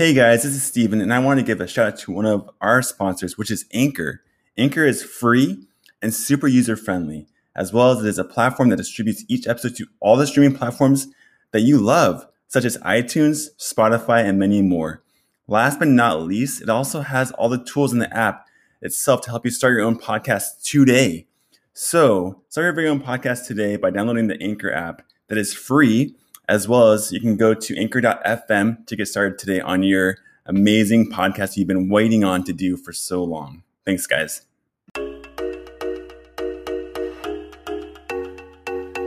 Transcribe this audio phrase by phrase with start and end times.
[0.00, 2.24] Hey guys, this is Steven, and I want to give a shout out to one
[2.24, 4.22] of our sponsors, which is Anchor.
[4.56, 5.66] Anchor is free
[6.00, 9.76] and super user friendly, as well as it is a platform that distributes each episode
[9.76, 11.08] to all the streaming platforms
[11.50, 15.02] that you love, such as iTunes, Spotify, and many more.
[15.46, 18.46] Last but not least, it also has all the tools in the app
[18.80, 21.26] itself to help you start your own podcast today.
[21.74, 26.16] So, start your very own podcast today by downloading the Anchor app that is free
[26.50, 31.08] as well as you can go to anchor.fm to get started today on your amazing
[31.08, 33.62] podcast you've been waiting on to do for so long.
[33.84, 34.42] Thanks, guys.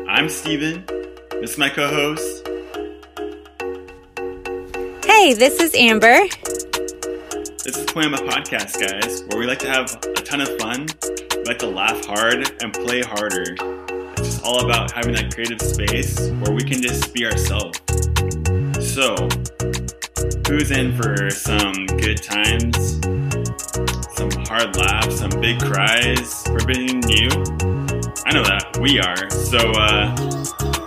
[0.08, 0.86] I'm Steven.
[1.42, 2.48] This is my co host.
[5.06, 6.26] Hey, this is Amber.
[7.66, 10.88] This is Poiema Podcast, guys, where we like to have a ton of fun,
[11.36, 13.83] we like to laugh hard, and play harder
[14.44, 17.80] all about having that creative space where we can just be ourselves.
[18.80, 19.16] So,
[20.48, 23.00] who's in for some good times,
[24.16, 27.30] some hard laughs, some big cries for being new?
[28.26, 29.30] I know that we are.
[29.30, 30.83] So, uh,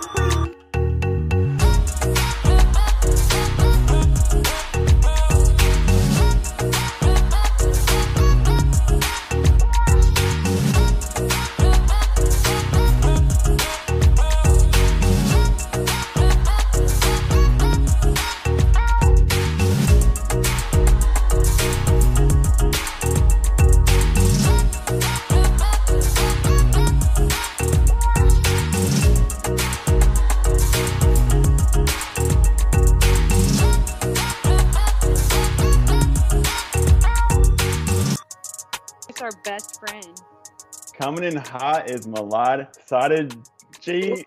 [41.27, 44.23] Coming hot is Malad Sadaji.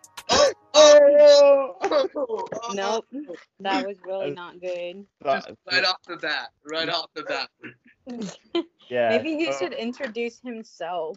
[0.74, 3.06] Oh, oh, nope,
[3.60, 5.06] that was really not good.
[5.24, 7.48] Just right off the bat, right off the bat.
[8.90, 9.08] yeah.
[9.08, 11.16] Maybe he so, should introduce himself.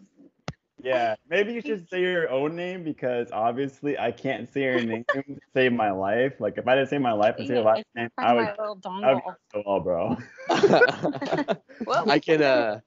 [0.82, 5.04] Yeah, maybe you should say your own name because obviously I can't say your name
[5.12, 6.40] to save my life.
[6.40, 9.14] Like if I didn't say my life and say your last name, I would, I
[9.14, 10.16] would so well, bro.
[10.48, 12.80] I can uh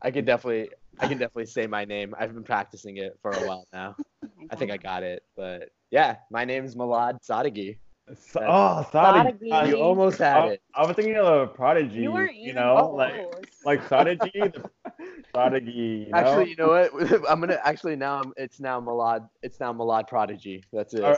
[0.00, 2.14] I could definitely I can definitely say my name.
[2.18, 3.96] I've been practicing it for a while now.
[4.50, 7.78] I think I got it, but yeah, my name is Milad Sadeghi.
[8.18, 9.68] So, oh, Sadeghi.
[9.68, 10.62] You almost had I, it.
[10.74, 12.00] I was thinking of a prodigy.
[12.00, 13.14] You, you know, like
[13.64, 14.62] like Sadeghi,
[15.34, 16.06] Sadeghi.
[16.06, 16.18] You know?
[16.18, 17.24] Actually, you know what?
[17.28, 18.20] I'm gonna actually now.
[18.20, 19.28] I'm, it's now Milad.
[19.42, 20.64] It's now Milad Prodigy.
[20.72, 21.04] That's it.
[21.04, 21.16] Uh,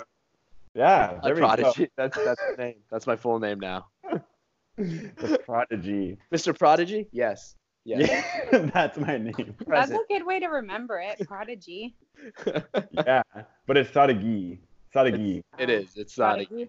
[0.74, 1.88] yeah, there Prodigy.
[1.96, 2.76] That's that's the name.
[2.90, 3.86] That's my full name now.
[4.76, 6.18] the Prodigy.
[6.32, 6.56] Mr.
[6.56, 7.08] Prodigy?
[7.12, 7.56] Yes.
[7.84, 8.22] Yeah,
[8.72, 9.56] that's my name.
[9.66, 11.26] That's a good way to remember it.
[11.26, 11.96] Prodigy.
[12.92, 13.22] yeah,
[13.66, 14.58] but it's Sadeghi.
[14.94, 15.42] Sadeghi.
[15.58, 15.96] It is.
[15.96, 16.68] It's Sadeghi.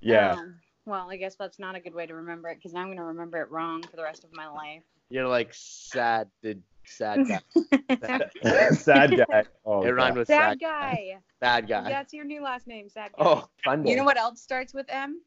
[0.00, 0.34] Yeah.
[0.34, 0.54] Um,
[0.86, 2.98] well, I guess that's not a good way to remember it because now I'm going
[2.98, 4.82] to remember it wrong for the rest of my life.
[5.08, 8.70] You're like sad, the sad guy.
[8.72, 9.44] sad guy.
[9.64, 11.18] Oh, it rhymed with sad, sad guy.
[11.40, 11.88] Bad guy.
[11.88, 13.24] That's your new last name, sad guy.
[13.24, 13.86] Oh, fun.
[13.86, 15.20] You know what else starts with M?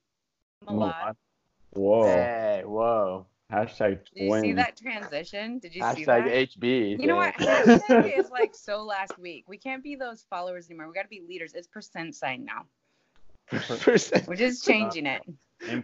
[0.65, 1.15] Milad.
[1.71, 2.05] Whoa.
[2.05, 3.25] Hey, whoa.
[3.51, 5.59] Hashtag Did you see that transition?
[5.59, 6.25] Did you Hashtag see that?
[6.25, 6.99] HB.
[6.99, 7.33] You know what?
[7.35, 9.45] Hashtag is like so last week.
[9.47, 10.87] We can't be those followers anymore.
[10.87, 11.53] We got to be leaders.
[11.53, 12.65] It's percent sign now.
[13.79, 14.27] percent.
[14.27, 15.21] We're just changing it.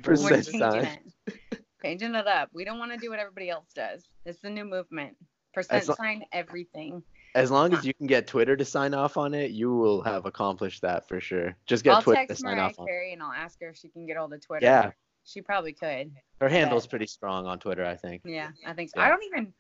[0.02, 1.00] percent We're changing sign.
[1.28, 1.64] it.
[1.82, 2.50] Changing it up.
[2.54, 4.10] We don't want to do what everybody else does.
[4.26, 5.16] It's the new movement.
[5.54, 7.04] Percent lo- sign everything.
[7.36, 10.26] As long as you can get Twitter to sign off on it, you will have
[10.26, 11.56] accomplished that for sure.
[11.66, 13.88] Just get I'll Twitter to sign Mariah off Carey and I'll ask her if she
[13.90, 14.66] can get all the Twitter.
[14.66, 14.92] Yeah,
[15.26, 16.12] she probably could.
[16.42, 18.22] Her handle's pretty strong on Twitter, I think.
[18.26, 19.00] Yeah, I think so.
[19.00, 19.06] Yeah.
[19.06, 19.54] I don't even.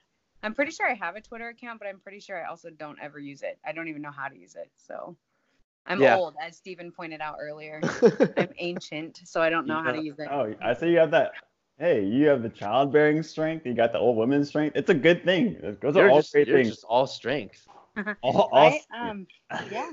[0.43, 2.99] I'm pretty sure I have a Twitter account, but I'm pretty sure I also don't
[3.01, 3.57] ever use it.
[3.65, 4.69] I don't even know how to use it.
[4.75, 5.15] So
[5.85, 6.17] I'm yeah.
[6.17, 7.79] old, as Stephen pointed out earlier.
[8.37, 10.27] I'm ancient, so I don't know how to use it.
[10.29, 11.31] Oh, I see you have that.
[11.79, 13.65] Hey, you have the childbearing strength.
[13.65, 14.75] You got the old woman's strength.
[14.75, 15.57] It's a good thing.
[15.81, 16.69] Those you're are all just, great you're things.
[16.69, 17.67] Just all strength.
[18.21, 18.81] all, all right?
[18.95, 19.27] Um,
[19.71, 19.91] yeah.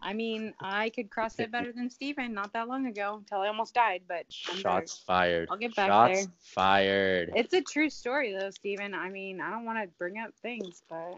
[0.00, 3.48] I mean, I could cross it better than Steven not that long ago until I
[3.48, 5.04] almost died, but I'm shots better.
[5.06, 5.48] fired.
[5.50, 6.14] I'll get back there.
[6.14, 6.34] shots there.
[6.40, 7.32] fired.
[7.34, 8.94] It's a true story though, Steven.
[8.94, 11.16] I mean, I don't want to bring up things, but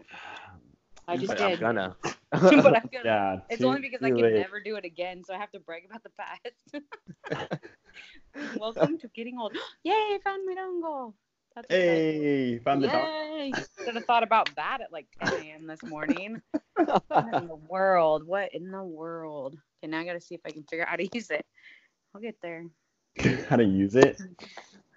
[1.07, 1.63] I just but did.
[1.63, 1.95] I'm gonna.
[2.31, 3.05] but I'm gonna.
[3.05, 4.35] Yeah, it's too, only because I can late.
[4.35, 7.59] never do it again, so I have to brag about the past.
[8.57, 9.55] Welcome to getting old.
[9.83, 11.13] Yay, found my dongle.
[11.55, 13.53] That's hey, found the Yay!
[13.85, 15.67] Should have thought about that at like 10 a.m.
[15.67, 16.41] this morning.
[16.75, 18.25] what in the world?
[18.25, 19.57] What in the world?
[19.83, 21.45] Okay, now I gotta see if I can figure out how to use it.
[22.13, 22.65] I'll get there.
[23.49, 24.21] how to use it?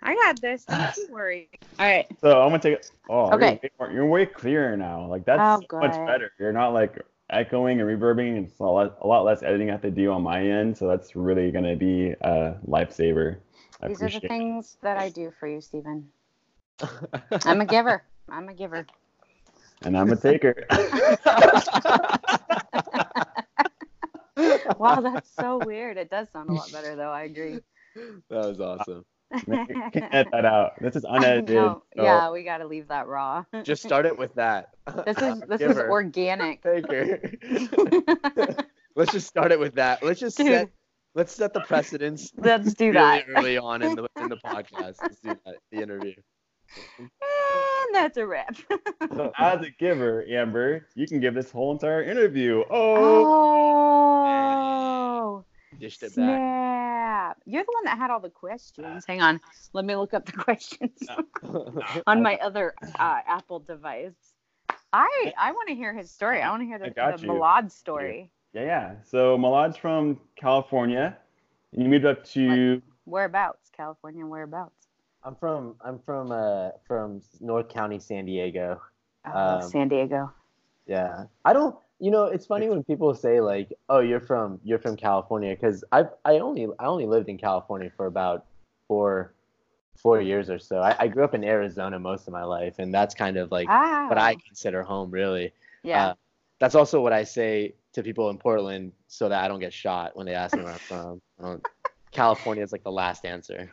[0.02, 0.64] I got this.
[0.64, 1.48] Don't you worry.
[1.78, 2.06] All right.
[2.20, 2.74] So I'm gonna take.
[2.74, 2.90] it.
[3.08, 3.60] Oh, okay.
[3.62, 5.06] You're way, you're way clearer now.
[5.06, 6.30] Like that's oh, so much better.
[6.38, 8.44] You're not like echoing and reverbing.
[8.44, 10.76] It's a lot, a lot less editing I have to do on my end.
[10.76, 13.38] So that's really gonna be a lifesaver.
[13.82, 14.28] I These are the appreciate it.
[14.28, 16.10] things that I do for you, Stephen.
[17.44, 18.02] I'm a giver.
[18.28, 18.86] I'm a giver.
[19.82, 20.66] And I'm a taker.
[24.78, 25.96] Wow, that's so weird.
[25.96, 27.10] It does sound a lot better, though.
[27.10, 27.60] I agree.
[27.94, 29.04] that was awesome.
[29.46, 30.72] Man, you can edit that out.
[30.80, 31.48] This is unedited.
[31.56, 33.44] so- Yeah, we got to leave that raw.
[33.62, 34.70] Just start it with that.
[35.06, 35.90] This is this is Giver.
[35.90, 36.62] organic.
[36.62, 37.20] Taker.
[38.96, 40.02] let's just start it with that.
[40.02, 40.46] Let's just Dude.
[40.48, 40.70] set
[41.14, 43.24] let's set the precedence Let's do really that.
[43.36, 44.96] early on in the in the podcast.
[45.02, 46.14] Let's do that, the interview.
[46.98, 48.56] And that's a wrap.
[49.14, 52.62] So as a giver, Amber, you can give this whole entire interview.
[52.70, 55.44] Oh, Oh,
[55.78, 56.14] Dished it back.
[56.14, 57.38] snap!
[57.46, 59.04] You're the one that had all the questions.
[59.06, 59.40] Hang on,
[59.72, 60.98] let me look up the questions
[62.06, 64.12] on my other uh, Apple device.
[64.92, 66.40] I I want to hear his story.
[66.40, 67.32] I want to hear the, got the you.
[67.32, 68.30] Milad story.
[68.52, 68.94] yeah, yeah.
[69.04, 71.16] So Milad's from California.
[71.72, 73.68] And you moved up to Whereabouts?
[73.76, 74.24] California.
[74.24, 74.83] Whereabouts?
[75.24, 78.80] I'm from I'm from uh from North County, San Diego.
[79.26, 80.32] Oh, Um, San Diego.
[80.86, 81.24] Yeah.
[81.44, 84.96] I don't you know, it's funny when people say like, "Oh, you're from you're from
[84.96, 88.44] California" cuz I I only I only lived in California for about
[88.88, 89.32] 4
[89.96, 90.80] 4 years or so.
[90.80, 93.68] I, I grew up in Arizona most of my life and that's kind of like
[93.70, 95.52] ah, what I consider home really.
[95.82, 96.08] yeah.
[96.08, 96.14] uh,
[96.58, 100.16] That's also what I say to people in Portland so that I don't get shot
[100.16, 101.62] when they ask me where I'm from.
[102.10, 103.72] California is like the last answer.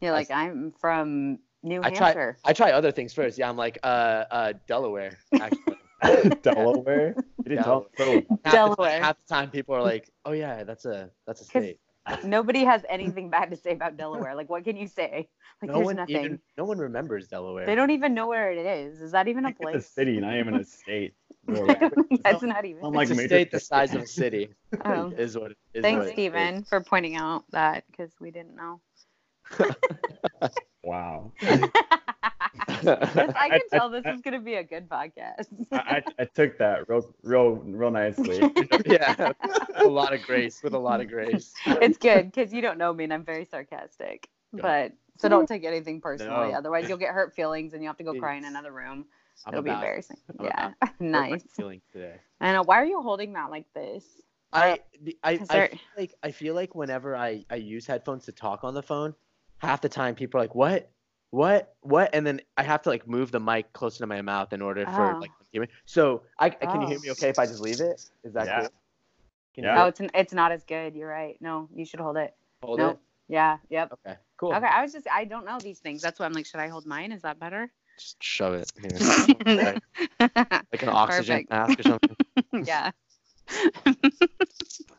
[0.00, 2.36] You're like I'm from New I try Hampshire.
[2.44, 3.38] I try other things first.
[3.38, 5.76] Yeah, I'm like uh uh Delaware actually.
[6.42, 7.14] Delaware.
[7.38, 9.02] You didn't tell so Half the- Delaware.
[9.02, 11.80] half the time people are like, "Oh yeah, that's a that's a 'Cause state."
[12.24, 14.34] Nobody has anything bad to say about Delaware.
[14.36, 15.28] Like, what can you say?
[15.62, 16.16] Like, no there's one nothing.
[16.16, 17.64] even no one remembers Delaware.
[17.66, 19.00] They don't even know where it is.
[19.00, 19.86] Is that even a It's a place?
[19.88, 21.14] city, not even a state.
[21.48, 22.84] I don't- That's not even.
[22.84, 24.50] I'm like it's a major state the size of a city.
[24.84, 25.08] Oh.
[25.16, 28.80] is what is Thanks, what it for pointing out that because we didn't know.
[30.82, 31.32] Wow.
[31.42, 31.68] I
[32.68, 35.46] I- can I- tell this is going to be a good podcast.
[35.72, 38.40] I, I, I took that real, real, real nicely.
[38.86, 39.32] yeah,
[39.76, 41.52] a lot of grace with a lot of grace.
[41.66, 44.28] it's good because you don't know me and I'm very sarcastic.
[44.52, 44.62] Yeah.
[44.62, 46.52] But so don't take anything personally.
[46.52, 46.58] No.
[46.58, 49.06] Otherwise, you'll get hurt feelings and you have to go cry in another room.
[49.44, 50.16] I'm It'll be embarrassing.
[50.38, 51.42] I'm yeah, about hurt my nice.
[51.54, 52.14] feelings today.
[52.40, 52.62] I know.
[52.62, 54.04] Why are you holding that like this?
[54.52, 57.86] I the- I, Is I there- feel like I feel like whenever I I use
[57.86, 59.14] headphones to talk on the phone,
[59.58, 60.90] half the time people are like, "What?
[61.30, 61.74] What?
[61.80, 64.62] What?" And then I have to like move the mic closer to my mouth in
[64.62, 65.18] order for Oh.
[65.20, 65.44] like ah.
[65.52, 65.68] hear me.
[65.84, 67.02] So I can you hear Oh.
[67.02, 68.00] me okay if I just leave it?
[68.24, 68.60] Is that Yeah.
[68.60, 68.68] cool?
[69.54, 69.74] Can Yeah.
[69.76, 70.94] you Oh, it's it's not as good.
[70.94, 71.36] You're right.
[71.40, 72.34] No, you should hold it.
[72.62, 72.90] hold no.
[72.90, 72.98] it?
[73.28, 73.58] Yeah.
[73.70, 73.92] Yep.
[73.94, 74.54] Okay, cool.
[74.54, 74.66] Okay.
[74.66, 76.02] I was just I don't know these things.
[76.02, 77.12] That's why I'm like, should I hold mine?
[77.12, 77.70] Is that better?
[77.98, 78.98] Just shove it here.
[79.46, 79.82] like,
[80.20, 81.50] like an oxygen Perfect.
[81.50, 82.16] mask or something.
[82.66, 82.90] yeah.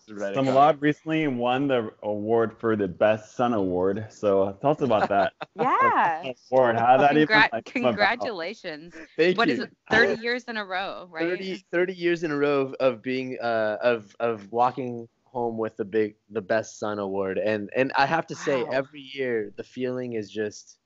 [0.07, 4.07] Right So recently won the award for the Best Son Award.
[4.09, 6.25] So tell us about that Yeah.
[6.51, 6.77] award.
[6.77, 8.31] How did that even like, come about?
[8.31, 9.01] congratulations.
[9.17, 9.49] Thank What you.
[9.49, 9.71] is it?
[9.89, 11.45] 30 years in a row, right?
[11.45, 15.75] 30, 30 years in a row of, of being uh of of walking home with
[15.77, 18.71] the big the best son award and and i have to say Wow.
[18.71, 20.79] every year the feeling is just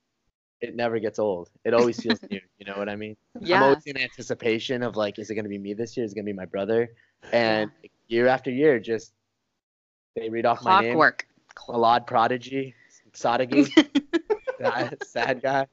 [0.62, 3.62] it never gets old it always feels new you know what i mean i'm Yeah.
[3.64, 6.14] always in anticipation of like is it going to be me this year is it
[6.14, 6.88] going to be my brother
[7.32, 7.70] and
[8.08, 9.12] year after year just
[10.16, 11.26] they read off my name Clockwork.
[11.68, 12.74] Milad prodigy
[13.12, 13.62] sadagi
[14.58, 15.66] sad, sad guy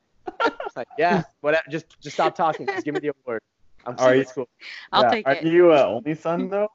[0.76, 3.42] like yeah whatever just just stop talking just give me the award
[3.86, 4.50] i'm Are you- serious cool
[4.92, 5.10] I'll Yeah.
[5.12, 5.44] take Are it.
[5.46, 6.68] you uh, only son though?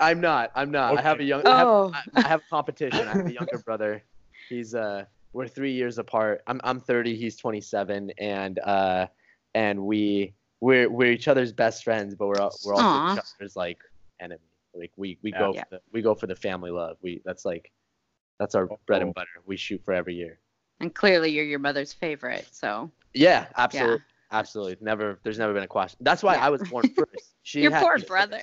[0.00, 0.50] I'm not.
[0.54, 0.98] I'm not.
[0.98, 1.24] I have a Okay.
[1.32, 1.42] young.
[1.46, 1.92] I have, Oh.
[1.94, 3.06] I- I have a competition.
[3.08, 4.02] I have a younger brother.
[4.48, 5.04] He's uh.
[5.32, 6.42] We're three years apart.
[6.46, 7.14] I'm I'm 30.
[7.16, 9.06] He's 27, and uh,
[9.54, 13.14] and we we're we're each other's best friends, but we're al- we're also Aw.
[13.14, 13.78] each other's like
[14.20, 14.40] enemy.
[14.74, 15.38] Like we we Yeah.
[15.38, 15.64] go Yeah.
[15.64, 16.96] for the, we go for the family love.
[17.02, 17.70] We that's like
[18.38, 19.06] that's our bread Oh.
[19.06, 19.28] and butter.
[19.46, 20.38] We shoot for every year.
[20.80, 22.48] And clearly you're your mother's favorite.
[22.50, 24.00] So Yeah, absolutely.
[24.32, 24.76] Absolutely.
[24.80, 25.98] Never there's never been a question.
[26.02, 26.46] That's why Yeah.
[26.46, 27.34] I was born first.
[27.42, 28.40] She your had- poor brother.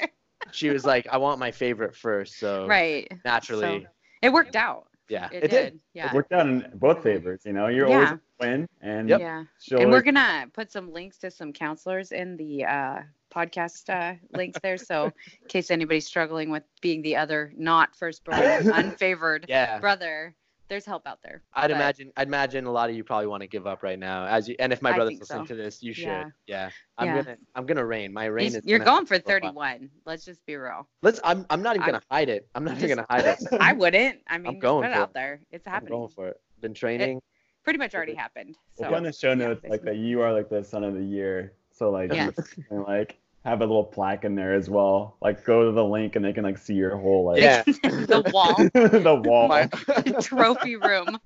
[0.52, 2.38] She was like, I want my favorite first.
[2.40, 3.12] So right.
[3.26, 3.88] naturally, So,
[4.22, 4.87] it worked out.
[5.10, 5.30] Yeah.
[5.32, 5.80] It, did.
[5.94, 6.08] Yeah.
[6.08, 7.42] It worked out in both favors.
[7.46, 7.96] You know, you're Yeah.
[7.96, 9.20] always a win, and Yep.
[9.20, 9.44] Yeah.
[9.62, 13.02] she'll And we're gonna put some links to some counselors in the uh,
[13.34, 14.78] podcast uh, links there.
[14.78, 15.06] So
[15.42, 19.80] in case anybody's struggling with being the other not firstborn, unfavored Yeah.
[19.80, 20.36] brother,
[20.70, 21.44] there's help out there.
[21.54, 23.98] I'd But- imagine I'd imagine a lot of you probably want to give up right
[24.00, 24.26] now.
[24.26, 25.56] As you and if my brother's think listening so.
[25.56, 26.06] to this, you should.
[26.08, 26.30] Yeah.
[26.48, 26.70] Yeah.
[26.98, 27.22] I'm Yeah.
[27.24, 28.12] gonna I'm gonna rain.
[28.14, 29.42] My rain You're, is you're gonna for have to go up.
[29.56, 29.90] 31.
[30.06, 30.88] Let's just be real.
[31.02, 32.48] Let's I'm I'm not even I'm- gonna hide it.
[32.56, 33.40] I'm not even gonna hide it.
[33.60, 34.20] I wouldn't.
[34.28, 35.14] I mean, just going put it out it.
[35.14, 35.42] there.
[35.52, 35.94] It's happening.
[35.94, 36.42] I'm going for it.
[36.62, 37.22] Been training.
[37.64, 38.56] Pretty much already happened.
[38.80, 40.84] We'll So put in the show yeah, notes like that you are like the son
[40.84, 41.54] of the year.
[41.72, 42.34] So like, Yes.
[42.72, 45.16] and like have a little plaque in there as well.
[45.22, 47.64] Like go to the link and they can like see your whole like Yeah.
[47.66, 49.48] the wall, the wall.
[49.48, 49.68] My-
[50.22, 51.18] trophy room.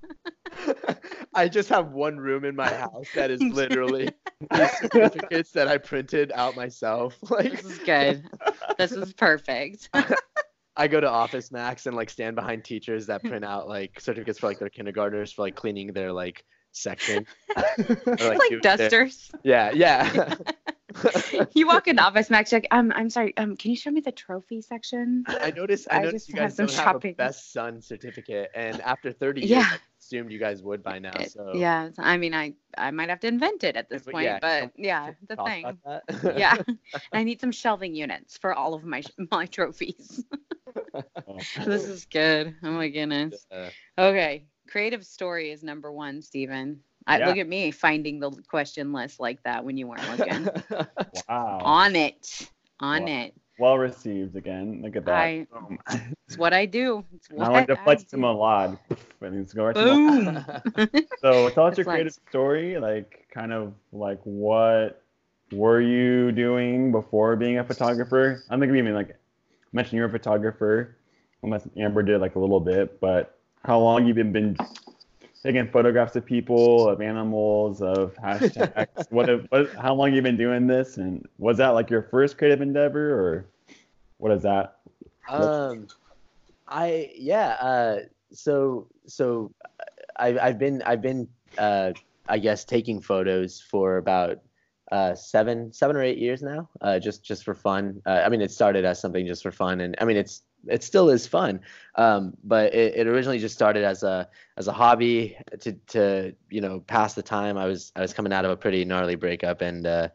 [1.34, 4.10] I just have one room in my house that is literally
[4.82, 7.18] certificates that I printed out myself.
[7.32, 8.24] Like this is good.
[8.78, 9.90] This is perfect.
[10.78, 14.38] I go to Office Max and like stand behind teachers that print out like certificates
[14.38, 17.25] for like their kindergartners for like cleaning their like section.
[17.56, 17.63] or,
[18.06, 19.32] like, like dusters.
[19.44, 19.72] Their...
[19.72, 20.36] Yeah, yeah.
[21.54, 24.02] you walk in the Office Max, like, um, I'm sorry, um, can you show me
[24.02, 25.24] the trophy section?
[25.28, 25.88] I noticed.
[25.90, 27.12] I, I noticed you guys have don't shopping.
[27.12, 29.70] have a best son certificate, and after 30 years, yeah.
[29.72, 31.14] I assumed you guys would by now.
[31.28, 34.40] So yeah, I mean, I I might have to invent it at this point, yeah,
[34.42, 35.78] but yeah, the thing.
[36.38, 36.58] yeah,
[37.14, 40.24] I need some shelving units for all of my my trophies.
[41.66, 42.56] this is good.
[42.64, 43.46] Oh my goodness.
[43.98, 46.82] Okay, creative story is number one, Stephen.
[47.08, 47.27] I, yeah.
[47.27, 50.48] Look at me finding the question list like that when you weren't looking.
[51.29, 51.60] wow.
[51.62, 52.50] On it.
[52.79, 53.34] On well, it.
[53.60, 54.81] Well received again.
[54.84, 55.15] Look at that.
[55.15, 55.48] I,
[56.27, 57.03] it's what I do.
[57.13, 58.77] It's what I like to flex to Milad.
[59.20, 60.46] Boom.
[61.20, 62.77] so tell us your creative story.
[62.79, 65.03] Like kind of like what
[65.51, 68.43] were you doing before being a photographer?
[68.50, 69.15] I'm thinking even like
[69.74, 70.98] mention you're a photographer.
[71.43, 74.55] Unless Amber did like a little bit, but how long you've been, been
[75.44, 79.12] taking photographs of people, of animals, of hashtags.
[79.12, 82.62] what, what, how long you been doing this, and was that like your first creative
[82.62, 83.46] endeavor, or
[84.18, 84.78] what is that?
[85.30, 85.88] Um,
[86.68, 87.58] I yeah.
[87.60, 88.00] Uh,
[88.32, 89.52] so so
[90.18, 91.94] I've I've been I've been uh,
[92.28, 94.40] I guess taking photos for about
[94.92, 98.02] uh, seven seven or eight years now, uh, just just for fun.
[98.06, 100.84] Uh, I mean, it started as something just for fun, and I mean, it's it
[100.84, 101.62] still is fun.
[101.96, 106.62] Um, but it, it originally just started as a as a hobby to to you
[106.62, 107.58] know pass the time.
[107.58, 110.10] I was I was coming out of a pretty gnarly breakup, and uh,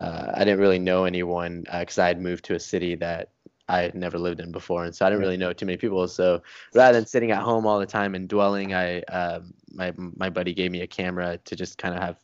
[0.00, 3.30] uh, I didn't really know anyone because uh, I had moved to a city that
[3.68, 6.06] I had never lived in before, and so I didn't really know too many people.
[6.08, 6.42] So
[6.74, 10.52] rather than sitting at home all the time and dwelling, I um, my my buddy
[10.52, 12.18] gave me a camera to just kind of have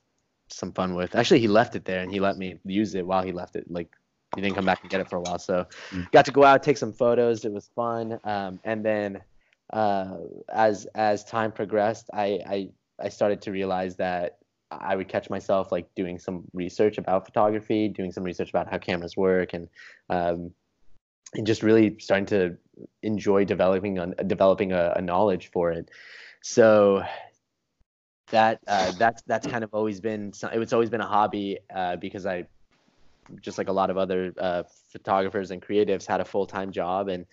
[0.48, 1.14] some fun with.
[1.14, 3.70] Actually, he left it there and he let me use it while he left it
[3.70, 3.94] like
[4.34, 5.38] he didn't come back and get it for a while.
[5.38, 6.10] So mm.
[6.12, 7.44] got to go out, take some photos.
[7.44, 8.18] It was fun.
[8.24, 9.20] Um, and then
[9.72, 10.16] uh,
[10.52, 12.68] as as time progressed, I, I
[13.02, 14.38] I started to realize that
[14.70, 18.78] I would catch myself like doing some research about photography, doing some research about how
[18.78, 19.68] cameras work, and
[20.08, 20.52] um,
[21.34, 22.56] and just really starting to
[23.02, 25.90] enjoy developing a, developing a, a knowledge for it.
[26.42, 27.02] So
[28.30, 32.26] that uh, that's that's kind of always been it's always been a hobby uh, because
[32.26, 32.46] I
[33.40, 37.08] just like a lot of other uh, photographers and creatives had a full-time job.
[37.08, 37.26] And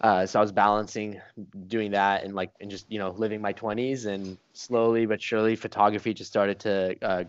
[0.00, 1.20] uh, so I was balancing
[1.66, 5.54] doing that and like and just you know living my 20s and slowly but surely
[5.54, 7.24] photography just started to uh,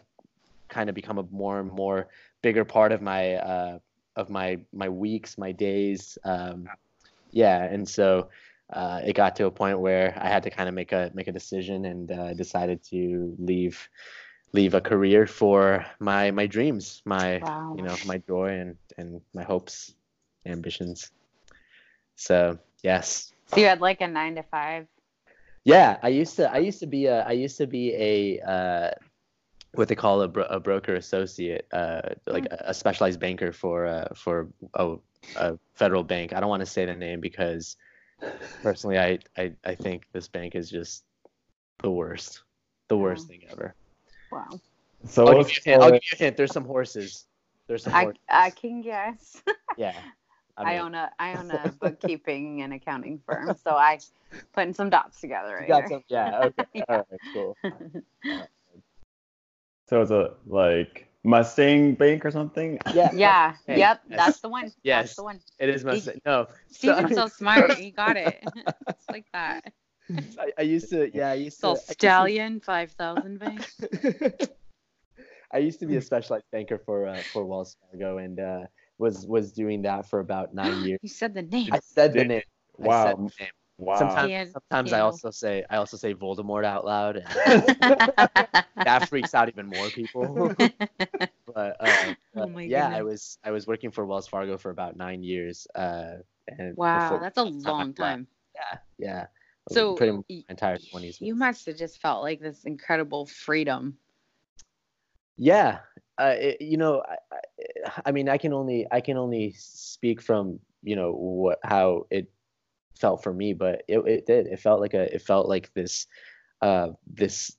[0.67, 2.07] kind of become a more and more
[2.41, 3.79] bigger part of my uh,
[4.15, 6.17] of my my weeks my days.
[6.23, 6.67] Um,
[7.31, 7.63] yeah.
[7.63, 8.29] And so
[8.71, 11.27] uh, it got to a point where I had to kind of make a make
[11.27, 13.89] a decision and uh, decided to leave
[14.55, 17.75] leave a career for my my dreams, my wow.
[17.75, 19.93] you know my joy and and my hopes,
[20.45, 21.11] ambitions.
[22.15, 23.33] So yes.
[23.47, 24.87] So you had like a nine to five.
[25.65, 26.51] Yeah, I used to.
[26.51, 27.23] I used to be a.
[27.25, 28.39] I used to be a.
[28.39, 28.91] Uh,
[29.73, 33.85] what they call a, bro- a broker associate, uh, like a, a specialized banker for
[33.85, 34.95] uh, for a,
[35.35, 36.33] a federal bank.
[36.33, 37.75] I don't want to say the name because
[38.63, 41.03] personally, I, I I think this bank is just
[41.81, 42.43] the worst,
[42.87, 43.75] the worst thing ever.
[44.35, 44.59] Wow.
[45.07, 45.83] So I'll give, you a hint.
[45.83, 46.37] I'll give you a hint.
[46.37, 47.25] There's some horses.
[47.67, 47.93] There's some.
[47.93, 49.41] I, I can guess.
[49.77, 49.93] yeah.
[50.57, 53.99] I, mean, I, own a I own a bookkeeping and accounting firm, so I
[54.53, 55.57] putting some dots together.
[55.59, 56.39] Right got some, yeah.
[56.45, 56.65] Okay.
[56.73, 56.83] yeah.
[56.89, 57.19] All right.
[57.33, 57.57] Cool.
[59.87, 62.79] So it's a like Mustang Bank or something.
[62.93, 63.11] Yeah.
[63.13, 63.55] Yeah.
[63.67, 64.01] Hey, yep.
[64.09, 64.17] Yes.
[64.17, 64.71] That's the one.
[64.83, 65.03] Yes.
[65.03, 65.39] That's the one.
[65.59, 66.19] It is Mustang.
[66.25, 66.47] No.
[66.71, 67.73] Steven's so smart.
[67.73, 68.43] He got it.
[68.87, 69.71] it's like that.
[70.39, 71.75] I, I, used to, yeah, I used to.
[71.75, 73.67] Stallion five thousand bank.
[75.51, 78.61] I used to be a specialized banker for uh, for Wells Fargo and uh,
[78.97, 80.99] was was doing that for about nine years.
[81.01, 81.69] You said the name.
[81.71, 82.41] I said the name.
[82.77, 83.15] Wow.
[83.15, 83.51] The name.
[83.77, 83.97] Wow.
[83.97, 87.63] Sometimes, sometimes I also say I also say Voldemort out loud, and
[88.77, 90.53] that freaks out even more people.
[90.57, 92.99] but, uh, oh but yeah, goodness.
[92.99, 95.67] I was I was working for Wells Fargo for about nine years.
[95.75, 96.15] Uh,
[96.47, 98.27] and wow, that's a long time.
[98.55, 99.25] Yeah, yeah
[99.69, 103.97] so pretty much entire 20s you must have just felt like this incredible freedom.
[105.37, 105.79] Yeah
[106.17, 110.59] uh, it, you know I, I, mean i can only i can only speak from
[110.81, 112.31] you know what how it
[112.99, 114.47] felt for me but it, it did.
[114.47, 116.07] It felt like a it felt like this
[116.61, 117.57] uh this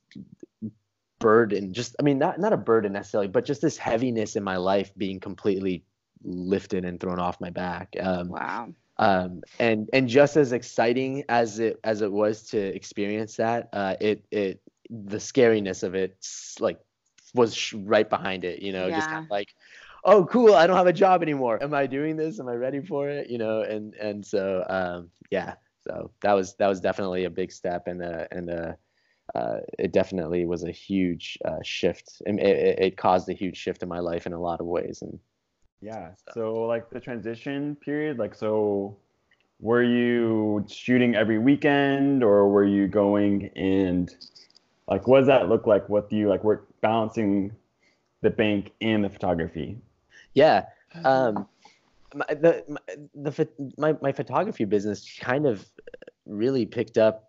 [1.18, 4.56] burden just i mean not not a burden necessarily but just this heaviness in my
[4.56, 5.84] life being completely
[6.22, 7.94] lifted and thrown off my back.
[8.00, 13.36] Um wow um, and and just as exciting as it as it was to experience
[13.36, 14.60] that, uh, it it
[14.90, 16.16] the scariness of it
[16.60, 16.78] like
[17.34, 18.96] was right behind it you know yeah.
[18.96, 19.54] just kind of like
[20.04, 22.80] oh cool i don't have a job anymore am i doing this am i ready
[22.80, 27.24] for it you know and and so um yeah so that was that was definitely
[27.24, 28.72] a big step and uh and uh
[29.34, 32.22] uh, it definitely was a huge uh, shift.
[32.26, 35.02] It, it, it, caused a huge shift in my life in a lot of ways.
[35.02, 35.18] And
[35.86, 36.32] yeah, so.
[36.34, 38.96] so like the transition period, like so,
[39.60, 44.12] were you shooting every weekend, or were you going and
[44.88, 45.88] like what does that look like?
[45.88, 46.42] What do you like?
[46.42, 47.52] Work balancing
[48.22, 49.78] the bank and the photography.
[50.34, 50.64] Yeah.
[51.04, 51.46] Um,
[52.14, 52.80] my, the my,
[53.14, 55.64] the my my photography business kind of
[56.26, 57.28] really picked up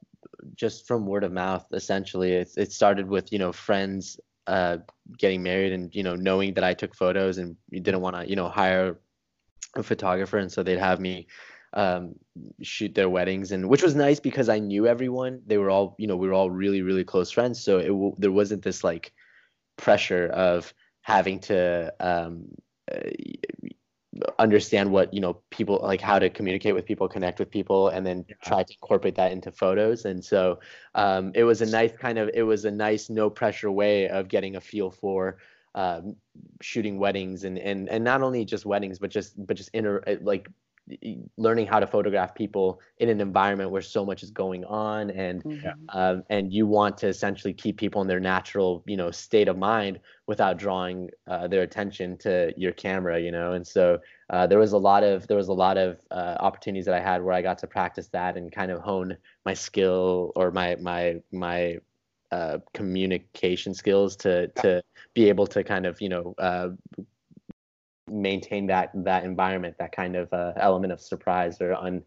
[0.55, 1.65] just from word of mouth.
[1.73, 4.77] Essentially, it it started with you know friends uh,
[5.17, 8.35] getting married and you know knowing that I took photos and didn't want to you
[8.35, 8.99] know hire
[9.75, 11.27] a photographer, and so they'd have me
[11.73, 12.15] um,
[12.61, 15.41] shoot their weddings, and which was nice because I knew everyone.
[15.45, 18.31] They were all you know we were all really really close friends, so it there
[18.31, 19.13] wasn't this like
[19.77, 22.47] pressure of having to um,
[22.91, 23.09] uh,
[24.39, 28.05] understand what you know people like how to communicate with people connect with people and
[28.05, 28.35] then yeah.
[28.43, 30.59] try to incorporate that into photos and so
[30.95, 34.27] um, it was a nice kind of it was a nice no pressure way of
[34.27, 35.37] getting a feel for
[35.75, 36.15] um,
[36.61, 40.49] shooting weddings and and and not only just weddings but just but just inner like
[41.37, 45.43] learning how to photograph people in an environment where so much is going on and
[45.43, 45.67] mm-hmm.
[45.89, 49.57] um, and you want to essentially keep people in their natural you know state of
[49.57, 54.59] mind without drawing uh, their attention to your camera you know and so uh, there
[54.59, 57.33] was a lot of there was a lot of uh, opportunities that I had where
[57.33, 61.77] I got to practice that and kind of hone my skill or my my my
[62.31, 64.81] uh, communication skills to to
[65.13, 66.69] be able to kind of you know uh,
[68.09, 72.03] maintain that that environment, that kind of uh, element of surprise or un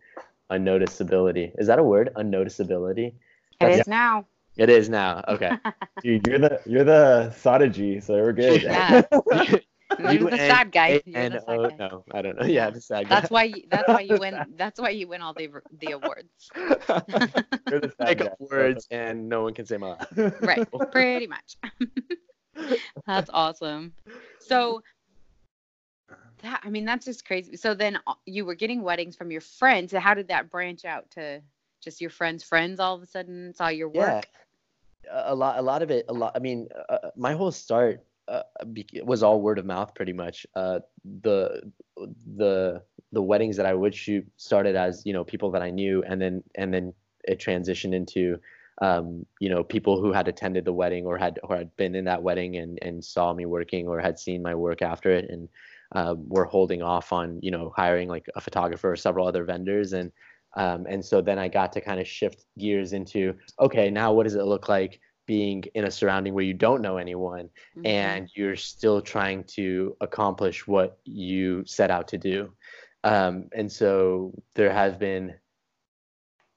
[0.51, 1.53] unnoticeability.
[1.59, 2.11] Is that a word?
[2.17, 3.09] Unnoticeability.
[3.09, 3.15] It
[3.61, 4.27] That's, is now.
[4.57, 5.23] It is now.
[5.29, 5.53] Okay.
[6.03, 8.63] Dude, you're the you're the Sadaji, so we're good.
[8.63, 9.03] Yeah.
[9.99, 11.03] You're the sad guy.
[11.15, 12.47] And, oh, no, I don't know.
[12.47, 13.21] Yeah, the sad guy.
[13.21, 13.45] That's why.
[13.45, 14.45] You, that's why you win.
[14.57, 16.51] That's why you win all the the awards.
[16.57, 18.27] You're the sad guy.
[18.27, 19.97] up words, and no one can say my.
[20.41, 20.67] Right.
[20.93, 21.57] Pretty much.
[23.07, 23.93] that's awesome.
[24.39, 24.83] So
[26.43, 27.57] that I mean that's just crazy.
[27.57, 29.93] So then uh, you were getting weddings from your friends.
[29.93, 31.41] How did that branch out to
[31.81, 33.95] just your friends' friends all of a sudden saw your work?
[33.95, 34.23] Yeah.
[35.13, 36.05] A lot, a lot of it.
[36.09, 36.33] A lot.
[36.37, 38.43] I mean, uh, uh my whole start uh,
[39.03, 40.47] was all word of mouth, pretty much.
[40.55, 40.81] Uh,
[41.23, 41.63] the
[42.37, 46.03] the the weddings that I would shoot started as you know people that I knew,
[46.05, 46.93] and then and then
[47.25, 48.39] it transitioned into
[48.81, 52.05] um, you know people who had attended the wedding or had or had been in
[52.05, 55.49] that wedding and and saw me working or had seen my work after it and
[55.93, 59.93] uh, we're holding off on you know hiring like a photographer or several other vendors.
[59.93, 60.13] And
[60.57, 64.25] um, and so then I got to kind of shift gears into okay now what
[64.25, 67.45] does it look like being in a surrounding where you don't know anyone
[67.77, 67.87] mm-hmm.
[67.87, 72.53] and you're still trying to accomplish what you set out to do?
[73.05, 75.35] Um, and so there has been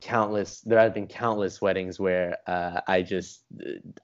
[0.02, 3.46] countless there have been countless weddings where uh, i just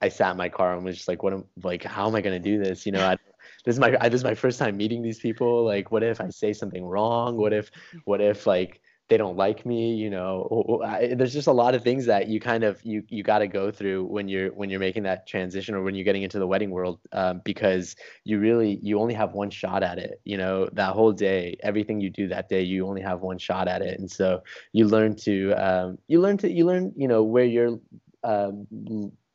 [0.02, 2.22] i sat in my car and was just like what am like how am i
[2.22, 2.86] going to do this?
[2.86, 3.18] You know I,
[3.66, 5.66] this is my this is my first time meeting these people.
[5.66, 7.38] Like what if i say something wrong?
[7.38, 7.72] What if
[8.06, 10.82] what if like they don't like me you know?
[10.86, 13.48] I, there's just a lot of things that you kind of you you got to
[13.48, 16.48] go through when you're when you're making that transition or when you're getting into the
[16.48, 20.70] wedding world um, because you really you only have one shot at it you know?
[20.74, 24.00] That whole day everything you do that day you only have one shot at it.
[24.00, 24.44] And so
[24.74, 27.80] you learn to um, you learn to you learn you know where you're
[28.24, 28.68] um,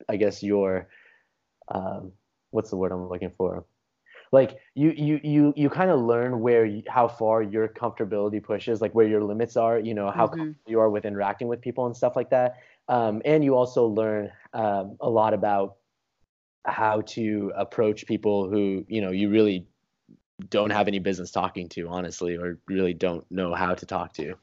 [0.09, 0.87] i guess your
[1.69, 2.11] um,
[2.51, 3.65] what's the word i'm looking for
[4.35, 8.81] like you you you you kind of learn where you, how far your comfortability pushes
[8.81, 10.51] like where your limits are you know how mm-hmm.
[10.67, 12.57] you are with interacting with people and stuff like that
[12.89, 15.77] um, and you also learn um, a lot about
[16.65, 19.65] how to approach people who you know you really
[20.49, 24.35] don't have any business talking to honestly or really don't know how to talk to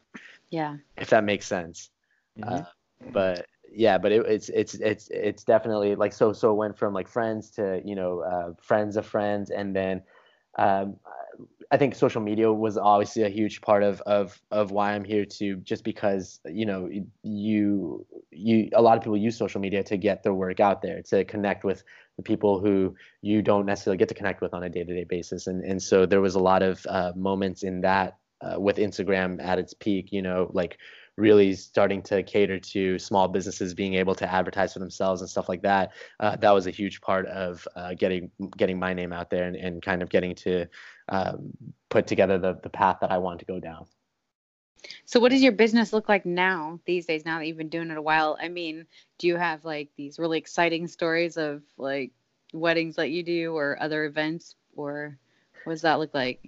[0.49, 1.91] yeah if that makes sense
[2.39, 2.55] mm-hmm.
[2.55, 2.65] uh,
[3.13, 7.09] but yeah, but it, it's it's it's it's definitely like so so went from like
[7.09, 10.03] friends to you know uh, friends of friends, and then
[10.59, 10.97] um,
[11.71, 15.25] I think social media was obviously a huge part of of of why I'm here
[15.25, 16.89] too, just because you know
[17.23, 21.03] you you a lot of people use social media to get their work out there,
[21.03, 21.83] to connect with
[22.17, 25.05] the people who you don't necessarily get to connect with on a day to day
[25.05, 28.77] basis, and and so there was a lot of uh, moments in that uh, with
[28.77, 30.79] Instagram at its peak, you know, like
[31.17, 35.49] really starting to cater to small businesses being able to advertise for themselves and stuff
[35.49, 35.93] like that.
[36.21, 39.57] Uh, that was a huge part of uh, getting getting my name out there and,
[39.57, 40.67] and kind of getting to
[41.09, 41.53] um,
[41.91, 43.87] put together the the path that I wanted to go down.
[45.05, 47.91] So, what does your business look like now, these days, now that you've been doing
[47.91, 48.37] it a while?
[48.41, 48.87] I mean,
[49.19, 52.11] do you have like these really exciting stories of like
[52.53, 55.17] weddings that you do or other events, or
[55.65, 56.41] what does that look like?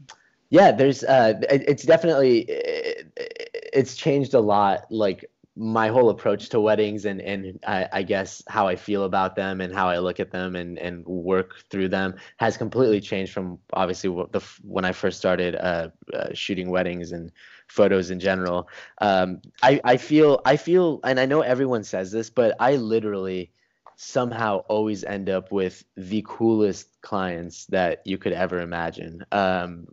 [0.50, 3.43] Yeah, there's, uh, it, it's definitely, it,
[3.74, 4.86] it's changed a lot.
[4.90, 5.24] Like,
[5.56, 9.60] my whole approach to weddings and and I, I, guess how I feel about them
[9.60, 13.58] and how I look at them and and work through them has completely changed from
[13.72, 17.30] obviously the when I first started uh, uh, shooting weddings and
[17.68, 18.68] photos in general.
[19.00, 23.52] Um, I I feel I feel and I know everyone says this, but I literally
[23.96, 29.24] somehow always end up with the coolest clients that you could ever imagine.
[29.30, 29.86] Um,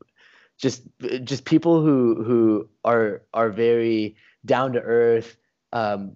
[0.62, 0.84] just
[1.24, 5.38] just people who who are are very down to earth
[5.74, 6.14] um,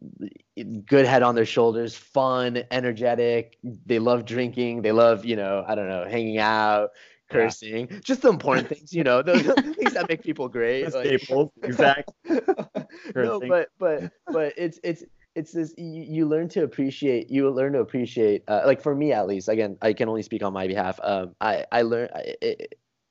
[0.86, 3.58] good head on their shoulders, fun, energetic.
[3.64, 4.82] They love drinking.
[4.82, 6.90] They love, you know, I don't know, hanging out,
[7.32, 8.00] cursing, yeah.
[8.04, 10.94] just the important things, you know, the, the things that make people great.
[10.94, 12.14] Like, staples, exactly.
[13.16, 15.04] no, but but but it's it's
[15.36, 19.12] it's this you, you learn to appreciate you learn to appreciate uh, like for me
[19.12, 22.56] at least again i can only speak on my behalf um i i learn I,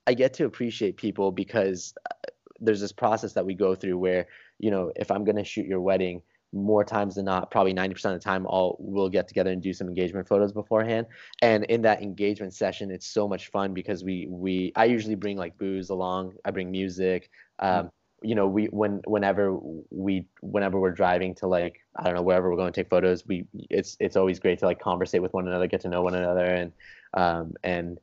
[0.07, 4.27] I get to appreciate people because uh, there's this process that we go through where
[4.59, 6.23] you know if i'm going to shoot your wedding
[6.55, 9.73] more times than not, probably 90% of the time, all we'll get together and do
[9.73, 11.07] some engagement photos beforehand.
[11.43, 15.37] And in that engagement session, it's so much fun because we we I usually bring
[15.37, 16.35] like booze along.
[16.45, 17.31] I bring music.
[17.59, 17.91] Um,
[18.23, 19.59] you know, we when whenever
[19.91, 23.27] we whenever we're driving to like I don't know wherever we're going to take photos,
[23.27, 26.15] we it's it's always great to like conversate with one another, get to know one
[26.15, 26.73] another, and
[27.15, 27.99] um, and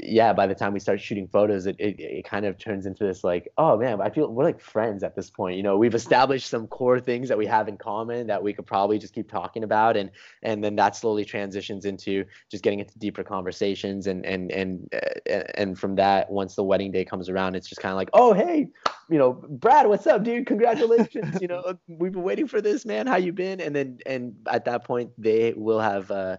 [0.00, 3.04] yeah, by the time we start shooting photos, it, it, it kind of turns into
[3.04, 5.56] this like, oh man, I feel we're like friends at this point.
[5.56, 8.66] You know, we've established some core things that we have in common that we could
[8.66, 10.10] probably just keep talking about, and
[10.42, 15.42] and then that slowly transitions into just getting into deeper conversations, and and and uh,
[15.54, 18.32] and from that, once the wedding day comes around, it's just kind of like, oh
[18.32, 18.66] hey,
[19.08, 20.46] you know, Brad, what's up, dude?
[20.46, 23.06] Congratulations, you know, we've been waiting for this, man.
[23.06, 23.60] How you been?
[23.60, 26.10] And then and at that point, they will have.
[26.10, 26.36] Uh,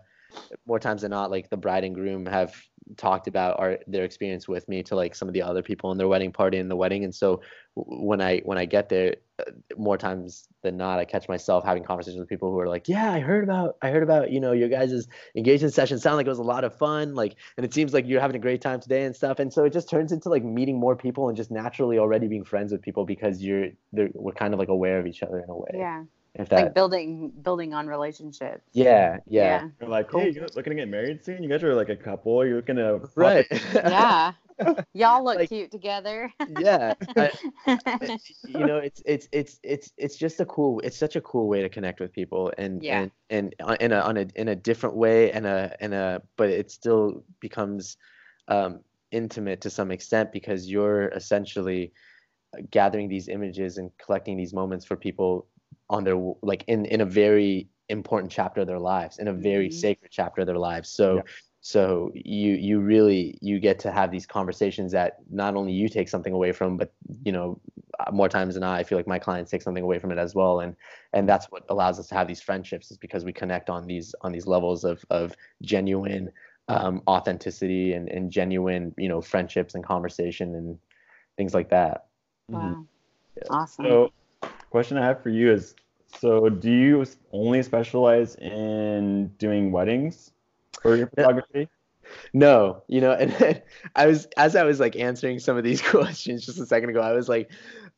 [0.66, 2.56] more times than not, like the bride and groom have
[2.98, 5.98] talked about our their experience with me to like some of the other people in
[5.98, 7.42] their wedding party in the wedding and so
[7.76, 11.84] when i when i get there uh, more times than not i catch myself having
[11.84, 14.52] conversations with people who are like yeah i heard about i heard about you know
[14.52, 16.00] your guys' engagement session.
[16.00, 18.36] Sound like it was a lot of fun like and it seems like you're having
[18.36, 19.40] a great time today and stuff.
[19.40, 22.44] And so it just turns into like meeting more people and just naturally already being
[22.44, 25.56] friends with people because you're we're kind of like aware of each other in a
[25.56, 25.72] way.
[25.74, 26.04] Yeah
[26.36, 28.64] if that like building building on relationships.
[28.74, 29.88] Yeah yeah, yeah.
[29.88, 31.44] like hey you guys looking to get married soon?
[31.44, 32.46] You guys are like a couple.
[32.46, 33.46] You're looking to right.
[33.74, 34.34] yeah.
[34.94, 36.32] Y'all look like, cute together.
[36.60, 36.94] Yeah.
[37.18, 37.32] I,
[38.48, 41.62] you know it's it's it's it's it's just a cool it's such a cool way
[41.62, 43.08] to connect with people and yeah.
[43.30, 46.50] and and in a on a in a different way and a and a but
[46.50, 47.98] it still becomes
[48.48, 48.80] um
[49.12, 51.92] intimate to some extent because you're essentially
[52.72, 55.48] gathering these images and collecting these moments for people
[55.90, 59.68] on their like in in a very important chapter of their lives in a very
[59.68, 59.78] mm-hmm.
[59.78, 61.22] sacred chapter of their lives so yeah.
[61.62, 66.08] so you you really you get to have these conversations that not only you take
[66.08, 67.60] something away from but you know
[68.12, 70.34] more times than not i feel like my clients take something away from it as
[70.34, 70.76] well and
[71.14, 74.16] and that's what allows us to have these friendships is because we connect on these
[74.22, 76.32] on these levels of of genuine
[76.70, 80.80] um, authenticity and, and genuine you know friendships and conversation and
[81.38, 82.06] things like that
[82.48, 82.82] wow mm-hmm.
[83.38, 83.44] yeah.
[83.50, 84.14] awesome so
[84.74, 85.76] question I have for you is
[86.20, 90.32] so do you only specialize in doing weddings
[90.82, 91.70] for your photography?
[92.34, 93.62] No, you know, and
[93.96, 97.02] I was as I was like answering some of these questions just a second ago,
[97.02, 97.52] I was like,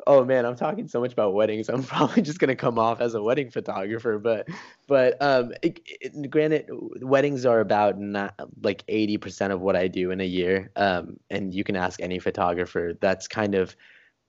[0.05, 1.69] oh man, I'm talking so much about weddings.
[1.69, 4.49] I'm probably just gonna come off as a wedding photographer, but
[4.85, 6.69] but um, it, it, granted,
[7.01, 10.71] weddings are about not like 80% of what I do in a year.
[10.75, 12.97] Um, and you can ask any photographer.
[12.99, 13.77] That's kind of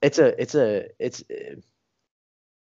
[0.01, 1.65] it's a it's a it's it,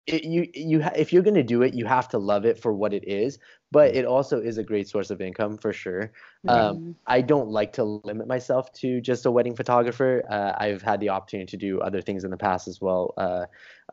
[0.07, 2.91] you you if you're going to do it you have to love it for what
[2.93, 3.37] it is
[3.71, 6.11] but it also is a great source of income for sure.
[6.47, 6.91] Um, mm-hmm.
[7.05, 10.23] i don't like to limit myself to just a wedding photographer.
[10.27, 13.45] Uh, i've had the opportunity to do other things in the past as well uh,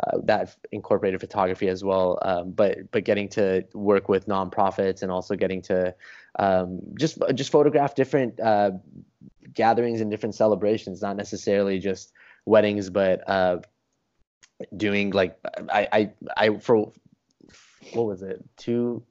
[0.02, 5.12] uh, that incorporated photography as well um, but but getting to work with nonprofits and
[5.12, 5.94] also getting to
[6.38, 8.70] um, just just photograph different uh,
[9.52, 12.12] gatherings and different celebrations not necessarily just
[12.46, 13.58] weddings but uh,
[14.76, 15.38] doing like
[15.70, 16.92] I I I for
[17.92, 19.02] what was it two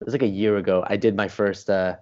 [0.00, 1.96] it was like a year ago I did my first uh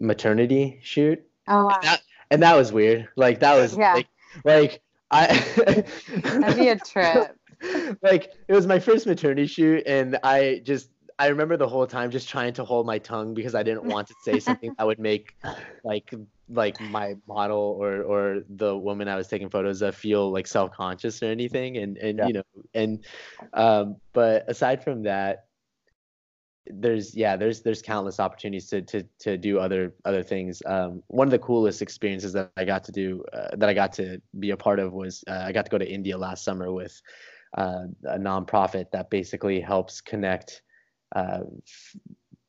[0.00, 1.22] maternity shoot.
[1.48, 1.74] Oh wow.
[1.74, 3.08] And that, and that was weird.
[3.16, 3.94] Like that was yeah.
[3.94, 4.08] like
[4.44, 5.26] like I
[6.22, 7.36] That'd be a trip.
[8.02, 12.10] like it was my first maternity shoot and I just I remember the whole time
[12.10, 14.98] just trying to hold my tongue because I didn't want to say something that would
[14.98, 15.36] make
[15.84, 16.12] like
[16.52, 20.72] like my model or or the woman I was taking photos of feel like self
[20.72, 21.78] conscious or anything.
[21.78, 22.26] And and yeah.
[22.26, 22.42] you know
[22.74, 23.04] and
[23.52, 25.46] um, but aside from that,
[26.66, 31.26] there's yeah there's there's countless opportunities to to to do other other things um, one
[31.26, 34.50] of the coolest experiences that i got to do uh, that i got to be
[34.50, 37.00] a part of was uh, i got to go to india last summer with
[37.58, 40.62] uh, a nonprofit that basically helps connect
[41.16, 41.40] uh,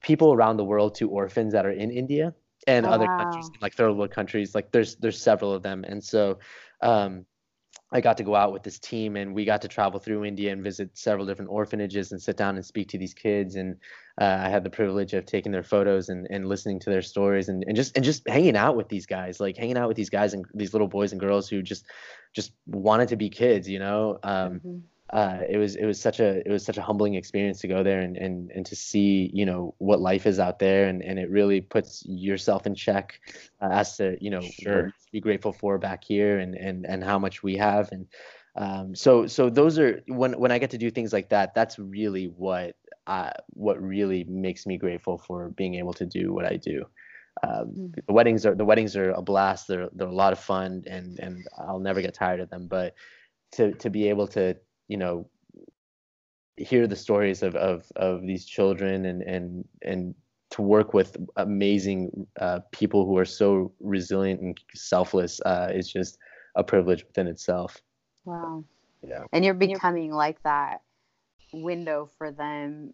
[0.02, 2.34] people around the world to orphans that are in india
[2.68, 6.04] and oh, other countries like third world countries like there's there's several of them and
[6.04, 6.40] so
[6.82, 7.26] um,
[7.94, 10.52] I got to go out with this team and we got to travel through India
[10.52, 13.56] and visit several different orphanages and sit down and speak to these kids.
[13.56, 13.78] And
[14.20, 17.50] uh, I had the privilege of taking their photos and, and listening to their stories
[17.50, 20.10] and, and just and just hanging out with these guys, like hanging out with these
[20.10, 21.86] guys and these little boys and girls who just
[22.34, 24.18] just wanted to be kids, you know.
[24.24, 24.78] Um, mm-hmm
[25.14, 27.84] uh, it was it was such a it was such a humbling experience to go
[27.84, 31.20] there and, and and to see you know what life is out there and, and
[31.20, 33.20] it really puts yourself in check
[33.62, 34.88] uh, as to you know sure.
[34.88, 38.08] to be grateful for back here and and and how much we have and
[38.56, 41.78] um, so so those are when when I get to do things like that that's
[41.78, 46.58] really what uh, what really makes me grateful for being able to do what I
[46.58, 46.86] do.
[47.44, 48.00] Um, mm-hmm.
[48.08, 49.68] the weddings are the weddings are a blast.
[49.68, 52.66] They're they're a lot of fun and and I'll never get tired of them.
[52.68, 52.96] But
[53.54, 54.56] to to be able to
[54.88, 55.28] you know
[56.58, 60.16] hear the stories of of of these children and and and
[60.52, 66.20] to work with amazing uh, people who are so resilient and selfless uh, is just
[66.56, 67.82] a privilege within itself.
[68.24, 68.64] Wow.
[69.02, 69.24] Yeah.
[69.32, 70.82] And you're becoming like that
[71.54, 72.94] window for them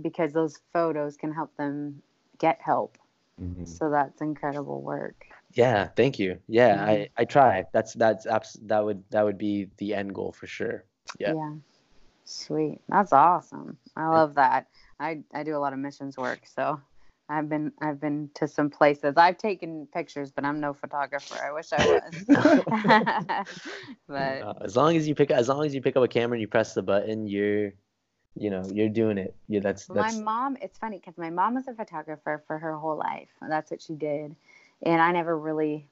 [0.00, 2.02] because those photos can help them
[2.38, 2.96] get help.
[3.40, 3.66] Mm-hmm.
[3.66, 5.26] So that's incredible work.
[5.52, 6.38] Yeah, thank you.
[6.48, 6.88] Yeah, mm-hmm.
[6.88, 7.64] I I try.
[7.72, 10.84] That's that's abs- that would that would be the end goal for sure.
[11.18, 11.34] Yeah.
[11.34, 11.54] Yeah.
[12.24, 12.80] Sweet.
[12.88, 13.76] That's awesome.
[13.96, 14.68] I love that.
[14.98, 16.80] I I do a lot of missions work, so
[17.28, 19.14] I've been I've been to some places.
[19.16, 21.36] I've taken pictures, but I'm no photographer.
[21.42, 22.24] I wish I was.
[24.08, 26.34] but uh, as long as you pick as long as you pick up a camera
[26.34, 27.72] and you press the button, you're
[28.36, 29.34] you know you're doing it.
[29.48, 30.16] Yeah, that's, that's...
[30.16, 30.58] my mom.
[30.60, 33.30] It's funny because my mom was a photographer for her whole life.
[33.48, 34.36] That's what she did,
[34.82, 35.88] and I never really,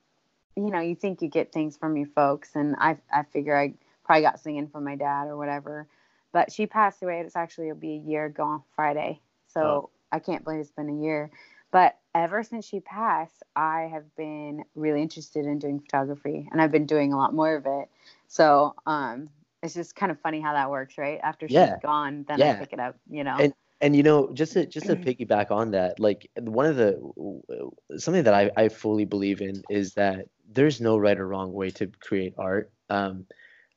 [0.57, 3.73] you know, you think you get things from your folks, and I I figure I
[4.13, 5.87] probably got singing from my dad or whatever.
[6.33, 7.21] But she passed away.
[7.21, 9.21] It's actually it'll be a year gone Friday.
[9.49, 9.91] So oh.
[10.11, 11.31] I can't believe it's been a year.
[11.71, 16.71] But ever since she passed, I have been really interested in doing photography, and I've
[16.71, 17.89] been doing a lot more of it.
[18.29, 19.31] So um,
[19.63, 21.19] it's just kind of funny how that works, right?
[21.23, 21.77] After she's yeah.
[21.83, 22.53] gone, then yeah.
[22.53, 23.37] I pick it up, you know.
[23.41, 27.01] And and you know, just to just to piggyback on that, like one of the
[27.97, 31.71] something that I I fully believe in is that there's no right or wrong way
[31.71, 32.71] to create art.
[32.91, 33.25] Um,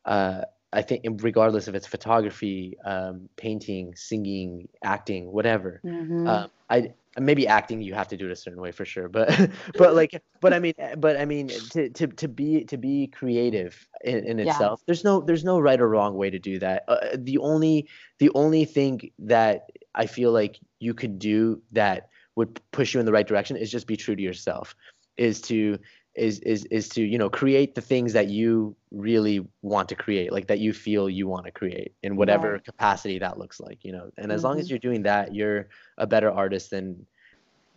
[0.06, 0.42] uh,
[0.76, 5.80] I think regardless if it's photography, um, painting, singing, acting, whatever.
[5.86, 6.28] Mm-hmm.
[6.28, 9.30] Um, I maybe acting you have to do it a certain way for sure, but
[9.78, 13.88] but like but I mean but I mean to to to be to be creative
[14.04, 14.82] in, in itself.
[14.82, 14.84] Yeah.
[14.88, 16.84] There's no there's no right or wrong way to do that.
[16.88, 17.88] Uh, the only
[18.20, 23.06] the only thing that I feel like you could do that would push you in
[23.06, 24.76] the right direction is just be true to yourself.
[25.16, 25.80] Is to
[26.16, 30.32] is is is to you know create the things that you really want to create
[30.32, 32.64] like that you feel you want to create in whatever right.
[32.64, 34.48] capacity that looks like you know and as mm-hmm.
[34.48, 34.72] long as mm-hmm.
[34.72, 37.06] you're doing that you're a better artist than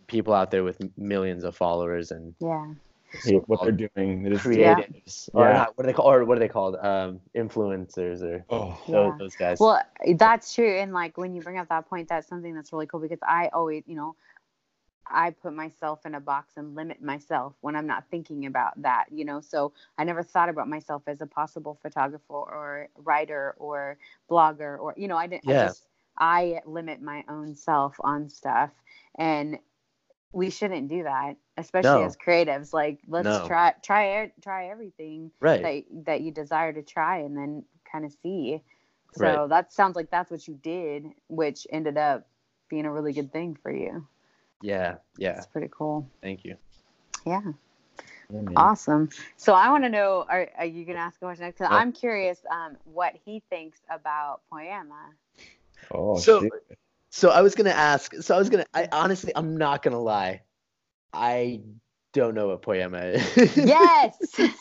[0.07, 2.65] people out there with millions of followers and yeah
[3.47, 5.39] what they're doing it is creatives yeah.
[5.39, 5.65] or yeah.
[5.75, 8.77] what are they called or what are they called um influencers or oh.
[8.87, 9.11] those, yeah.
[9.17, 9.81] those guys well
[10.15, 12.99] that's true and like when you bring up that point that's something that's really cool
[12.99, 14.15] because i always you know
[15.09, 19.05] I put myself in a box and limit myself when I'm not thinking about that,
[19.11, 19.41] you know.
[19.41, 23.97] So I never thought about myself as a possible photographer or writer or
[24.29, 25.63] blogger or you know, I didn't yeah.
[25.63, 28.71] I just I limit my own self on stuff
[29.17, 29.57] and
[30.31, 32.05] we shouldn't do that, especially no.
[32.05, 32.73] as creatives.
[32.73, 33.47] Like let's no.
[33.47, 35.61] try try try everything right.
[35.61, 38.61] that that you desire to try and then kind of see.
[39.13, 39.49] So right.
[39.49, 42.27] that sounds like that's what you did, which ended up
[42.69, 44.05] being a really good thing for you.
[44.61, 45.37] Yeah, yeah.
[45.37, 46.09] It's pretty cool.
[46.21, 46.55] Thank you.
[47.25, 47.41] Yeah.
[48.31, 49.09] yeah awesome.
[49.37, 51.59] So I want to know, are, are you going to ask a question next?
[51.59, 51.77] Because oh.
[51.77, 55.13] I'm curious um, what he thinks about Poiema.
[55.91, 56.51] Oh, so, shit.
[57.09, 59.81] so I was going to ask, so I was going to, I honestly, I'm not
[59.81, 60.41] going to lie.
[61.13, 61.61] I
[62.13, 63.57] don't know what Poiema is.
[63.57, 64.17] yes,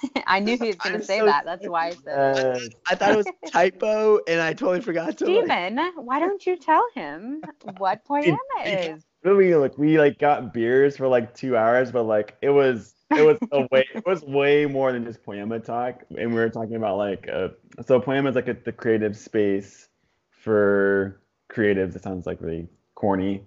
[0.26, 1.44] I knew he was going to say so that.
[1.44, 5.18] That's why I said uh, I thought it was a typo, and I totally forgot
[5.18, 5.24] to.
[5.24, 5.94] Steven, like...
[5.96, 7.42] why don't you tell him
[7.78, 9.04] what Poiema is?
[9.24, 13.26] Really like we like got beers for like two hours, but like it was it
[13.26, 16.76] was a way it was way more than just Poiema talk, and we were talking
[16.76, 17.48] about like uh,
[17.84, 19.88] so Poiema is like a, the creative space
[20.30, 21.96] for creatives.
[21.96, 23.42] It sounds like really corny.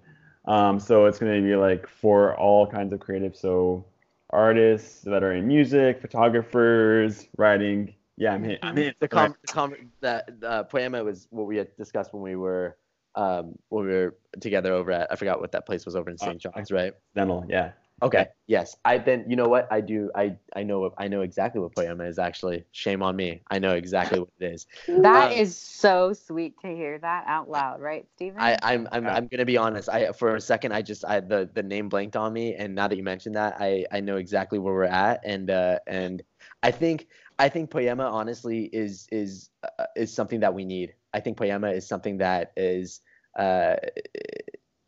[0.46, 3.36] Um, so it's going to be like for all kinds of creative.
[3.36, 3.86] So
[4.32, 7.94] artists that are in music, photographers, writing.
[8.18, 11.58] Yeah, I'm, hit, I'm hitting the com, the com that uh, Poiema was what we
[11.58, 12.78] had discussed when we were
[13.16, 16.18] um when we were together over at I forgot what that place was over in
[16.18, 16.46] St.
[16.46, 16.94] Uh, John's, right?
[17.16, 17.72] Dental, yeah.
[18.04, 18.28] Okay.
[18.48, 18.76] Yes.
[18.84, 22.08] I then you know what I do I I know I know exactly what Poiema
[22.08, 22.66] is actually.
[22.72, 23.42] Shame on me.
[23.50, 24.66] I know exactly what it is.
[24.88, 28.42] That um, is so sweet to hear that out loud, right, Stephen?
[28.42, 29.88] I I'm I'm, I'm gonna be honest.
[29.88, 32.88] I for a second I just I the the name blanked on me, and now
[32.88, 36.24] that you mentioned that, I I know exactly where we're at, and uh and
[36.64, 37.08] I think
[37.42, 40.94] I think Poiema honestly is is uh, is something that we need.
[41.12, 43.02] I think Poiema is something that is
[43.38, 43.78] uh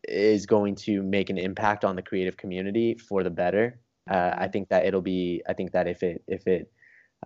[0.06, 3.80] is going to make an impact on the creative community for the better.
[4.08, 5.42] Uh, I think that it'll be.
[5.48, 6.70] I think that if it if it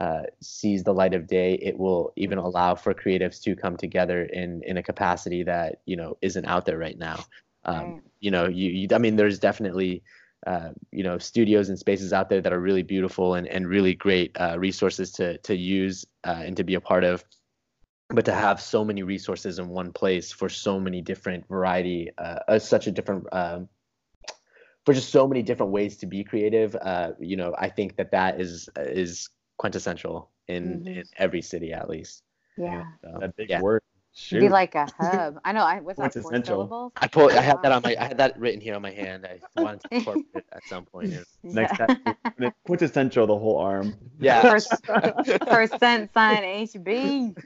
[0.00, 4.22] uh, sees the light of day, it will even allow for creatives to come together
[4.24, 7.18] in in a capacity that you know isn't out there right now.
[7.66, 10.02] Um, you know, you, you, I mean, there's definitely
[10.46, 13.94] uh, you know studios and spaces out there that are really beautiful and and really
[13.94, 17.24] great uh, resources to to use uh, and to be a part of
[18.10, 22.38] but to have so many resources in one place for so many different variety uh,
[22.48, 23.68] uh, such a different um,
[24.86, 28.12] for just so many different ways to be creative uh, you know i think that
[28.12, 30.88] that is is quintessential in, mm-hmm.
[30.88, 32.22] in every city at least
[32.56, 33.60] yeah so, that big yeah.
[33.60, 33.82] word
[34.14, 34.40] Shoot.
[34.40, 35.38] Be like a hub.
[35.44, 35.62] I know.
[35.62, 36.92] I was that four syllables.
[36.96, 37.32] I pulled.
[37.32, 37.94] I had that on my.
[37.98, 39.26] I had that written here on my hand.
[39.26, 41.08] I wanted to incorporate it at some point.
[41.42, 41.52] Yeah.
[41.54, 42.00] Next time,
[42.66, 43.26] quintessential.
[43.28, 43.94] The whole arm.
[44.18, 44.58] Yeah.
[45.46, 47.36] percent sign HB.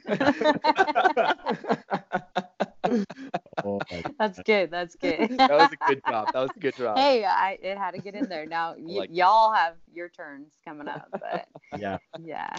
[3.63, 3.79] oh
[4.19, 4.71] that's good.
[4.71, 5.37] That's good.
[5.37, 6.33] that was a good drop.
[6.33, 6.97] That was a good drop.
[6.97, 8.45] Hey, I, it had to get in there.
[8.45, 11.47] Now y- like y'all have your turns coming up, but
[11.77, 12.55] yeah, yeah.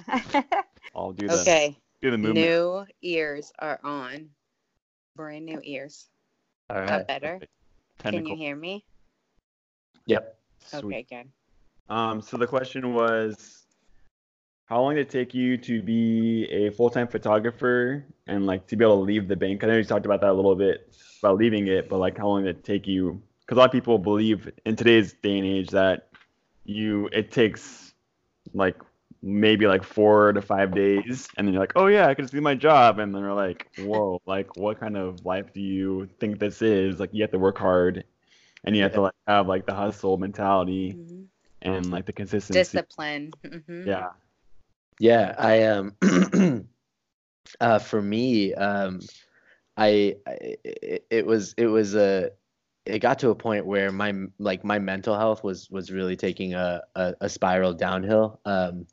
[0.94, 1.40] I'll do that.
[1.40, 1.76] Okay.
[2.04, 2.46] Do the movement.
[2.46, 4.28] New ears are on.
[5.16, 6.10] Brand new ears.
[6.68, 6.86] All right.
[6.86, 7.40] Got better.
[7.98, 8.84] Can you hear me?
[10.04, 10.38] Yep.
[10.66, 10.84] Sweet.
[10.84, 11.94] Okay, good.
[11.94, 13.64] Um, so the question was,
[14.66, 18.84] how long did it take you to be a full-time photographer and like to be
[18.84, 19.64] able to leave the bank?
[19.64, 22.28] I know you talked about that a little bit about leaving it, but like how
[22.28, 23.22] long did it take you?
[23.40, 26.08] Because a lot of people believe in today's day and age that
[26.66, 27.94] you it takes
[28.52, 28.76] like
[29.24, 32.34] maybe like four to five days and then you're like oh yeah i can just
[32.34, 32.98] do my job.
[32.98, 37.00] And then they're like whoa like what kind of life do you think this is?
[37.00, 38.04] Like you have to work hard
[38.64, 41.22] and you have to like have like the hustle mentality mm-hmm.
[41.62, 42.60] and like the consistency.
[42.60, 43.32] Discipline.
[43.44, 43.88] Mm-hmm.
[43.88, 44.10] yeah.
[45.00, 45.96] Yeah i um
[47.60, 49.00] uh for me um
[49.76, 52.30] i, I it, it was it was a
[52.86, 56.54] it got to a point where my like my mental health was was really taking
[56.54, 58.40] a, a, a spiral downhill.
[58.44, 58.86] Um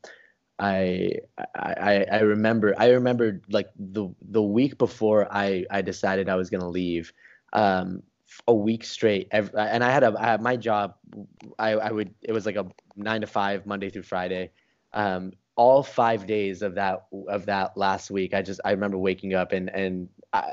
[0.62, 1.10] I,
[1.56, 6.50] I I remember I remember like the the week before I I decided I was
[6.50, 7.12] gonna leave,
[7.52, 8.02] um,
[8.46, 9.28] a week straight.
[9.32, 10.94] Every, and I had a I had my job.
[11.58, 14.50] I I would it was like a nine to five Monday through Friday.
[14.92, 19.34] Um, all five days of that of that last week, I just I remember waking
[19.34, 20.52] up and and I,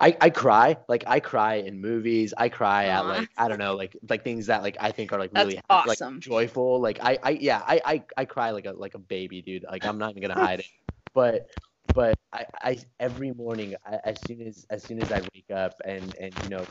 [0.00, 2.34] I, I cry like I cry in movies.
[2.36, 2.88] I cry Aww.
[2.88, 5.60] at like I don't know like like things that like I think are like really
[5.70, 6.14] awesome.
[6.14, 6.80] like joyful.
[6.80, 9.64] Like I I yeah I, I I cry like a like a baby, dude.
[9.70, 10.66] Like I'm not even gonna hide it.
[11.14, 11.46] But
[11.94, 15.80] but I, I every morning I, as soon as as soon as I wake up
[15.84, 16.64] and and you know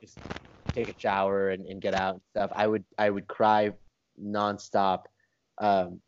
[0.00, 0.18] just
[0.72, 3.72] take a shower and, and get out and stuff, I would I would cry
[4.22, 5.04] nonstop.
[5.58, 6.00] Um,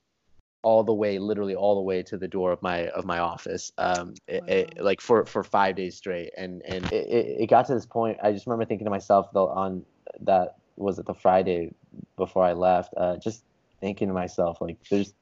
[0.66, 3.70] all the way, literally all the way to the door of my of my office,
[3.78, 4.40] um, wow.
[4.48, 6.30] it, like for for five days straight.
[6.36, 8.18] And and it, it got to this point.
[8.20, 9.84] I just remember thinking to myself though on
[10.22, 11.72] that was it the Friday
[12.16, 13.44] before I left, uh, just
[13.80, 15.14] thinking to myself like, there's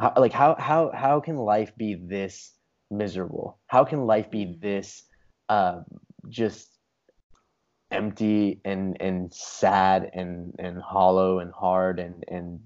[0.00, 2.52] how, like how how how can life be this
[2.90, 3.56] miserable?
[3.68, 4.60] How can life be mm.
[4.60, 5.04] this
[5.48, 5.82] uh,
[6.28, 6.76] just
[7.92, 12.60] empty and and sad and and hollow and hard and and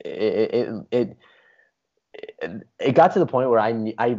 [0.00, 1.16] it it, it
[2.14, 4.16] it got to the point where I, I,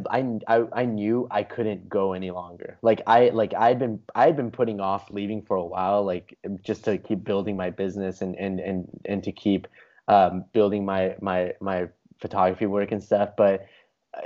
[0.47, 2.77] I, I knew I couldn't go any longer.
[2.82, 6.86] Like I, like I'd been, I'd been putting off leaving for a while, like just
[6.86, 9.67] to keep building my business and, and, and, and to keep
[10.08, 11.88] um, building my, my, my
[12.19, 13.32] photography work and stuff.
[13.38, 13.67] But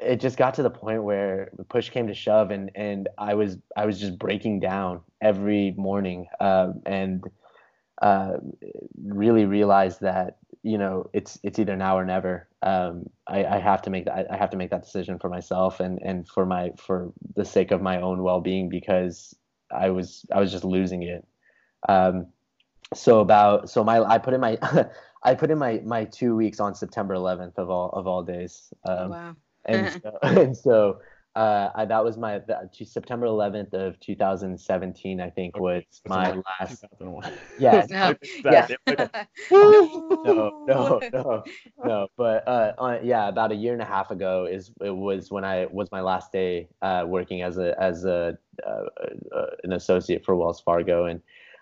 [0.01, 3.33] it just got to the point where the push came to shove and, and I
[3.33, 6.27] was, I was just breaking down every morning.
[6.39, 7.23] Um, and
[8.01, 8.33] uh,
[9.03, 12.47] really realized that you know it's it's either now or never.
[12.61, 15.79] Um, I, I have to make that I have to make that decision for myself
[15.79, 19.35] and and for my for the sake of my own well being because
[19.71, 21.25] I was I was just losing it.
[21.87, 22.27] Um,
[22.93, 24.57] so about so my I put in my
[25.23, 28.73] I put in my my two weeks on September 11th of all of all days.
[28.85, 29.35] Um, wow.
[29.65, 30.99] and so, and so
[31.37, 35.21] Uh, I, that was my the, September 11th of 2017.
[35.21, 36.83] I think was my last.
[37.59, 37.85] Yeah.
[37.89, 38.15] no.
[38.43, 38.67] yeah.
[39.51, 41.43] no, no, no,
[41.85, 42.07] no.
[42.17, 45.45] But uh, on, yeah, about a year and a half ago is it was when
[45.45, 48.35] I was my last day uh, working as a as a
[48.65, 48.85] uh,
[49.35, 51.21] uh, an associate for Wells Fargo, and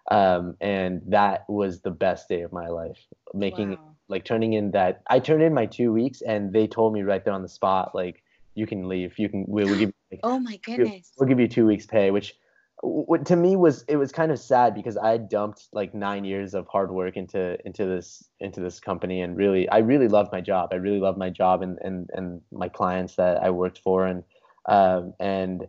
[0.10, 3.00] um, and that was the best day of my life.
[3.34, 3.96] Making wow.
[4.08, 7.26] like turning in that I turned in my two weeks, and they told me right
[7.26, 8.24] there on the spot like
[8.56, 9.14] you can leave.
[9.18, 9.94] You can we'll, we'll give.
[10.12, 11.12] Like, oh my goodness.
[11.18, 12.34] We'll give you two weeks pay, which
[12.82, 16.54] what to me was it was kind of sad because I dumped like nine years
[16.54, 20.42] of hard work into into this into this company and really I really loved my
[20.42, 20.70] job.
[20.72, 24.24] I really loved my job and and and my clients that I worked for and
[24.68, 25.68] um and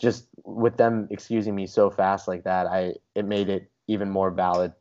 [0.00, 4.30] just with them excusing me so fast like that, I it made it even more
[4.30, 4.72] valid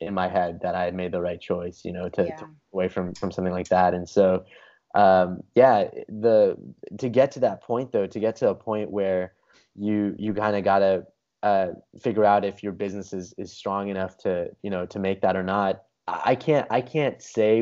[0.00, 2.36] in my head that I had made the right choice, you know, to, yeah.
[2.36, 3.94] to away from from something like that.
[3.94, 4.44] And so
[4.94, 6.56] um, yeah, the
[6.98, 9.34] to get to that point though, to get to a point where
[9.74, 11.06] you you kind of gotta
[11.42, 11.68] uh,
[12.00, 15.36] figure out if your business is is strong enough to you know to make that
[15.36, 15.82] or not.
[16.06, 17.56] I can't I can't say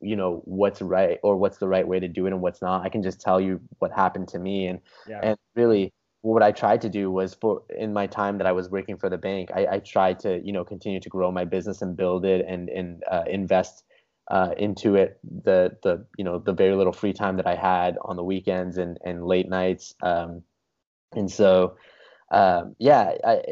[0.00, 2.84] you know what's right or what's the right way to do it and what's not.
[2.84, 5.20] I can just tell you what happened to me and yeah.
[5.22, 8.68] and really what I tried to do was for in my time that I was
[8.70, 11.82] working for the bank, I, I tried to you know continue to grow my business
[11.82, 13.84] and build it and and uh, invest
[14.30, 17.96] uh, into it the the you know the very little free time that I had
[18.02, 19.94] on the weekends and and late nights.
[20.02, 20.42] Um,
[21.12, 21.76] and so
[22.30, 23.42] um, yeah, I,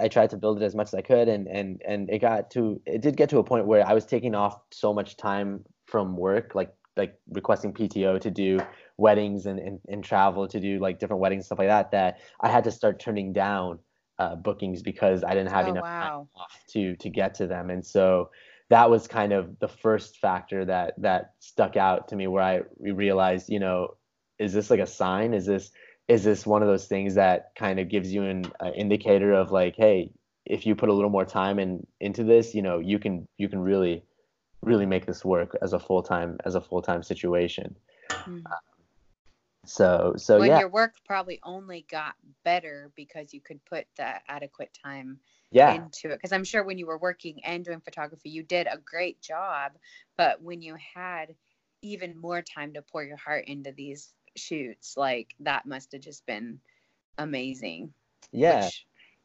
[0.00, 2.50] I tried to build it as much as I could, and and and it got
[2.52, 5.64] to it did get to a point where I was taking off so much time
[5.86, 8.60] from work, like like requesting PTO to do
[8.96, 12.48] weddings and, and, and travel to do like different weddings stuff like that that I
[12.48, 13.80] had to start turning down
[14.20, 16.28] uh, bookings because I didn't have oh, enough wow.
[16.36, 18.30] time to to get to them, and so
[18.70, 22.62] that was kind of the first factor that that stuck out to me where I
[22.78, 23.96] realized, you know,
[24.38, 25.34] is this like a sign?
[25.34, 25.70] Is this
[26.08, 29.50] is this one of those things that kind of gives you an uh, indicator of
[29.50, 30.12] like, hey,
[30.44, 33.48] if you put a little more time in into this, you know, you can you
[33.48, 34.02] can really
[34.62, 37.76] really make this work as a full time as a full time situation.
[38.10, 38.40] Mm-hmm.
[39.64, 40.60] so so when yeah.
[40.60, 45.18] your work probably only got better because you could put the adequate time
[45.54, 45.74] yeah.
[45.74, 48.78] into it because i'm sure when you were working and doing photography you did a
[48.78, 49.72] great job
[50.18, 51.34] but when you had
[51.82, 56.26] even more time to pour your heart into these shoots like that must have just
[56.26, 56.58] been
[57.18, 57.92] amazing
[58.32, 58.68] yeah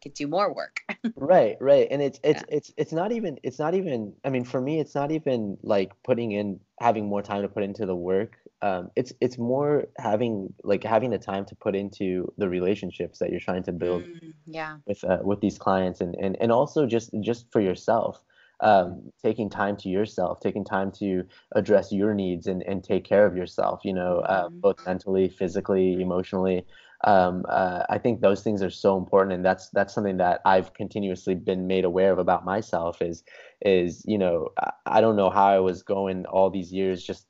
[0.01, 0.81] gets you more work.
[1.15, 1.87] Right right.
[1.89, 2.57] And it's it's yeah.
[2.57, 5.91] it's it's not even it's not even i mean for me it's not even like
[6.03, 8.37] putting in having more time to put into the work.
[8.61, 13.29] Um, it's it's more having like having the time to put into the relationships that
[13.31, 14.77] you're trying to build mm, yeah.
[14.85, 18.23] with uh, with these clients and, and and also just just for yourself.
[18.61, 21.23] Um, taking time to yourself taking time to
[21.53, 24.59] address your needs and, and take care of yourself you know uh, mm-hmm.
[24.59, 26.65] both mentally physically emotionally
[27.05, 30.73] um, uh, I think those things are so important, and that's that's something that I've
[30.73, 33.01] continuously been made aware of about myself.
[33.01, 33.23] Is
[33.61, 34.49] is you know
[34.85, 37.25] I, don't know how I was going all these years just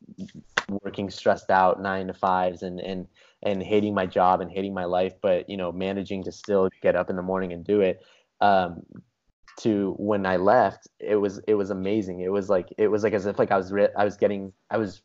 [0.84, 3.08] working stressed out nine to fives and and
[3.44, 6.96] and hating my job and hating my life, but you know managing to still get
[6.96, 8.04] up in the morning and do it.
[8.42, 8.82] Um,
[9.60, 12.22] to when I left, it was it was amazing.
[12.22, 14.52] It was like it was like as if like I was re- I was getting
[14.72, 15.04] I was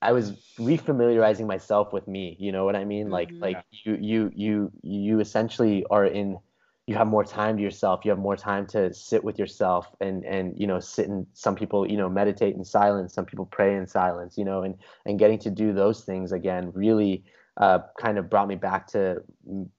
[0.00, 2.36] I was refamiliarizing myself with me.
[2.38, 3.10] You know what I mean?
[3.10, 3.42] Like mm-hmm.
[3.42, 6.38] like you you you you essentially are in
[6.86, 8.04] you have more time to yourself.
[8.04, 11.54] You have more time to sit with yourself and and you know sit and some
[11.54, 13.12] people you know meditate in silence.
[13.12, 14.38] Some people pray in silence.
[14.38, 17.24] You know and and getting to do those things again really
[17.58, 19.20] uh, kind of brought me back to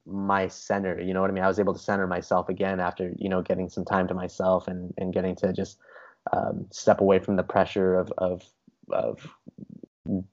[0.04, 1.00] my center.
[1.00, 1.42] You know what I mean?
[1.42, 4.68] I was able to center myself again after you know getting some time to myself
[4.68, 5.78] and and getting to just
[6.32, 8.42] um, step away from the pressure of of
[8.90, 9.26] of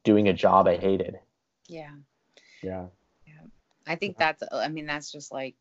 [0.03, 1.19] doing a job I hated.
[1.67, 1.91] Yeah.
[2.63, 2.87] Yeah.
[3.25, 3.33] Yeah.
[3.85, 5.55] I think that's I mean that's just like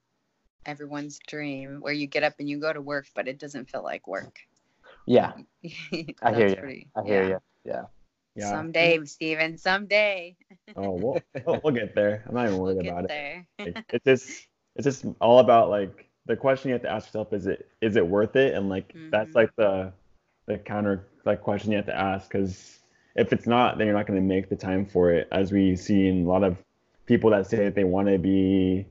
[0.64, 3.82] everyone's dream where you get up and you go to work but it doesn't feel
[3.82, 4.38] like work.
[5.06, 5.32] Yeah.
[6.22, 6.56] I hear you.
[6.56, 7.28] Pretty, I hear yeah.
[7.28, 7.38] you.
[7.64, 7.82] Yeah.
[8.34, 8.50] Yeah.
[8.50, 10.36] Someday, Steven, someday.
[10.76, 12.22] oh, we'll, we'll, we'll get there.
[12.28, 13.46] I'm not even worried we'll about it.
[13.58, 14.46] Like, it's just
[14.76, 17.96] it's just all about like the question you have to ask yourself is it is
[17.96, 19.10] it worth it and like mm-hmm.
[19.10, 19.92] that's like the
[20.46, 22.78] the counter like question you have to ask because
[23.16, 25.28] if it's not, then you're not going to make the time for it.
[25.32, 26.62] As we see in a lot of
[27.06, 28.86] people that say that they want to be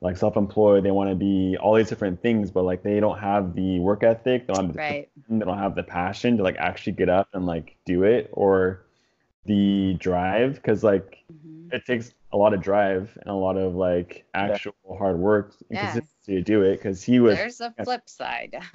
[0.00, 3.54] like self-employed, they want to be all these different things, but like they don't have
[3.54, 5.08] the work ethic, they don't have the, right.
[5.28, 8.86] they don't have the passion to like actually get up and like do it or
[9.46, 11.74] the drive because like mm-hmm.
[11.74, 14.98] it takes a lot of drive and a lot of like actual yeah.
[14.98, 15.92] hard work and yeah.
[15.92, 18.60] consistency to do it because he was there's a flip side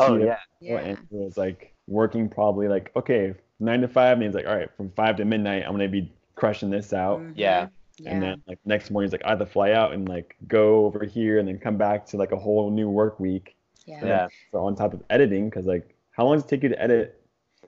[0.00, 4.46] oh yeah yeah was like working probably like okay nine to five, and he's like,
[4.46, 7.20] all right, from five to midnight, I'm gonna be crushing this out.
[7.20, 7.32] Mm-hmm.
[7.36, 7.68] Yeah.
[7.98, 8.10] Yeah.
[8.10, 10.84] And then like next morning, he's like I have to fly out and like go
[10.84, 13.56] over here and then come back to like a whole new work week.
[13.86, 14.04] Yeah.
[14.04, 14.28] yeah.
[14.52, 17.22] So on top of editing, because like how long does it take you to edit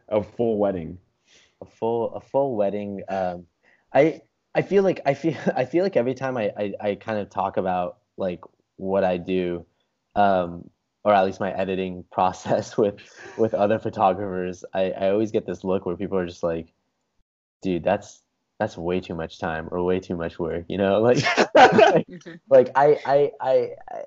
[0.08, 0.98] a full wedding?
[1.62, 3.02] A full a full wedding.
[3.08, 3.46] Um,
[3.94, 4.20] I
[4.54, 7.30] I feel like I feel I feel like every time I I, I kind of
[7.30, 8.40] talk about like
[8.76, 9.64] what I do,
[10.14, 10.68] um,
[11.08, 12.96] or at least my editing process with
[13.38, 16.74] with other photographers, I, I always get this look where people are just like,
[17.62, 18.22] dude, that's
[18.58, 21.00] that's way too much time or way too much work, you know?
[21.08, 22.06] Like like,
[22.50, 24.02] like I, I I I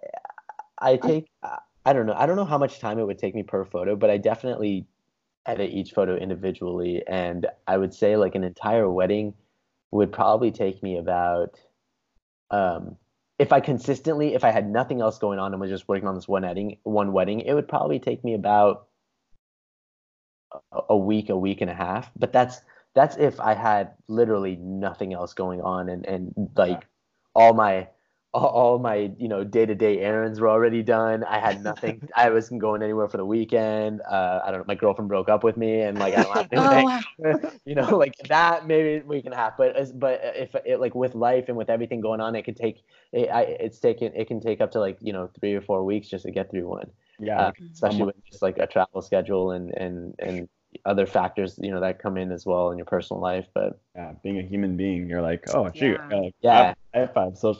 [0.79, 1.25] I take
[1.83, 2.13] I don't know.
[2.15, 4.85] I don't know how much time it would take me per photo, but I definitely
[5.47, 9.33] edit each photo individually and I would say like an entire wedding
[9.89, 11.59] would probably take me about
[12.51, 12.97] um
[13.41, 16.13] if I consistently, if I had nothing else going on and was just working on
[16.13, 18.85] this one wedding, one wedding, it would probably take me about
[20.87, 22.11] a week, a week and a half.
[22.15, 22.61] But that's
[22.93, 26.85] that's if I had literally nothing else going on and and like
[27.33, 27.87] all my
[28.33, 31.23] all, all my you know day to day errands were already done.
[31.23, 32.07] I had nothing.
[32.15, 34.01] I wasn't going anywhere for the weekend.
[34.09, 34.65] Uh, I don't know.
[34.67, 37.03] My girlfriend broke up with me, and like I don't have anything.
[37.25, 37.51] oh, wow.
[37.65, 39.57] you know, like that maybe we can have.
[39.57, 42.83] But but if it like with life and with everything going on, it could take.
[43.11, 44.13] It, I, it's taken.
[44.15, 46.49] It can take up to like you know three or four weeks just to get
[46.51, 46.89] through one.
[47.19, 50.49] Yeah, uh, especially with just like a travel schedule and and and
[50.85, 54.13] other factors you know that come in as well in your personal life but yeah
[54.23, 56.73] being a human being you're like oh shoot yeah, yeah.
[56.93, 57.57] I, have, I have so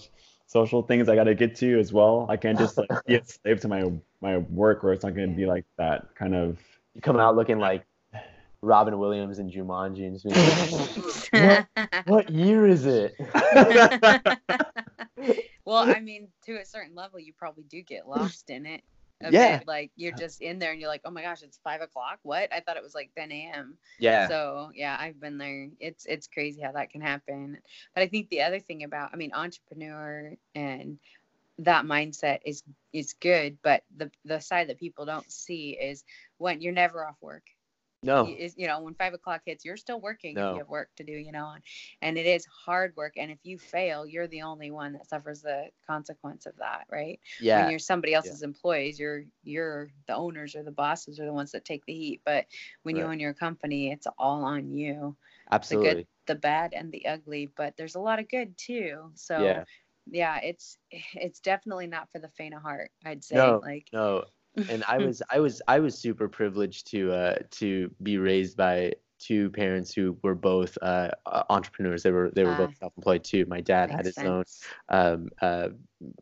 [0.51, 2.25] social things I got to get to as well.
[2.29, 3.89] I can't just like be a slave to my
[4.19, 6.59] my work where it's not going to be like that kind of.
[6.93, 7.85] You come out looking like
[8.61, 10.25] Robin Williams and Jumanji and just
[11.33, 13.15] like, what, what year is it?
[15.65, 18.83] well, I mean, to a certain level, you probably do get lost in it
[19.30, 19.59] yeah.
[19.59, 19.67] Bit.
[19.67, 22.19] Like you're just in there and you're like, oh my gosh, it's five o'clock.
[22.24, 22.51] What?
[22.53, 23.78] I thought it was like 10 a.m.
[23.99, 24.28] Yeah.
[24.28, 25.69] So yeah, I've been there.
[25.80, 27.57] It's it's crazy how that can happen.
[27.93, 30.97] But I think the other thing about, I mean, entrepreneur and
[31.59, 32.63] that mindset is
[32.93, 36.03] is good, but the the side that people don't see is
[36.38, 37.43] when you're never off work.
[38.03, 38.27] No.
[38.27, 40.53] Is you know when five o'clock hits, you're still working no.
[40.53, 41.11] you have work to do.
[41.11, 41.63] You know, and,
[42.01, 43.13] and it is hard work.
[43.17, 47.19] And if you fail, you're the only one that suffers the consequence of that, right?
[47.39, 47.61] Yeah.
[47.61, 48.47] When you're somebody else's yeah.
[48.47, 52.21] employees, you're you're the owners or the bosses are the ones that take the heat.
[52.25, 52.45] But
[52.83, 53.01] when right.
[53.01, 55.15] you own your company, it's all on you.
[55.51, 55.89] Absolutely.
[55.89, 57.51] The good, the bad, and the ugly.
[57.55, 59.11] But there's a lot of good too.
[59.15, 59.43] So.
[59.43, 59.63] Yeah.
[60.07, 62.89] Yeah, it's it's definitely not for the faint of heart.
[63.05, 63.35] I'd say.
[63.35, 64.25] No, like no,
[64.69, 68.93] and I was I was I was super privileged to uh, to be raised by
[69.21, 71.11] two parents who were both uh,
[71.49, 72.03] entrepreneurs.
[72.03, 72.79] They were they were both ah.
[72.79, 73.45] self-employed too.
[73.47, 74.27] My dad had his sense.
[74.27, 74.43] own
[74.89, 75.69] um, uh,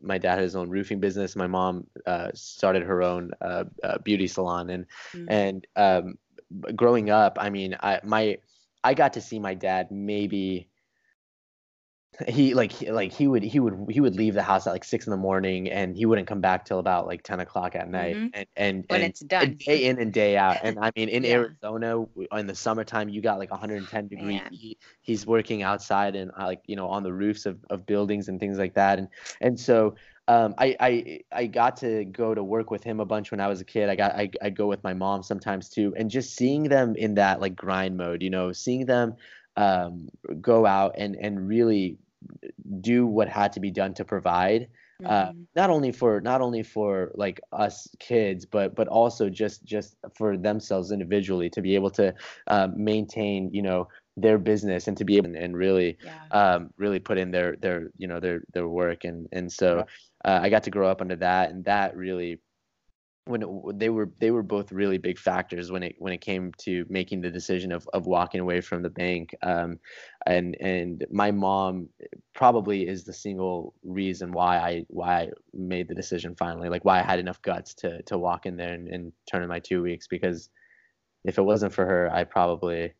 [0.02, 1.34] my dad had his own roofing business.
[1.34, 5.26] My mom uh, started her own uh, uh, beauty salon, and mm.
[5.28, 6.18] and um,
[6.76, 8.38] growing up, I mean, I my
[8.84, 10.69] I got to see my dad maybe
[12.28, 15.06] he like like he would he would he would leave the house at like six
[15.06, 18.16] in the morning and he wouldn't come back till about like 10 o'clock at night
[18.16, 18.28] mm-hmm.
[18.34, 21.24] and and when and, it's done day in and day out and i mean in
[21.24, 21.32] yeah.
[21.32, 24.78] arizona in the summertime you got like 110 degree heat.
[25.02, 28.40] he's working outside and uh, like you know on the roofs of, of buildings and
[28.40, 29.08] things like that and
[29.40, 29.94] and so
[30.28, 33.48] um, I, I I got to go to work with him a bunch when I
[33.48, 33.88] was a kid.
[33.88, 37.14] I got I, I go with my mom sometimes too, and just seeing them in
[37.14, 39.16] that like grind mode, you know, seeing them
[39.56, 40.08] um,
[40.40, 41.98] go out and and really
[42.80, 44.68] do what had to be done to provide
[45.04, 45.42] uh, mm-hmm.
[45.56, 50.36] not only for not only for like us kids but but also just just for
[50.36, 52.14] themselves individually to be able to
[52.48, 56.24] uh, maintain you know their business and to be able and really yeah.
[56.32, 59.84] um, really put in their their you know their their work and and so
[60.24, 62.40] uh, I got to grow up under that and that really
[63.30, 66.52] when it, they were they were both really big factors when it when it came
[66.58, 69.78] to making the decision of, of walking away from the bank um,
[70.26, 71.88] and and my mom
[72.34, 76.98] probably is the single reason why I why I made the decision finally like why
[76.98, 79.82] I had enough guts to to walk in there and, and turn in my two
[79.82, 80.50] weeks because
[81.24, 82.92] if it wasn't for her I probably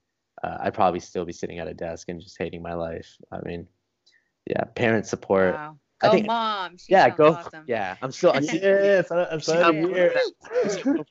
[0.43, 3.41] uh, I'd probably still be sitting at a desk and just hating my life I
[3.45, 3.67] mean
[4.47, 5.77] yeah parent support wow.
[6.01, 6.79] Go I think, mom.
[6.79, 7.35] She yeah, go.
[7.35, 7.65] Awesome.
[7.67, 8.33] Yeah, I'm still.
[8.33, 9.77] I'm, yes, I'm sorry.
[9.93, 10.15] Here.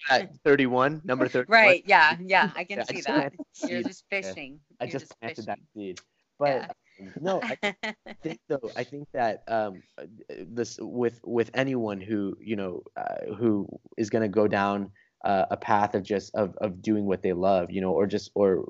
[0.09, 1.45] at 31, number 31.
[1.47, 1.83] Right.
[1.85, 2.17] Yeah.
[2.25, 2.49] Yeah.
[2.55, 3.33] I can yeah, see I that.
[3.67, 4.59] You're just fishing.
[4.79, 5.45] I You're just, just planted fishing.
[5.45, 5.99] that seed.
[6.39, 6.67] But yeah.
[7.01, 7.55] Um, no, I
[8.23, 8.71] think though.
[8.75, 9.83] I think that um,
[10.27, 13.67] this with with anyone who you know uh, who
[13.97, 14.91] is going to go down
[15.23, 18.31] uh, a path of just of of doing what they love, you know, or just
[18.33, 18.65] or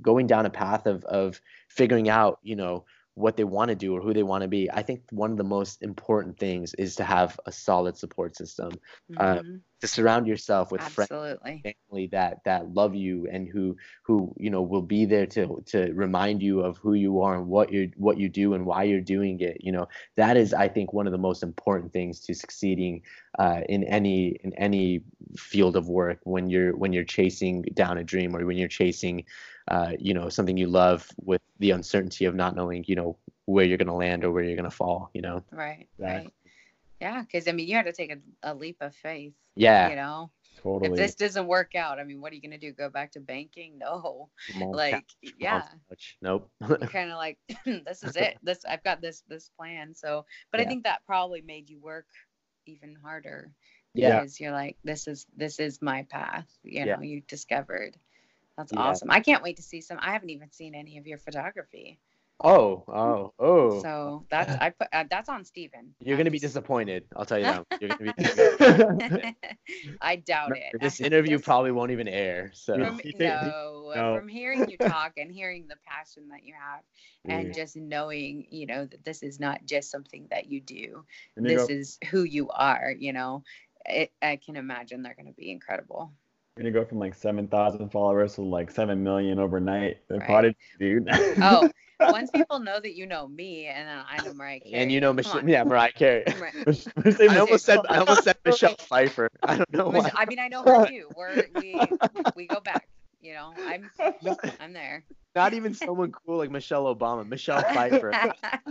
[0.00, 2.84] going down a path of of figuring out, you know
[3.16, 5.38] what they want to do or who they want to be i think one of
[5.38, 8.70] the most important things is to have a solid support system
[9.16, 9.56] uh, mm-hmm.
[9.80, 11.62] to surround yourself with Absolutely.
[11.62, 15.62] friends family that that love you and who who you know will be there to
[15.64, 18.82] to remind you of who you are and what you what you do and why
[18.82, 22.20] you're doing it you know that is i think one of the most important things
[22.20, 23.00] to succeeding
[23.38, 25.00] uh, in any in any
[25.38, 29.24] field of work when you're when you're chasing down a dream or when you're chasing
[29.68, 33.64] uh, you know something you love with the uncertainty of not knowing you know where
[33.64, 35.42] you're going to land or where you're going to fall you know?
[35.50, 36.32] Right right.
[37.00, 39.90] Yeah because i mean you had to take a, a leap of faith yeah.
[39.90, 40.30] you know?
[40.62, 40.92] Totally.
[40.92, 43.12] if this doesn't work out i mean what are you going to do go back
[43.12, 43.78] to banking?
[43.78, 44.30] No.
[44.58, 45.04] Like
[45.38, 45.64] yeah.
[46.22, 46.50] nope.
[46.62, 48.38] Kind of like this is it.
[48.42, 49.94] This i've got this this plan.
[49.94, 50.66] So but yeah.
[50.66, 52.06] i think that probably made you work
[52.66, 53.52] even harder
[53.96, 54.20] yeah.
[54.20, 57.00] because you're like this is this is my path you know yeah.
[57.00, 57.96] you discovered
[58.56, 58.80] that's yeah.
[58.80, 61.98] awesome i can't wait to see some i haven't even seen any of your photography
[62.44, 63.82] Oh, oh, oh.
[63.82, 65.94] So that's I put uh, that's on Steven.
[66.00, 67.04] You're gonna be disappointed.
[67.16, 67.66] I'll tell you that.
[67.80, 69.34] You're gonna be.
[70.02, 70.78] I doubt it.
[70.78, 72.50] This interview probably won't even air.
[72.52, 76.82] So from, no, no, from hearing you talk and hearing the passion that you have,
[77.24, 81.06] and just knowing, you know, that this is not just something that you do.
[81.36, 81.72] This go.
[81.72, 82.94] is who you are.
[82.96, 83.44] You know,
[83.86, 86.12] it, I can imagine they're gonna be incredible.
[86.56, 89.98] You're gonna go from like seven thousand followers to like seven million overnight.
[90.08, 90.26] The right.
[90.26, 91.06] prodigy, dude.
[91.12, 91.68] oh,
[92.00, 94.74] once people know that you know me and then I know Mariah Carey.
[94.74, 96.24] And you know Michelle, yeah, Mariah Carey.
[96.26, 99.28] I almost said I almost said Michelle Pfeiffer.
[99.42, 100.10] I don't know why.
[100.14, 101.10] I mean, I know her too.
[101.14, 101.78] We're we
[102.34, 102.88] we go back.
[103.26, 103.90] You know, I'm
[104.60, 105.02] I'm there.
[105.34, 108.12] Not even someone cool like Michelle Obama, Michelle Pfeiffer.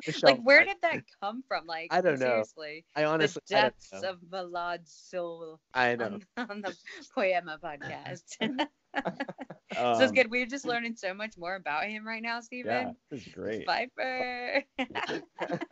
[0.08, 1.68] Michelle like, where did that come from?
[1.68, 2.26] Like, I don't know.
[2.26, 5.60] Seriously, I honestly, the depths of Milad's soul.
[5.74, 6.74] I know on, on the
[7.18, 8.24] Poiema podcast.
[8.40, 8.58] um,
[9.74, 10.32] so it's good.
[10.32, 12.72] We're just learning so much more about him right now, Steven.
[12.72, 13.66] Yeah, this is great.
[13.66, 14.64] Pfeiffer.
[14.78, 15.64] that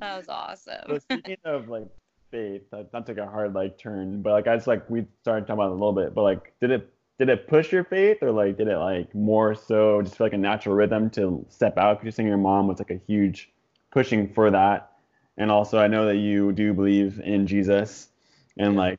[0.00, 0.84] was awesome.
[0.88, 1.88] So speaking of like
[2.30, 5.42] faith, that, not take a hard like turn, but like I just like we started
[5.42, 8.18] talking about it a little bit, but like did it did it push your faith
[8.22, 11.76] or like did it like more so just feel like a natural rhythm to step
[11.76, 11.94] out?
[11.94, 13.50] Because you're saying your mom was like a huge
[13.90, 14.92] pushing for that.
[15.36, 18.08] And also I know that you do believe in Jesus
[18.56, 18.98] and like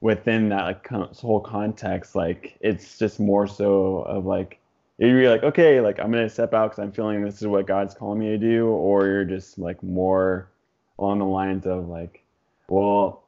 [0.00, 4.60] within that like whole context, like it's just more so of like
[4.98, 7.94] you're like okay, like I'm gonna step out because I'm feeling this is what God's
[7.94, 10.50] calling me to do, or you're just like more
[10.98, 12.24] along the lines of like,
[12.68, 13.24] well,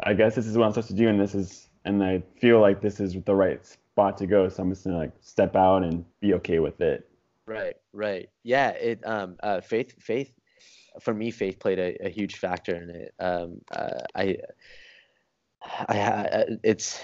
[0.00, 2.60] I guess this is what I'm supposed to do, and this is, and I feel
[2.60, 5.84] like this is the right spot to go, so I'm just gonna like step out
[5.84, 7.08] and be okay with it.
[7.46, 8.70] Right, right, yeah.
[8.70, 10.32] It um uh faith faith
[11.00, 13.14] for me faith played a, a huge factor in it.
[13.20, 14.38] Um uh, I
[15.88, 17.00] I, it's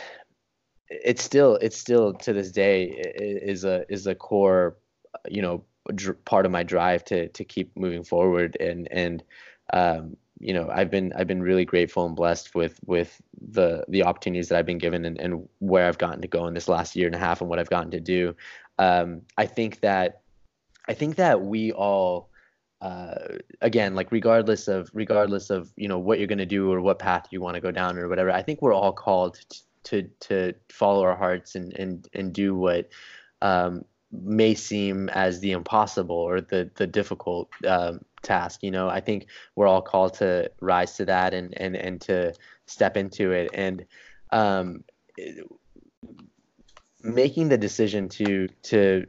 [0.88, 4.76] it's still it's still to this day is a is a core
[5.28, 5.64] you know
[6.24, 9.22] part of my drive to to keep moving forward and and
[9.72, 14.02] um, you know I've been I've been really grateful and blessed with with the the
[14.02, 16.96] opportunities that I've been given and, and where I've gotten to go in this last
[16.96, 18.34] year and a half and what I've gotten to do.
[18.78, 20.22] Um, I think that
[20.88, 22.30] I think that we all
[22.80, 26.80] uh, again, like regardless of regardless of you know what you're going to do or
[26.80, 29.62] what path you want to go down or whatever, I think we're all called to
[29.84, 32.88] to, to follow our hearts and and and do what
[33.40, 38.62] um, may seem as the impossible or the the difficult um, task.
[38.62, 42.34] You know, I think we're all called to rise to that and and and to
[42.66, 43.84] step into it and
[44.30, 44.84] um,
[47.02, 49.06] making the decision to to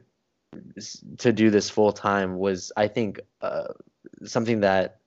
[1.18, 3.68] to do this full time was, I think, uh,
[4.24, 4.98] something that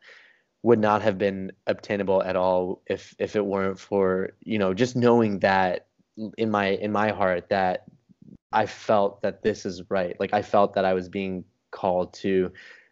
[0.63, 4.95] would not have been obtainable at all if if it weren't for you know just
[4.95, 5.87] knowing that
[6.37, 7.85] in my in my heart that
[8.51, 10.19] I felt that this is right.
[10.19, 12.51] Like I felt that I was being called to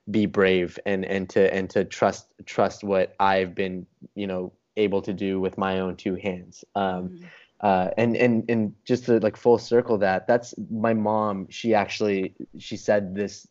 [0.10, 5.02] be brave and and to and to trust trust what I've been you know able
[5.02, 6.64] to do with my own two hands.
[6.76, 7.26] Um, mm-hmm.
[7.62, 11.48] uh, and and and just to like full circle that that's my mom.
[11.50, 13.48] She actually she said this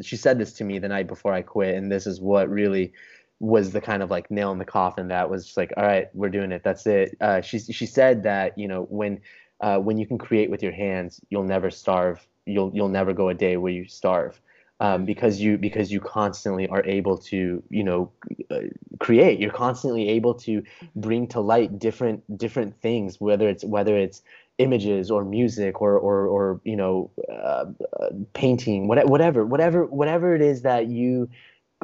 [0.00, 2.92] she said this to me the night before i quit and this is what really
[3.40, 6.08] was the kind of like nail in the coffin that was just like all right
[6.14, 6.62] we're doing it.
[6.62, 7.16] That's it.
[7.20, 9.20] Uh, she she said that you know when
[9.60, 12.24] uh, when you can create with your hands you'll never starve.
[12.48, 14.40] You'll you'll never go a day where you starve
[14.80, 18.12] um, because you because you constantly are able to you know
[18.50, 18.60] uh,
[18.98, 19.40] create.
[19.40, 20.62] You're constantly able to
[20.94, 24.22] bring to light different different things whether it's whether it's
[24.58, 27.64] images or music or or, or you know uh,
[28.00, 31.28] uh, painting whatever whatever whatever it is that you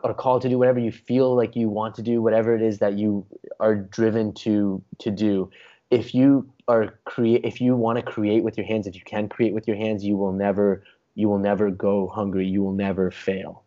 [0.05, 2.79] are called to do whatever you feel like you want to do whatever it is
[2.79, 3.27] that you
[3.61, 5.51] are driven to to do.
[5.91, 9.29] If you are create if you want to create with your hands if you can
[9.29, 10.83] create with your hands you will never
[11.15, 13.65] you will never go hungry you will never fail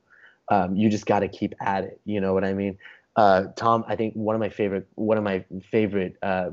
[0.49, 1.99] um, you just got to keep at it.
[2.05, 2.77] You know what I mean?
[3.15, 6.51] Uh, Tom, I think one of my favorite one of my favorite uh,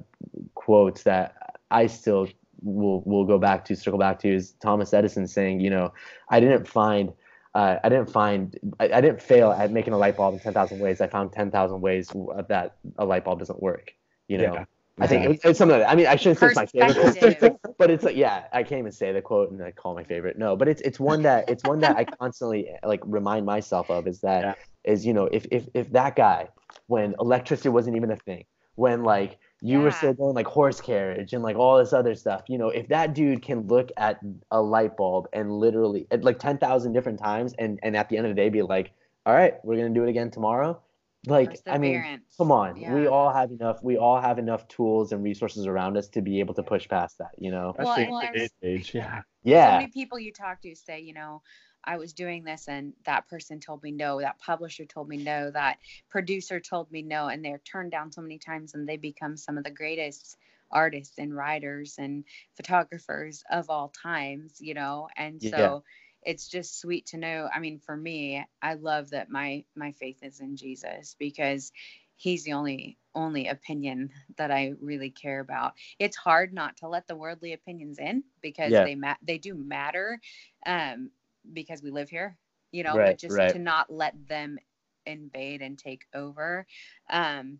[0.54, 2.28] quotes that I still
[2.62, 5.92] will will go back to circle back to is Thomas Edison saying, you know,
[6.28, 7.12] I didn't find
[7.54, 10.54] uh, I didn't find I, I, didn't fail at making a light bulb in ten
[10.54, 11.00] thousand ways.
[11.00, 12.10] I found ten thousand ways
[12.48, 13.92] that a light bulb doesn't work.
[14.28, 14.54] You know.
[14.54, 14.64] Yeah.
[14.98, 15.78] I think it's, it's something.
[15.80, 18.78] Like I mean, I shouldn't say it's my favorite, but it's like, yeah, I can't
[18.78, 20.38] even say the quote and I call my favorite.
[20.38, 24.06] No, but it's it's one that it's one that I constantly like remind myself of
[24.06, 24.54] is that yeah.
[24.92, 26.48] is you know if if if that guy
[26.88, 29.84] when electricity wasn't even a thing when like you yeah.
[29.84, 32.88] were still going like horse carriage and like all this other stuff you know if
[32.88, 34.18] that dude can look at
[34.50, 38.26] a light bulb and literally at like 10,000 different times and and at the end
[38.26, 38.92] of the day be like
[39.26, 40.80] all right we're going to do it again tomorrow
[41.26, 42.92] like i mean come on yeah.
[42.94, 46.40] we all have enough we all have enough tools and resources around us to be
[46.40, 48.22] able to push past that you know well, well,
[48.62, 51.40] age yeah yeah so many people you talk to say you know
[51.84, 55.50] I was doing this and that person told me no, that publisher told me no,
[55.50, 59.36] that producer told me no, and they're turned down so many times and they become
[59.36, 60.36] some of the greatest
[60.70, 62.24] artists and writers and
[62.56, 65.08] photographers of all times, you know.
[65.16, 65.78] And so yeah.
[66.22, 67.48] It's just sweet to know.
[67.52, 71.72] I mean, for me, I love that my my faith is in Jesus because
[72.16, 75.72] he's the only only opinion that I really care about.
[75.98, 78.84] It's hard not to let the worldly opinions in because yeah.
[78.84, 80.20] they ma- they do matter.
[80.64, 81.10] Um,
[81.52, 82.36] because we live here,
[82.70, 83.52] you know, right, but just right.
[83.52, 84.58] to not let them
[85.06, 86.66] invade and take over.
[87.10, 87.58] Um,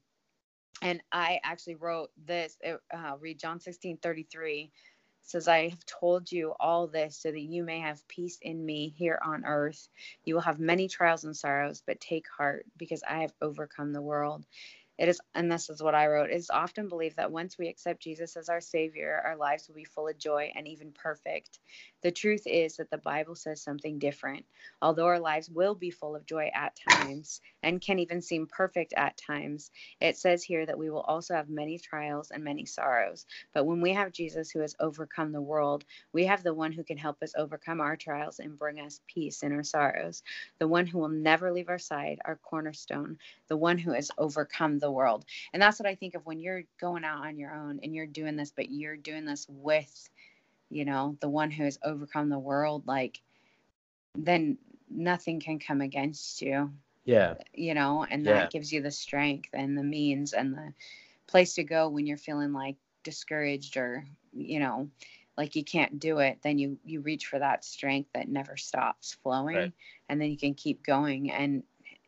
[0.81, 4.73] and I actually wrote this, uh, read John 16 33
[5.23, 8.95] says, I have told you all this so that you may have peace in me
[8.97, 9.89] here on earth.
[10.25, 14.03] You will have many trials and sorrows, but take heart because I have overcome the
[14.03, 14.45] world.
[14.99, 17.69] It is, and this is what I wrote, it is often believed that once we
[17.69, 21.59] accept Jesus as our Savior, our lives will be full of joy and even perfect.
[22.03, 24.45] The truth is that the Bible says something different.
[24.83, 28.93] Although our lives will be full of joy at times and can even seem perfect
[28.97, 29.71] at times,
[30.01, 33.25] it says here that we will also have many trials and many sorrows.
[33.55, 36.85] But when we have Jesus who has overcome the world, we have the one who
[36.85, 40.23] can help us overcome our trials and bring us peace in our sorrows,
[40.59, 43.19] the one who will never leave our side, our cornerstone,
[43.49, 45.25] the one who has overcome the world.
[45.53, 48.07] And that's what I think of when you're going out on your own and you're
[48.07, 50.11] doing this, but you're doing this with,
[50.69, 53.23] you know, the one who has overcome the world, like,
[54.15, 54.59] then
[54.91, 56.71] nothing can come against you.
[57.05, 57.35] Yeah.
[57.55, 58.49] You know, and that yeah.
[58.49, 60.75] gives you the strength and the means and the
[61.27, 64.89] place to go when you're feeling like discouraged or, you know,
[65.37, 69.17] like you can't do it then you you reach for that strength that never stops
[69.23, 69.73] flowing right.
[70.09, 71.63] and then you can keep going and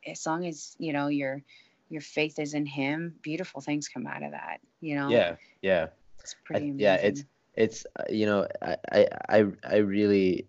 [0.07, 1.43] as long as you know you're
[1.89, 5.09] your faith is in him beautiful things come out of that you know?
[5.09, 5.87] Yeah yeah.
[6.21, 7.25] It's pretty I, yeah it's
[7.55, 10.49] it's uh, you know i i i really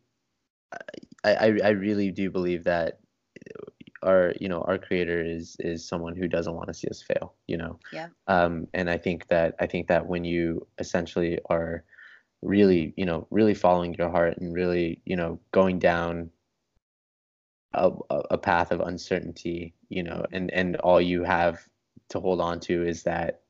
[1.23, 2.99] I, I i really do believe that
[4.03, 7.33] our you know our creator is is someone who doesn't want to see us fail
[7.47, 7.79] you know?
[7.91, 8.07] Yeah.
[8.27, 11.83] Um and i think that i think that when you essentially are
[12.41, 16.29] really you know really following your heart and really you know going down
[17.75, 21.59] a, a path of uncertainty, you know, and and all you have
[22.09, 23.41] to hold on to is that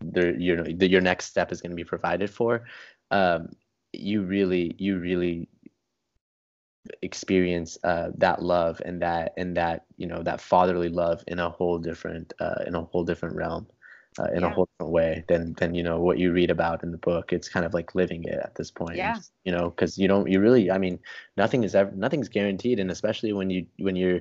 [0.00, 2.64] the you know the, your next step is going to be provided for.
[3.10, 3.50] Um,
[3.92, 5.48] you really you really
[7.02, 11.50] experience uh, that love and that and that you know that fatherly love in a
[11.50, 13.66] whole different uh, in a whole different realm
[14.18, 14.48] uh, in yeah.
[14.48, 17.32] a whole different way than than you know what you read about in the book.
[17.32, 18.96] It's kind of like living it at this point.
[18.96, 19.18] Yeah.
[19.44, 20.98] You know, because you don't you really I mean
[21.36, 24.20] nothing is ever nothing's guaranteed, and especially when you when you're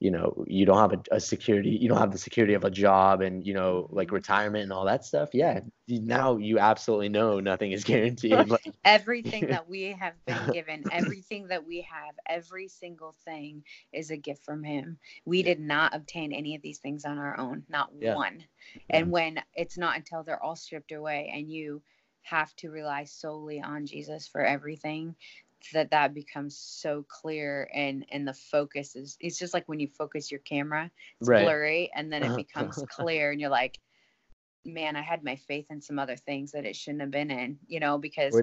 [0.00, 2.70] you know you don't have a, a, security you don't have the security of a
[2.70, 4.16] job and you know like mm-hmm.
[4.16, 5.30] retirement and all that stuff.
[5.32, 5.60] Yeah
[5.98, 11.48] now you absolutely know nothing is guaranteed like, everything that we have been given everything
[11.48, 14.98] that we have every single thing is a gift from him.
[15.24, 18.14] We did not obtain any of these things on our own not yeah.
[18.14, 18.44] one.
[18.88, 21.82] And when it's not until they're all stripped away and you
[22.22, 25.16] have to rely solely on Jesus for everything
[25.72, 29.88] that that becomes so clear and and the focus is it's just like when you
[29.88, 30.90] focus your camera
[31.20, 31.44] it's right.
[31.44, 33.78] blurry and then it becomes clear and you're like
[34.64, 37.58] man i had my faith in some other things that it shouldn't have been in
[37.66, 38.38] you know because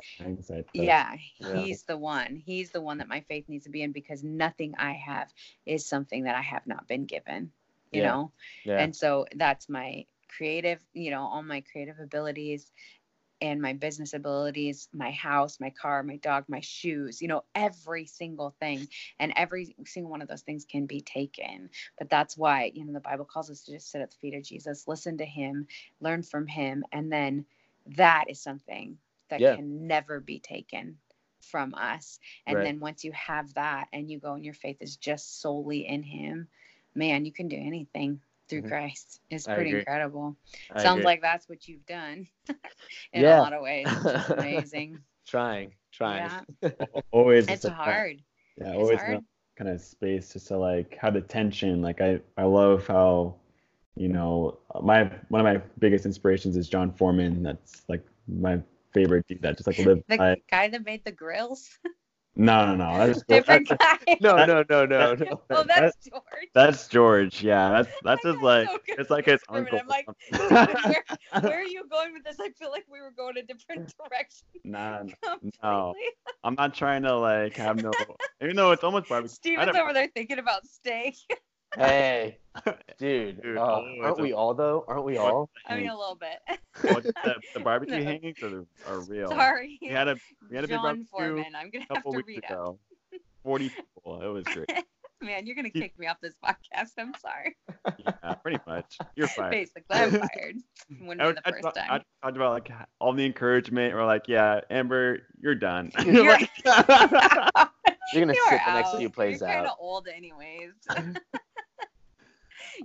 [0.73, 3.91] yeah, yeah he's the one he's the one that my faith needs to be in
[3.91, 5.31] because nothing i have
[5.65, 7.51] is something that i have not been given
[7.91, 8.07] you yeah.
[8.07, 8.31] know
[8.65, 8.77] yeah.
[8.77, 12.71] and so that's my creative you know all my creative abilities
[13.41, 18.05] and my business abilities, my house, my car, my dog, my shoes, you know, every
[18.05, 18.87] single thing.
[19.19, 21.69] And every single one of those things can be taken.
[21.97, 24.35] But that's why, you know, the Bible calls us to just sit at the feet
[24.35, 25.67] of Jesus, listen to him,
[25.99, 26.83] learn from him.
[26.91, 27.45] And then
[27.95, 28.97] that is something
[29.29, 29.55] that yeah.
[29.55, 30.97] can never be taken.
[31.41, 32.19] from us.
[32.45, 32.63] And right.
[32.63, 36.03] then once you have that and you go and your faith is just solely in
[36.03, 36.47] him,
[36.93, 38.69] man, you can do anything through mm-hmm.
[38.69, 39.19] Christ.
[39.29, 40.35] It's pretty incredible.
[40.71, 41.05] I Sounds agree.
[41.05, 42.27] like that's what you've done
[43.13, 43.39] in yeah.
[43.39, 43.87] a lot of ways.
[44.29, 44.99] amazing.
[45.27, 46.29] trying, trying.
[46.61, 46.69] Yeah.
[47.11, 47.47] always.
[47.47, 48.21] It's hard.
[48.57, 49.23] yeah, it's always hard.
[49.57, 51.81] kind of space just to like have the tension.
[51.81, 53.35] Like I, I love how,
[53.95, 57.43] you know, my one of my biggest inspirations is Jon Foreman.
[57.43, 58.61] That's like my
[58.93, 60.03] favorite dude that just like live.
[60.07, 61.69] The guy that made the grills.
[62.37, 63.07] No, no, no.
[63.07, 63.97] That's different guy.
[64.21, 65.41] No, no, no, no, no.
[65.49, 66.49] Oh, that's George.
[66.53, 67.43] That's George.
[67.43, 69.79] Yeah, that's that's his like so it's like his uncle.
[69.79, 70.07] I'm like,
[70.51, 71.03] where,
[71.41, 72.37] where, are you going with this?
[72.39, 74.45] I feel like we were going a different direction.
[74.63, 75.03] Nah,
[75.63, 75.95] no.
[76.43, 77.91] I'm not trying to like have no.
[78.41, 79.33] Even though it's almost barbecue.
[79.33, 81.15] Steven's over there thinking about steak.
[81.77, 82.37] Hey,
[82.99, 84.83] dude, dude uh, aren't we all though?
[84.87, 85.49] Aren't we all?
[85.67, 86.59] I mean, a little bit.
[86.81, 88.03] the, the, barbecue no.
[88.03, 89.29] hangings are, are real.
[89.29, 89.77] Sorry.
[89.81, 90.17] We had a
[90.49, 91.55] we had a John barbecue Foreman.
[91.55, 92.79] I'm gonna have to read ago.
[93.13, 93.19] Out.
[93.43, 94.21] Forty people.
[94.21, 94.71] It was great.
[95.21, 96.91] Man, you're gonna kick me off this podcast.
[96.99, 97.55] I'm sorry.
[97.97, 98.97] Yeah, pretty much.
[99.15, 99.51] You're fired.
[99.51, 100.57] Basically, I'm fired.
[101.01, 101.89] Wouldn't I, be the I, first I, time.
[101.89, 103.95] I talked about like all the encouragement.
[103.95, 105.91] We're like, yeah, Amber, you're done.
[106.05, 106.37] You're,
[108.13, 109.53] you're gonna you sit the next few plays you're out.
[109.53, 110.73] You're kind of old, anyways.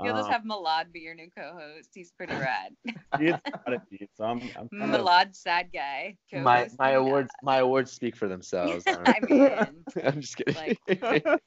[0.01, 1.91] You'll just uh, have Milad be your new co-host.
[1.95, 2.75] He's pretty rad.
[3.19, 5.37] He's got a beat, so I'm, I'm Milad, of...
[5.37, 6.17] sad guy.
[6.33, 8.85] My my awards my awards speak for themselves.
[8.87, 9.51] I mean,
[10.05, 10.77] I'm just kidding.
[11.01, 11.41] Like,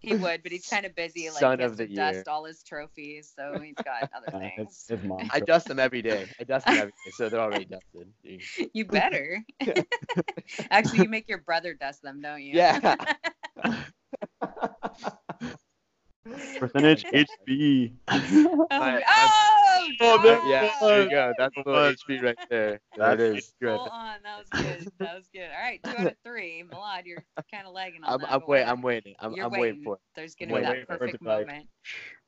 [0.00, 1.30] he would, but he's kind of busy.
[1.30, 2.12] Like Son of the year.
[2.12, 4.86] dust all his trophies, so he's got other things.
[4.88, 5.28] His, his mom.
[5.32, 6.26] I dust them every day.
[6.38, 8.70] I dust them every day, so they're already dusted.
[8.72, 9.42] You better.
[10.70, 12.54] Actually, you make your brother dust them, don't you?
[12.54, 13.04] Yeah.
[16.58, 17.04] Percentage
[17.48, 17.92] HB.
[18.08, 18.98] oh, oh,
[20.00, 21.32] oh yeah, there you go.
[21.38, 22.80] That's a little HB right there.
[22.96, 23.76] That is good.
[23.76, 24.92] Hold on, that was good.
[24.98, 25.48] That was good.
[25.54, 26.64] All right, two out of three.
[26.70, 28.32] Milad, you're kind of lagging on I'm, that.
[28.32, 29.14] I'm, wait, I'm waiting.
[29.20, 29.60] I'm, I'm waiting.
[29.60, 29.84] waiting.
[29.84, 30.00] for it.
[30.14, 31.66] There's gonna be that perfect moment.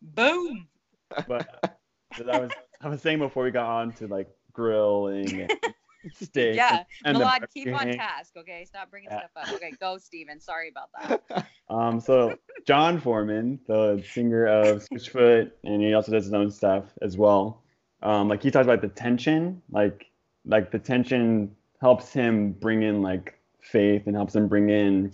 [0.02, 0.68] Boom.
[1.26, 1.64] But
[2.28, 2.50] I was
[2.82, 5.48] I was saying before we got on to like grilling
[6.12, 6.56] steak.
[6.56, 8.34] Yeah, Milad, keep on task.
[8.36, 9.20] Okay, stop bringing yeah.
[9.20, 9.54] stuff up.
[9.54, 10.40] Okay, go, Steven.
[10.40, 10.88] Sorry about
[11.28, 11.46] that.
[11.70, 12.34] Um, so
[12.66, 17.62] Jon Foreman, the singer of Switchfoot, and he also does his own stuff as well.
[18.02, 20.06] Um, like he talks about the tension, like
[20.46, 25.12] like the tension helps him bring in like faith and helps him bring in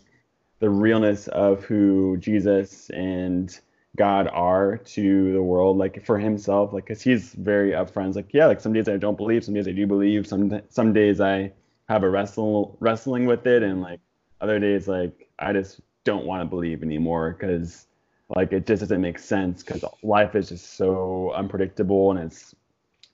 [0.60, 3.58] the realness of who Jesus and
[3.96, 8.14] God are to the world, like for himself, like because he's very upfront.
[8.16, 10.92] like, yeah, like some days I don't believe, some days I do believe, some some
[10.92, 11.52] days I
[11.88, 14.00] have a wrestle wrestling with it, and like
[14.40, 17.86] other days like I just don't want to believe anymore because
[18.34, 22.54] like it just doesn't make sense because life is just so unpredictable and it's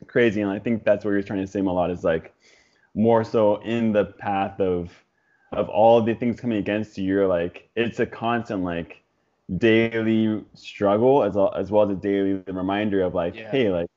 [0.06, 0.40] crazy.
[0.40, 2.34] And I think that's what you're trying to say a lot is like
[2.94, 4.90] more so in the path of
[5.52, 9.02] of all the things coming against you, you're like it's a constant like
[9.59, 13.51] daily struggle as well as well as a daily reminder of like, yeah.
[13.51, 13.88] hey, like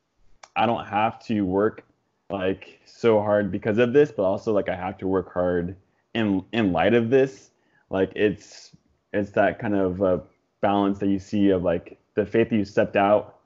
[0.56, 1.86] I don't have to work
[2.30, 5.76] like so hard because of this, but also like I have to work hard
[6.14, 7.52] in in light of this.
[7.90, 8.76] Like it's
[9.12, 10.20] it's that kind of uh,
[10.62, 13.40] balance that you see of like the faith that you stepped out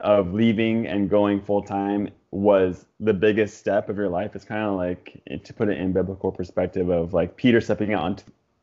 [0.00, 4.36] of leaving and going full time was the biggest step of your life.
[4.36, 8.02] It's kind of like to put it in biblical perspective of like Peter stepping out
[8.02, 8.18] on,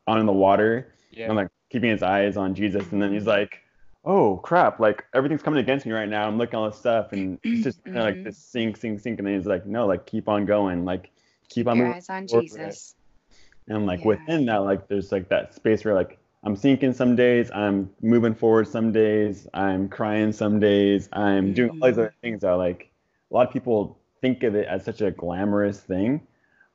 [0.06, 1.26] on the water yeah.
[1.26, 2.90] and like keeping his eyes on Jesus.
[2.92, 3.62] And then he's like,
[4.04, 6.26] oh crap, like everything's coming against me right now.
[6.26, 9.00] I'm looking at all this stuff and it's just kind of like this sink, sink,
[9.00, 9.18] sink.
[9.18, 11.10] And then he's like, no, like keep on going, like
[11.48, 11.96] keep on Your moving.
[11.96, 12.94] eyes on Jesus.
[13.68, 14.06] And like yeah.
[14.06, 18.34] within that, like there's like that space where like I'm sinking some days, I'm moving
[18.34, 22.20] forward some days, I'm crying some days, I'm doing all these other mm-hmm.
[22.20, 22.90] things that like
[23.30, 26.20] a lot of people think of it as such a glamorous thing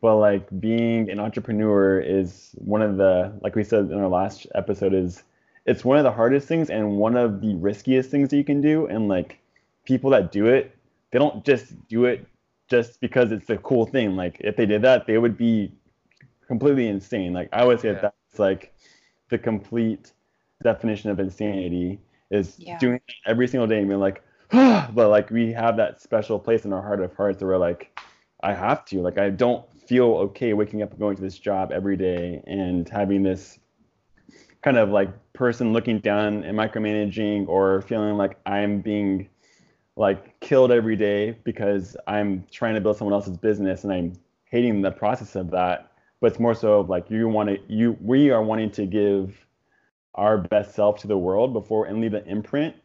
[0.01, 4.47] but like being an entrepreneur is one of the like we said in our last
[4.55, 5.23] episode is
[5.65, 8.59] it's one of the hardest things and one of the riskiest things that you can
[8.59, 9.39] do and like
[9.85, 10.75] people that do it
[11.11, 12.25] they don't just do it
[12.69, 15.71] just because it's a cool thing like if they did that they would be
[16.47, 18.01] completely insane like i always say yeah.
[18.01, 18.73] that's like
[19.29, 20.11] the complete
[20.63, 21.99] definition of insanity
[22.31, 22.77] is yeah.
[22.77, 26.65] doing it every single day and being like but like we have that special place
[26.65, 27.97] in our heart of hearts where we're like
[28.43, 31.69] i have to like i don't feel okay waking up and going to this job
[31.73, 33.59] every day and having this
[34.61, 39.27] kind of like person looking down and micromanaging or feeling like I'm being
[39.97, 44.13] like killed every day because I'm trying to build someone else's business and I'm
[44.45, 45.91] hating the process of that.
[46.21, 49.45] But it's more so like you want to you we are wanting to give
[50.15, 52.77] our best self to the world before and leave an imprint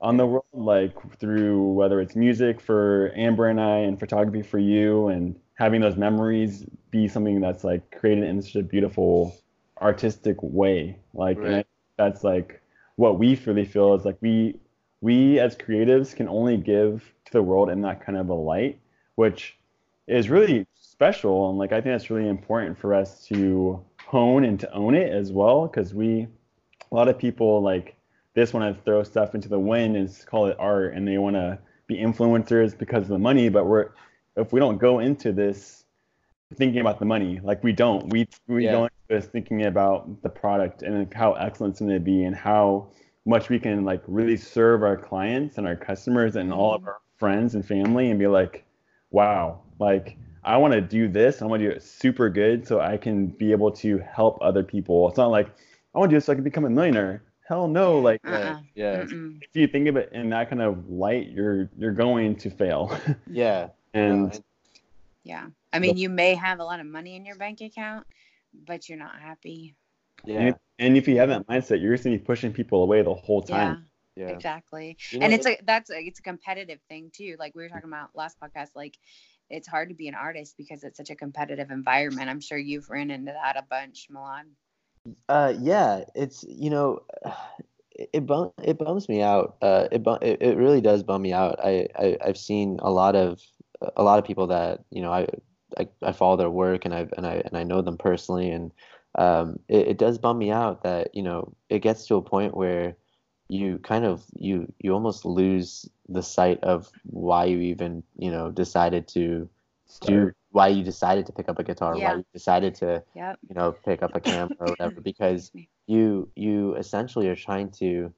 [0.00, 4.60] on the world, like through whether it's music for Amber and I and photography for
[4.60, 9.36] you and having those memories be something that's like created in such a beautiful
[9.80, 10.98] artistic way.
[11.14, 11.66] Like right.
[11.96, 12.62] that's like
[12.96, 14.56] what we really feel is like we
[15.00, 18.78] we as creatives can only give to the world in that kind of a light,
[19.16, 19.58] which
[20.06, 21.50] is really special.
[21.50, 25.12] And like I think that's really important for us to hone and to own it
[25.12, 26.28] as well, because we
[26.90, 27.96] a lot of people like
[28.34, 31.36] this want to throw stuff into the wind and call it art, and they want
[31.36, 33.48] to be influencers because of the money.
[33.48, 33.90] But we're
[34.36, 35.84] if we don't go into this
[36.54, 38.72] thinking about the money, like we don't, we we yeah.
[38.72, 42.34] go into this thinking about the product and how excellent it's going to be and
[42.34, 42.88] how
[43.24, 46.88] much we can like really serve our clients and our customers and all of mm-hmm.
[46.88, 48.64] our friends and family and be like,
[49.10, 51.40] wow, like I want to do this.
[51.40, 54.62] I want to do it super good so I can be able to help other
[54.62, 55.08] people.
[55.08, 55.48] It's not like
[55.94, 57.22] I want to do this so I can become a millionaire.
[57.46, 58.60] Hell no, like uh-uh.
[58.74, 59.02] yeah.
[59.02, 59.38] Mm-mm.
[59.42, 62.98] If you think of it in that kind of light, you're you're going to fail.
[63.30, 63.68] yeah.
[63.94, 64.42] And
[65.24, 65.46] yeah.
[65.72, 68.06] I mean, you may have a lot of money in your bank account,
[68.66, 69.74] but you're not happy.
[70.24, 70.38] Yeah.
[70.38, 73.02] And if, and if you have that mindset, you're just gonna be pushing people away
[73.02, 73.86] the whole time.
[74.16, 74.26] Yeah.
[74.26, 74.32] yeah.
[74.32, 74.96] Exactly.
[75.10, 77.36] You know, and it's a that's a it's a competitive thing too.
[77.38, 78.98] Like we were talking about last podcast, like
[79.50, 82.28] it's hard to be an artist because it's such a competitive environment.
[82.28, 84.44] I'm sure you've ran into that a bunch, Milad.
[85.28, 87.00] Uh, yeah, it's you know,
[87.90, 89.56] it bum it bums me out.
[89.62, 91.58] Uh, it bum it, it really does bum me out.
[91.62, 93.40] I, I I've seen a lot of
[93.96, 95.26] a lot of people that you know I
[95.78, 98.72] I, I follow their work and I and I and I know them personally and
[99.14, 102.56] um, it, it does bum me out that you know it gets to a point
[102.56, 102.96] where
[103.48, 108.50] you kind of you you almost lose the sight of why you even you know
[108.50, 109.48] decided to
[110.00, 112.10] do why you decided to pick up a guitar yeah.
[112.10, 113.38] why you decided to yep.
[113.48, 115.50] you know pick up a camera or whatever because
[115.86, 118.12] you you essentially are trying to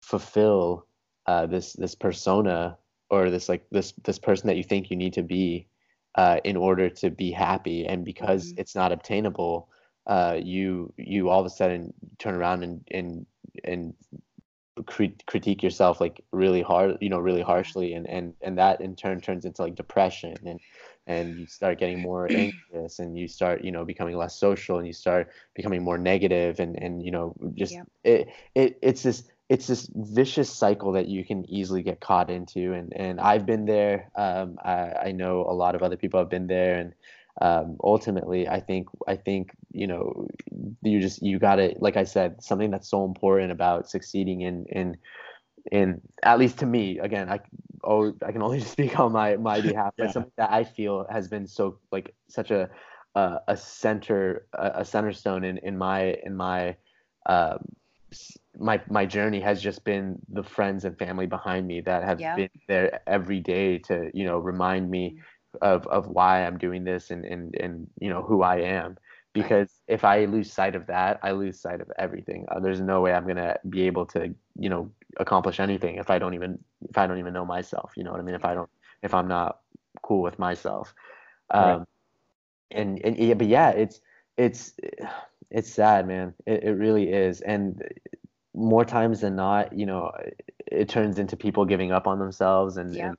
[0.00, 0.86] fulfill
[1.26, 2.76] uh, this this persona
[3.14, 5.66] or this like this this person that you think you need to be
[6.16, 8.60] uh, in order to be happy and because mm-hmm.
[8.60, 9.68] it's not obtainable
[10.06, 13.26] uh, you you all of a sudden turn around and and
[13.64, 13.94] and
[14.86, 19.20] critique yourself like really hard you know really harshly and and and that in turn
[19.20, 20.58] turns into like depression and
[21.06, 24.86] and you start getting more anxious and you start you know becoming less social and
[24.86, 27.86] you start becoming more negative and and you know just yep.
[28.02, 32.72] it, it it's this it's this vicious cycle that you can easily get caught into.
[32.72, 34.10] And and I've been there.
[34.16, 36.78] Um I, I know a lot of other people have been there.
[36.78, 36.94] And
[37.40, 40.28] um, ultimately i think i think you know
[40.82, 44.64] you just you got to like i said something that's so important about succeeding in
[44.70, 44.96] in
[45.72, 47.40] in at least to me again i
[47.82, 50.10] oh i can only speak on my my behalf but yeah.
[50.12, 52.68] something that i feel has been so like such a
[53.16, 56.74] uh, a center a center stone in in my in my
[57.26, 57.58] um,
[58.58, 62.50] my my journey has just been the friends and family behind me that have been
[62.68, 65.22] there every day to you know remind me mm-hmm
[65.62, 68.96] of of why I'm doing this and and and you know who I am
[69.32, 72.46] because if I lose sight of that, I lose sight of everything.
[72.50, 76.18] Uh, there's no way I'm gonna be able to, you know, accomplish anything if I
[76.18, 76.58] don't even
[76.88, 77.92] if I don't even know myself.
[77.96, 78.34] You know what I mean?
[78.34, 78.70] If I don't,
[79.02, 79.60] if I'm not
[80.02, 80.94] cool with myself,
[81.50, 81.86] um, right.
[82.70, 84.00] and and yeah, but yeah, it's
[84.36, 84.72] it's
[85.54, 86.34] it's sad, man.
[86.46, 87.82] It it really is, and
[88.54, 90.10] more times than not, you know,
[90.66, 93.08] it turns into people giving up on themselves and, yeah.
[93.08, 93.16] and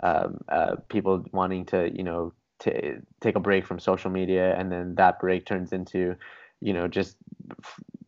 [0.00, 4.70] um, uh, people wanting to you know to take a break from social media and
[4.70, 6.16] then that break turns into
[6.60, 7.16] you know just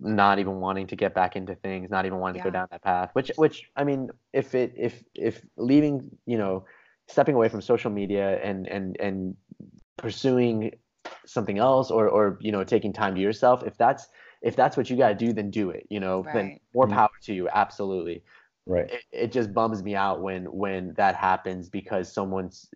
[0.01, 2.45] not even wanting to get back into things not even wanting yeah.
[2.45, 6.39] to go down that path which which i mean if it if if leaving you
[6.39, 6.65] know
[7.09, 9.37] stepping away from social media and and and
[9.97, 10.73] pursuing
[11.25, 14.09] something else or or you know taking time to yourself if that's
[14.43, 16.35] if that's what you got to do then do it you know right.
[16.35, 16.95] then more mm-hmm.
[16.95, 18.23] power to you absolutely
[18.67, 22.69] right it, it, just bums me out when when that happens because someone's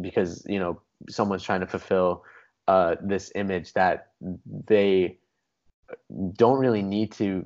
[0.00, 2.24] because you know someone's trying to fulfill
[2.68, 4.08] uh, this image that
[4.68, 5.18] they
[6.34, 7.44] don't really need to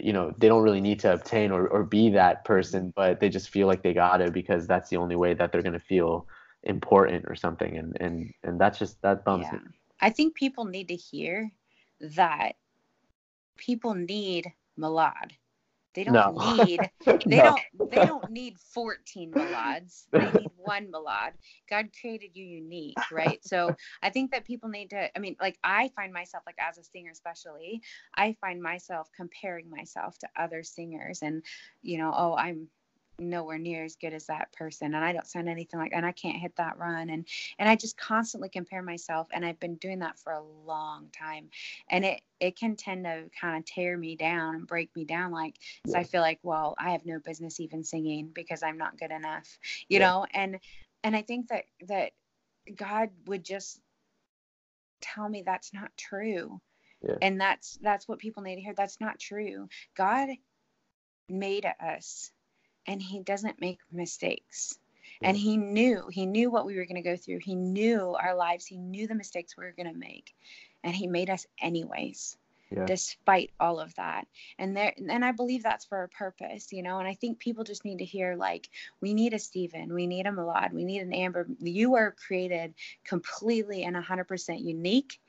[0.00, 3.28] you know they don't really need to obtain or, or be that person but they
[3.28, 5.78] just feel like they got it because that's the only way that they're going to
[5.78, 6.26] feel
[6.64, 9.58] important or something and and and that's just that bums yeah.
[9.58, 9.64] me
[10.00, 11.50] i think people need to hear
[12.00, 12.52] that
[13.56, 15.32] people need Milad
[15.98, 16.54] they don't no.
[16.64, 17.56] need they no.
[17.76, 20.06] don't they don't need 14 Milads.
[20.12, 21.32] They need one Milad.
[21.68, 23.40] God created you unique, right?
[23.44, 26.78] So I think that people need to I mean, like I find myself like as
[26.78, 27.82] a singer especially,
[28.14, 31.42] I find myself comparing myself to other singers and
[31.82, 32.68] you know, oh, I'm
[33.18, 36.12] nowhere near as good as that person and I don't sound anything like and I
[36.12, 37.26] can't hit that run and
[37.58, 41.50] and I just constantly compare myself and I've been doing that for a long time
[41.90, 45.32] and it it can tend to kind of tear me down and break me down
[45.32, 45.56] like
[45.86, 49.10] so I feel like well I have no business even singing because I'm not good
[49.10, 49.58] enough
[49.88, 50.06] you yeah.
[50.06, 50.58] know and
[51.02, 52.12] and I think that that
[52.74, 53.80] God would just
[55.00, 56.60] tell me that's not true.
[57.02, 57.16] Yeah.
[57.22, 58.74] And that's that's what people need to hear.
[58.74, 59.68] That's not true.
[59.96, 60.28] God
[61.28, 62.32] made us
[62.88, 64.78] and he doesn't make mistakes.
[65.20, 67.40] And he knew, he knew what we were going to go through.
[67.40, 68.66] He knew our lives.
[68.66, 70.34] He knew the mistakes we were going to make.
[70.84, 72.36] And he made us anyways
[72.70, 72.84] yeah.
[72.84, 74.26] despite all of that
[74.58, 77.64] and there and i believe that's for a purpose you know and i think people
[77.64, 78.68] just need to hear like
[79.00, 82.74] we need a stephen we need a milad we need an amber you are created
[83.04, 85.20] completely and 100% unique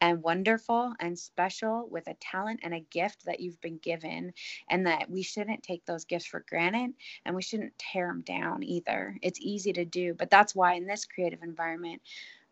[0.00, 4.32] and wonderful and special with a talent and a gift that you've been given
[4.70, 6.92] and that we shouldn't take those gifts for granted
[7.24, 10.86] and we shouldn't tear them down either it's easy to do but that's why in
[10.86, 12.00] this creative environment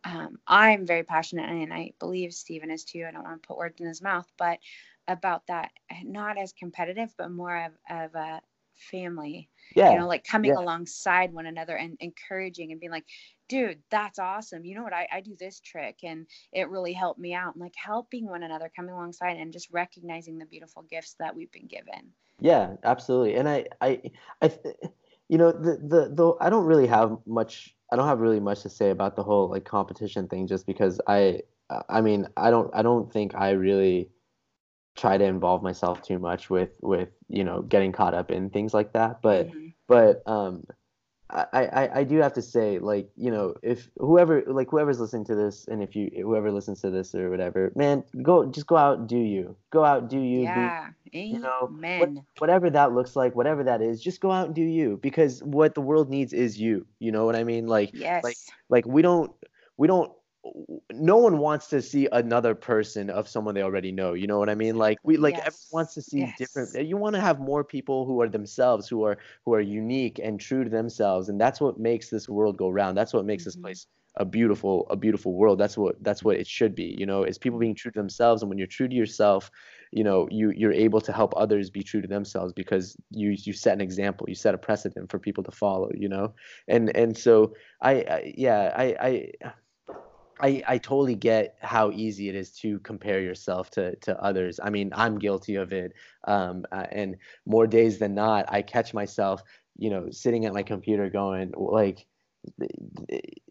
[0.04, 3.04] um, I'm very passionate, and I believe Stephen is too.
[3.08, 4.60] I don't want to put words in his mouth, but
[5.08, 5.70] about that,
[6.04, 8.40] not as competitive, but more of, of a
[8.74, 9.48] family.
[9.74, 9.92] Yeah.
[9.92, 10.58] You know, like coming yeah.
[10.58, 13.06] alongside one another and encouraging and being like,
[13.48, 14.64] dude, that's awesome.
[14.64, 14.92] You know what?
[14.92, 17.54] I, I do this trick and it really helped me out.
[17.54, 21.52] And like helping one another, coming alongside and just recognizing the beautiful gifts that we've
[21.52, 22.12] been given.
[22.40, 23.36] Yeah, absolutely.
[23.36, 24.00] And I, I,
[24.42, 24.52] I,
[25.28, 28.62] you know, the, the, the, I don't really have much I don't have really much
[28.62, 31.42] to say about the whole like competition thing, just because I,
[31.88, 34.10] I mean, I don't, I don't think I really
[34.96, 38.74] try to involve myself too much with, with you know, getting caught up in things
[38.74, 39.22] like that.
[39.22, 39.68] But, mm-hmm.
[39.86, 40.64] but, um,
[41.28, 45.24] I, I, I do have to say, like, you know, if whoever, like, whoever's listening
[45.24, 48.76] to this, and if you, whoever listens to this or whatever, man, go, just go
[48.76, 49.56] out and do you.
[49.70, 50.42] Go out, do you.
[50.42, 50.90] Yeah.
[51.12, 54.54] Be, you know, what, whatever that looks like, whatever that is, just go out and
[54.54, 54.98] do you.
[55.02, 56.86] Because what the world needs is you.
[57.00, 57.66] You know what I mean?
[57.66, 58.22] Like, yes.
[58.22, 58.36] like,
[58.68, 59.32] like we don't,
[59.76, 60.12] we don't
[60.92, 64.48] no one wants to see another person of someone they already know you know what
[64.48, 65.46] i mean like we like yes.
[65.46, 66.38] everyone wants to see yes.
[66.38, 70.20] different you want to have more people who are themselves who are who are unique
[70.22, 73.42] and true to themselves and that's what makes this world go round that's what makes
[73.42, 73.48] mm-hmm.
[73.48, 73.86] this place
[74.16, 77.38] a beautiful a beautiful world that's what that's what it should be you know is
[77.38, 79.50] people being true to themselves and when you're true to yourself
[79.92, 83.52] you know you you're able to help others be true to themselves because you you
[83.52, 86.32] set an example you set a precedent for people to follow you know
[86.66, 89.32] and and so i, I yeah i i
[90.40, 94.60] I, I totally get how easy it is to compare yourself to, to others.
[94.62, 95.92] I mean, I'm guilty of it.
[96.24, 97.16] Um, uh, and
[97.46, 99.42] more days than not, I catch myself,
[99.78, 102.06] you know, sitting at my computer going, like,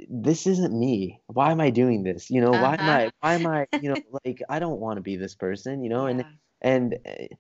[0.10, 1.22] this isn't me.
[1.28, 2.30] Why am I doing this?
[2.30, 2.64] You know, uh-huh.
[2.64, 3.12] why am I, uh-huh.
[3.20, 6.08] why am I, you know, like, I don't want to be this person, you know,
[6.08, 6.12] yeah.
[6.12, 6.26] and,
[6.62, 7.36] and, uh,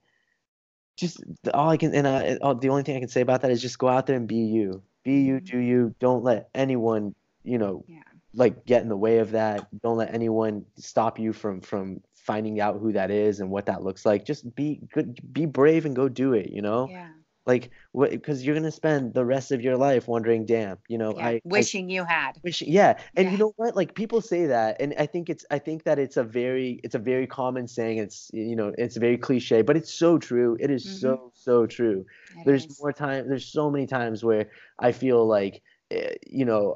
[0.97, 1.21] just
[1.53, 3.77] all I can, and uh, the only thing I can say about that is just
[3.77, 4.81] go out there and be you.
[5.03, 5.45] Be you, mm-hmm.
[5.45, 5.95] do you.
[5.99, 7.99] Don't let anyone, you know, yeah
[8.35, 9.67] like get in the way of that.
[9.81, 13.83] Don't let anyone stop you from from finding out who that is and what that
[13.83, 14.25] looks like.
[14.25, 16.51] Just be good, be brave and go do it.
[16.51, 16.87] You know.
[16.89, 17.09] Yeah.
[17.47, 18.09] Like, what?
[18.09, 21.27] Because you're gonna spend the rest of your life wondering, damn, you know, yeah.
[21.27, 22.31] I wishing I, you had.
[22.43, 22.97] Wishing, yeah.
[23.15, 23.31] And yeah.
[23.33, 23.75] you know what?
[23.75, 26.95] Like people say that, and I think it's, I think that it's a very, it's
[26.95, 27.99] a very common saying.
[27.99, 30.57] It's, you know, it's very cliche, but it's so true.
[30.59, 30.95] It is mm-hmm.
[30.95, 32.07] so, so true.
[32.35, 32.79] It there's is.
[32.81, 33.29] more time.
[33.29, 35.61] There's so many times where I feel like,
[35.91, 36.73] eh, you know,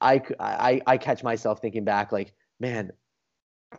[0.00, 2.92] I, I, I catch myself thinking back like, man,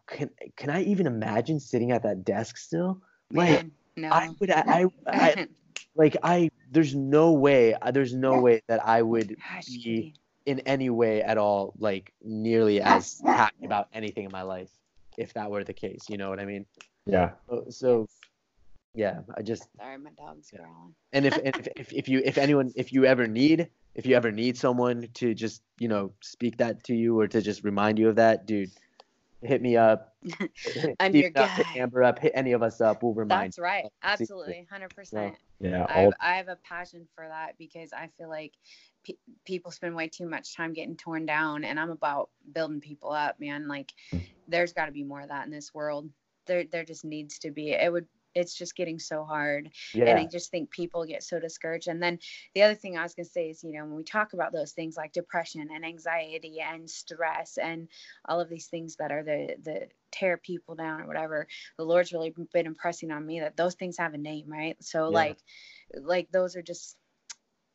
[0.08, 3.02] can can I even imagine sitting at that desk still?
[3.32, 4.10] Like, man, no.
[4.10, 5.48] I would, I, I, I,
[5.96, 10.14] like, I, there's no way, uh, there's no way that I would Gosh, be
[10.46, 14.70] in any way at all, like, nearly as happy about anything in my life
[15.18, 16.06] if that were the case.
[16.10, 16.66] You know what I mean?
[17.06, 17.32] Yeah.
[17.50, 18.08] So, so
[18.94, 19.68] yeah, I just.
[19.78, 20.60] Sorry, my dog's yeah.
[20.60, 20.96] growling.
[21.14, 24.32] And if, if, if, if you, if anyone, if you ever need if you ever
[24.32, 28.10] need someone to just you know speak that to you or to just remind you
[28.10, 28.72] of that, dude,
[29.42, 30.16] hit me up.
[31.00, 31.48] I'm your guy.
[31.48, 32.20] hit Amber up.
[32.20, 33.04] Hit any of us up.
[33.04, 33.54] We'll remind.
[33.54, 33.86] That's right.
[34.04, 35.36] Absolutely, hundred percent.
[35.60, 35.86] Yeah.
[35.90, 38.54] I have, I have, a passion for that because I feel like
[39.06, 43.12] pe- people spend way too much time getting torn down, and I'm about building people
[43.12, 43.68] up, man.
[43.68, 44.22] Like, mm.
[44.48, 46.10] there's got to be more of that in this world.
[46.48, 47.72] There, there just needs to be.
[47.72, 50.06] It would it's just getting so hard yeah.
[50.06, 52.18] and i just think people get so discouraged and then
[52.56, 54.52] the other thing i was going to say is you know when we talk about
[54.52, 57.88] those things like depression and anxiety and stress and
[58.26, 61.48] all of these things that are the the tear people down or whatever
[61.78, 65.10] the lord's really been impressing on me that those things have a name right so
[65.10, 65.16] yeah.
[65.16, 65.38] like
[66.02, 66.98] like those are just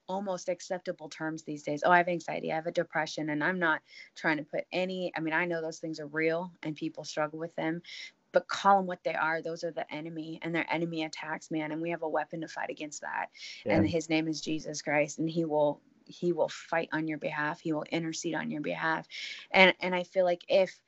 [0.08, 1.82] almost acceptable terms these days.
[1.84, 3.80] Oh, I have anxiety, I have a depression, and I'm not
[4.14, 7.38] trying to put any, I mean, I know those things are real and people struggle
[7.38, 7.82] with them,
[8.32, 9.42] but call them what they are.
[9.42, 11.72] Those are the enemy and their enemy attacks, man.
[11.72, 13.30] And we have a weapon to fight against that.
[13.64, 13.76] Yeah.
[13.76, 15.18] And his name is Jesus Christ.
[15.18, 17.60] And he will he will fight on your behalf.
[17.60, 19.06] He will intercede on your behalf.
[19.50, 20.78] And and I feel like if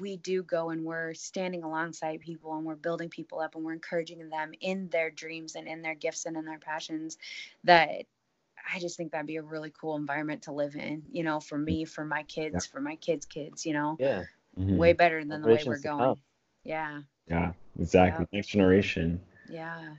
[0.00, 3.72] we do go and we're standing alongside people and we're building people up and we're
[3.72, 7.16] encouraging them in their dreams and in their gifts and in their passions
[7.64, 8.04] that
[8.72, 11.56] I just think that'd be a really cool environment to live in, you know, for
[11.56, 12.72] me, for my kids, yeah.
[12.72, 13.96] for my kids' kids, you know.
[13.98, 14.24] Yeah.
[14.58, 14.76] Mm-hmm.
[14.76, 16.16] Way better than the way we're going.
[16.66, 17.00] Yeah.
[17.28, 18.26] Yeah, exactly.
[18.32, 19.20] Next generation.
[19.48, 19.94] Yeah.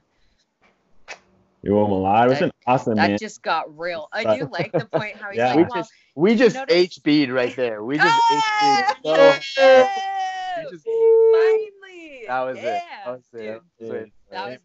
[1.64, 3.18] Yo, Milad was an awesome that man.
[3.20, 4.08] just got real.
[4.14, 5.54] I do like the point how he's yeah.
[5.54, 7.84] like, we just, we just HB'd right there.
[7.84, 9.44] We just ah, HB'd.
[9.44, 9.88] So,
[10.58, 12.24] we just, finally.
[12.28, 12.84] That was yeah, it.
[13.06, 13.62] That was it.
[13.80, 14.12] Dude, that was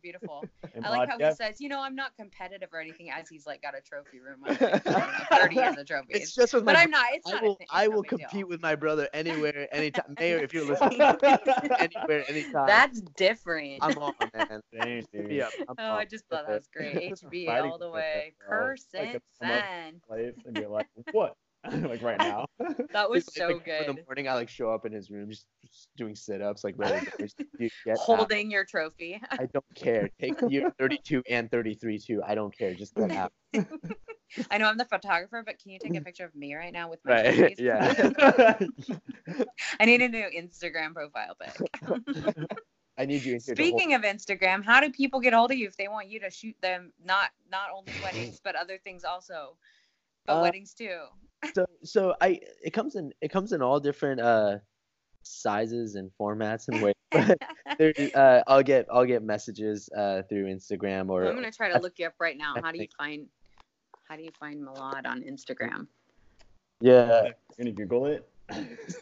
[0.03, 0.45] beautiful.
[0.85, 3.63] I like how he says, you know, I'm not competitive or anything as he's like
[3.63, 4.43] got a trophy room.
[4.53, 6.17] Like, 30 years of trophies.
[6.17, 7.07] It's just with but my I'm not.
[7.13, 8.49] It's I not will, I will compete deal.
[8.49, 10.15] with my brother anywhere, anytime.
[10.19, 12.67] Mayor, if you're listening, anywhere, anytime.
[12.67, 13.79] That's different.
[13.81, 14.61] I'm on, man.
[14.79, 15.31] Thanks, dude.
[15.31, 17.13] Yeah, oh, I just thought that was great.
[17.13, 18.35] HB all the way.
[18.47, 19.21] Person.
[19.41, 20.01] sen.
[20.07, 21.37] Place and be like, what?
[21.73, 22.47] like right now.
[22.93, 23.89] That was Like, so like, good.
[23.89, 26.75] In the morning, I like show up in his room, just, just doing sit-ups, like
[26.77, 27.29] ready to
[27.59, 27.99] dude, get out.
[27.99, 29.21] Holding your trophy.
[29.31, 30.09] I don't care.
[30.21, 32.23] Take year 32 and 33 too.
[32.27, 32.75] I don't care.
[32.75, 33.33] Just get out.
[34.51, 36.89] I know I'm the photographer, but can you take a picture of me right now
[36.89, 37.35] with my Right.
[37.35, 37.59] trophies?
[37.61, 38.59] Yeah.
[39.81, 41.57] I need a new Instagram profile pic.
[42.99, 45.51] I need you in here to hold- Speaking of Instagram, how do people get hold
[45.51, 48.79] of you if they want you to shoot them not not only weddings but other
[48.79, 49.57] things also,
[50.27, 51.01] but Uh, weddings too?
[51.55, 54.59] So so I it comes in it comes in all different uh
[55.23, 56.95] sizes and formats and ways.
[57.11, 57.39] But
[57.79, 61.79] there, uh, I'll get I'll get messages uh through Instagram or I'm gonna try to
[61.79, 62.55] look you up right now.
[62.63, 63.27] How do you find
[64.09, 65.87] how do you find Milad on Instagram?
[66.81, 67.23] yeah.
[67.25, 68.29] You're gonna Google it.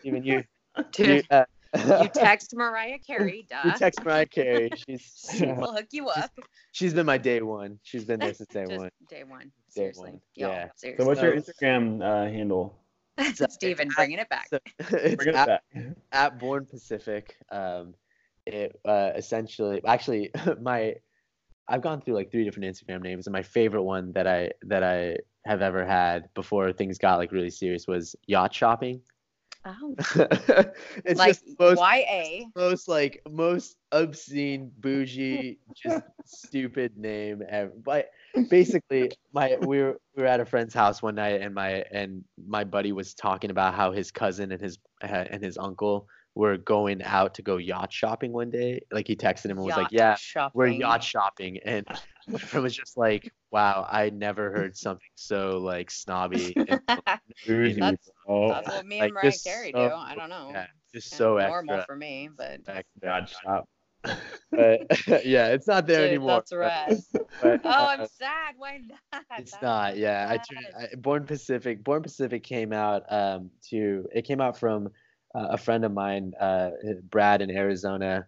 [0.05, 0.45] Even you,
[0.99, 1.45] you, uh,
[1.77, 3.63] you text Mariah Carey, duh.
[3.65, 4.71] you text Mariah Carey.
[4.77, 6.31] She's we'll hook you up.
[6.73, 7.79] she's been my day one.
[7.83, 8.91] She's been there since day one.
[9.09, 9.51] day one.
[9.75, 10.11] Day Seriously.
[10.11, 10.69] one, Yo, yeah.
[10.77, 11.05] seriously.
[11.05, 12.77] So what's your Instagram uh, handle?
[13.51, 14.49] Steven, bringing it back.
[14.49, 15.63] So, it's Bring it at, back.
[16.13, 17.37] at Born Pacific.
[17.51, 17.95] Um,
[18.47, 20.31] it uh, essentially actually
[20.61, 20.95] my
[21.69, 24.83] I've gone through like three different Instagram names, and my favorite one that I that
[24.83, 29.01] I have ever had before things got like really serious was yacht shopping.
[29.65, 29.95] Oh,
[31.05, 32.47] it's like just most YA.
[32.57, 37.71] most like most obscene, bougie, just stupid name ever.
[37.85, 38.11] But
[38.49, 42.25] basically, my we were we were at a friend's house one night, and my and
[42.47, 46.57] my buddy was talking about how his cousin and his uh, and his uncle were
[46.57, 48.81] going out to go yacht shopping one day.
[48.93, 50.53] Like he texted him and was like, "Yeah, shopping.
[50.55, 51.85] we're yacht shopping," and
[52.29, 56.55] it was just like, "Wow, I never heard something so like snobby."
[57.49, 58.49] And, That's- bro.
[58.51, 59.95] That's what me Like, and Mariah just Carey so- do.
[59.95, 60.51] I don't know.
[60.53, 61.87] yeah, just so normal extra.
[61.87, 63.69] for me, but Back- God shop.
[64.03, 64.87] But
[65.25, 66.43] yeah, it's not there Dude, anymore.
[66.51, 67.09] that's
[67.43, 68.55] but, oh, uh, I'm sad.
[68.57, 69.25] Why not?
[69.39, 69.97] It's That's not.
[69.97, 71.85] Yeah, I, turned, I Born Pacific.
[71.85, 74.89] Born Pacific came out um to it came out from
[75.35, 76.71] uh, a friend of mine, uh,
[77.09, 78.27] Brad in Arizona.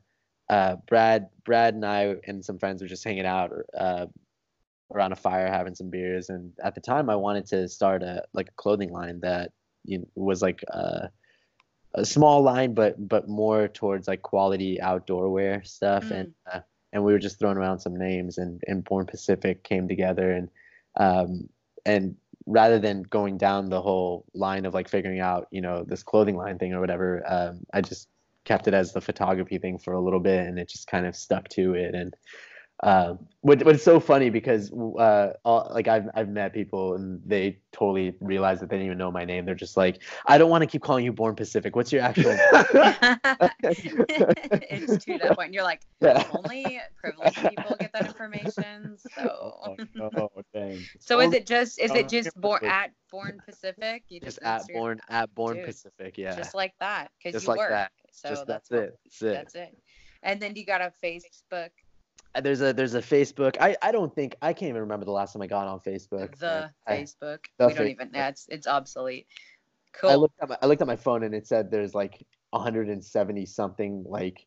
[0.49, 4.07] Uh, Brad, Brad and I and some friends were just hanging out uh,
[4.95, 8.25] around a fire, having some beers, and at the time I wanted to start a
[8.33, 9.51] like a clothing line that
[9.85, 10.63] you know, was like
[11.95, 16.11] a, small line, but but more towards like quality outdoor wear stuff, Mm.
[16.21, 16.61] and uh,
[16.93, 20.49] and we were just throwing around some names, and and Born Pacific came together, and
[20.97, 21.49] um
[21.85, 22.17] and
[22.47, 26.37] rather than going down the whole line of like figuring out you know this clothing
[26.37, 28.09] line thing or whatever, um, I just
[28.45, 31.15] kept it as the photography thing for a little bit, and it just kind of
[31.17, 32.15] stuck to it, and
[32.83, 37.59] um, what, what's so funny because uh, all, like I've I've met people and they
[37.73, 39.45] totally realize that they didn't even know my name.
[39.45, 41.75] They're just like, I don't want to keep calling you Born Pacific.
[41.75, 42.31] What's your actual?
[43.63, 45.53] it's to that point.
[45.53, 46.25] You're like, yeah.
[46.33, 48.97] only privileged people get that information.
[48.97, 50.81] So, Oh no, dang.
[51.01, 54.05] so is it just is it just born at Born Pacific?
[54.09, 56.17] You Just that's at your- Born at Born Dude, Pacific.
[56.17, 56.37] Yeah.
[56.37, 57.71] just like that because you like work.
[57.71, 57.93] that.
[58.13, 58.99] So just that's, that's, what- it.
[59.05, 59.35] That's it.
[59.35, 59.79] That's it.
[60.23, 61.69] And then you got a Facebook, Uh,
[62.35, 63.57] Uh, there's a there's a Facebook.
[63.61, 66.39] I I don't think I can't even remember the last time I got on Facebook.
[66.39, 67.41] the I, Facebook.
[67.59, 68.11] the we don't even.
[68.15, 69.27] Yeah, it's it's obsolete.
[69.93, 70.11] Cool.
[70.11, 73.47] I looked at my I looked at my phone and it said there's like 170
[73.47, 74.47] something like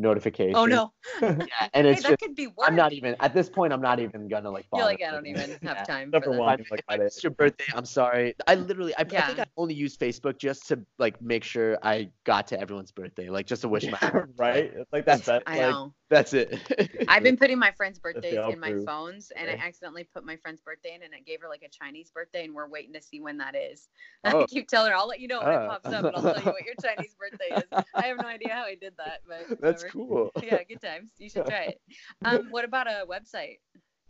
[0.00, 0.56] notifications.
[0.56, 0.92] oh no.
[1.22, 2.68] Yeah, and Hey, it's that just could be worse.
[2.68, 3.72] I'm not even at this point.
[3.72, 4.66] I'm not even gonna like.
[4.74, 5.84] You're like, I don't even have Yeah.
[5.84, 6.40] time Except for for that.
[6.40, 6.60] one.
[6.60, 7.64] If Look I missed your birthday.
[7.74, 8.34] I'm sorry.
[8.46, 12.10] I literally, I, I think I only use Facebook just to like make sure I
[12.24, 14.32] got to everyone's birthday, like just to wish them.
[14.38, 14.72] right?
[14.74, 15.24] It's like that.
[15.24, 15.94] that I like, know.
[16.08, 16.60] That's it.
[17.08, 18.84] I've been putting my friends' birthdays in my prove.
[18.84, 21.68] phones, and I accidentally put my friend's birthday in, and I gave her like a
[21.68, 23.88] Chinese birthday, and we're waiting to see when that is.
[24.24, 24.42] Oh.
[24.42, 25.50] I keep telling her, I'll let you know when Oh.
[25.52, 25.68] it ah.
[25.68, 27.84] pops up, and I'll tell you what your Chinese birthday is.
[27.94, 29.85] I have no idea how I did that, but That's whatever.
[29.92, 30.30] Cool.
[30.42, 31.10] Yeah, good times.
[31.18, 31.80] You should try it.
[32.24, 33.58] Um, what about a website?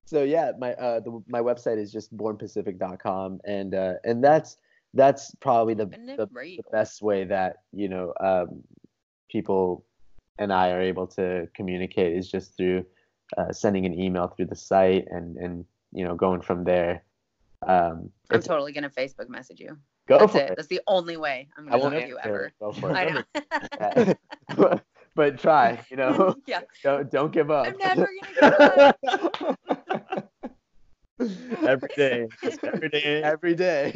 [0.07, 4.57] so yeah, my uh the, my website is just bornpacific.com, and uh and that's
[4.95, 8.63] that's probably the the, the best way that you know um,
[9.31, 9.85] people
[10.39, 12.85] and I are able to communicate is just through
[13.37, 17.03] uh, sending an email through the site and and you know going from there.
[17.67, 19.77] Um, I'm totally gonna Facebook message you.
[20.07, 20.51] Go That's for it.
[20.51, 20.57] it.
[20.57, 22.53] That's the only way I'm gonna talk you ever.
[22.61, 23.25] Go for it.
[23.91, 24.15] I
[24.57, 24.81] know.
[25.17, 26.37] But, but try, you know.
[26.47, 26.61] yeah.
[26.83, 27.67] Don't don't give up.
[27.67, 28.09] I'm never
[28.41, 30.29] gonna give up.
[31.67, 32.29] every day.
[32.63, 33.23] Every day.
[33.23, 33.93] Every day.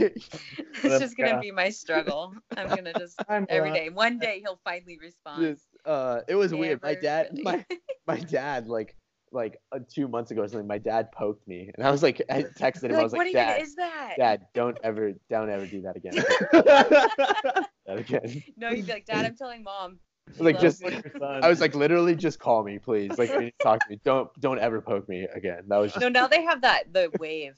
[0.82, 2.34] it's just gonna be my struggle.
[2.56, 3.78] I'm gonna just I'm every glad.
[3.78, 3.88] day.
[3.90, 5.42] One day he'll finally respond.
[5.42, 6.82] Just, uh, it was weird.
[6.82, 7.66] My dad, gonna- my
[8.06, 8.96] my dad, like
[9.32, 10.66] like uh, two months ago or something.
[10.66, 12.92] My dad poked me, and I was like, I texted him.
[12.92, 14.14] You're I was like, even Dad, is that?
[14.18, 16.14] Dad, don't ever, don't ever do that again.
[16.14, 18.42] that again.
[18.56, 20.00] No, you'd be like, Dad, I'm telling mom.
[20.38, 23.16] Like, just- me." I was like, literally, just call me, please.
[23.18, 23.30] Like,
[23.62, 25.64] talk to me, don't don't ever poke me again.
[25.68, 26.00] That was just.
[26.00, 27.56] No, now they have that the wave.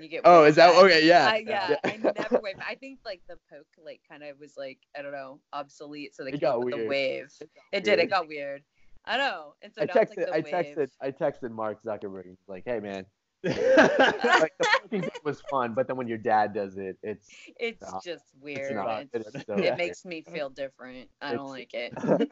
[0.00, 0.22] You get.
[0.24, 0.84] Oh, is that at.
[0.84, 1.06] okay?
[1.06, 1.28] Yeah.
[1.30, 1.76] I, yeah, Yeah.
[1.84, 2.56] I never wave.
[2.66, 6.24] I think like the poke like kind of was like I don't know obsolete, so
[6.24, 7.30] they It came up with the wave.
[7.40, 7.98] It got It did.
[7.98, 8.62] It got weird.
[9.04, 9.54] I know.
[9.62, 10.76] And so I texted, like the I wave.
[10.76, 12.26] texted, I texted Mark Zuckerberg.
[12.26, 13.04] He's like, hey man,
[13.44, 17.28] like the poking thing was fun, but then when your dad does it, it's
[17.58, 18.72] It's just weird.
[18.72, 19.78] It's- It's so it weird.
[19.78, 21.08] makes me feel different.
[21.20, 21.92] I don't like it.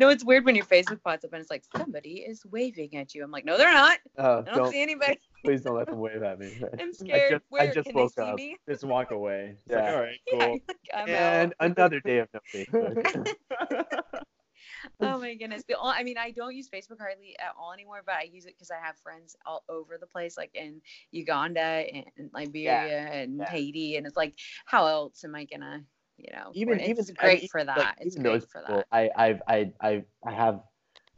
[0.00, 3.14] No, it's weird when your Facebook pops up and it's like somebody is waving at
[3.14, 3.22] you.
[3.22, 3.98] I'm like, no, they're not.
[4.16, 5.18] Uh, I don't, don't see anybody.
[5.44, 6.62] please don't let them wave at me.
[6.80, 7.30] I'm scared.
[7.32, 8.36] just- I Where just can woke they see up.
[8.36, 8.56] me?
[8.68, 9.56] just walk away.
[9.66, 9.82] It's Yeah.
[9.82, 10.58] like, all right, Yeah, cool.
[10.94, 11.72] like, and out.
[11.72, 13.34] another day of no Facebook.
[15.00, 15.64] Oh my goodness.
[15.68, 18.46] The only, I mean, I don't use Facebook hardly at all anymore, but I use
[18.46, 20.80] it because I have friends all over the place, like in
[21.12, 21.84] Uganda
[22.16, 23.50] and Liberia and yeah.
[23.50, 24.34] Haiti, and it's like,
[24.64, 25.84] how else am I gonna,
[26.16, 26.50] you know?
[26.54, 27.96] even it's even I great mean, for like, that.
[28.00, 28.86] it's great those for that.
[28.92, 30.60] I I've I I I have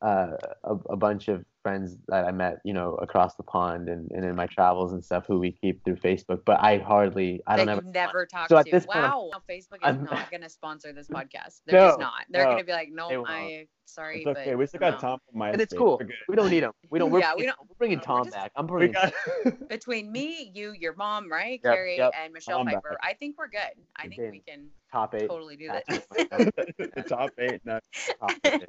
[0.02, 4.10] uh, a, a bunch of friends that I met, you know, across the pond and,
[4.12, 7.56] and in my travels and stuff who we keep through Facebook, but I hardly I
[7.56, 8.70] that don't you ever never talk So at to.
[8.72, 11.60] this point, wow, Now Facebook is I'm- not gonna sponsor this podcast.
[11.66, 12.12] They're just not.
[12.30, 13.24] They're no, gonna be like, no.
[13.26, 14.44] I sorry, It's okay.
[14.50, 14.98] but We still got no.
[14.98, 15.52] Tom from MySpace.
[15.54, 15.96] and it's cool.
[16.00, 16.14] We're good.
[16.28, 16.72] We don't need them.
[16.90, 17.10] We don't.
[17.12, 18.52] We're, Yeah, we bringing- don't- We're bringing we're Tom just- back.
[18.54, 18.92] I'm We bringing.
[18.92, 19.12] got
[19.68, 22.12] Between me, you, your mom, right, Yep, Carrie, yep.
[22.22, 22.74] and Michelle I'm back.
[22.76, 23.58] Piper, I think we're good.
[23.96, 24.30] I We're think good.
[24.30, 25.28] we can top eight.
[25.28, 25.84] totally do that.
[25.88, 27.60] the top eight.
[27.64, 27.78] No.
[28.20, 28.64] top eight.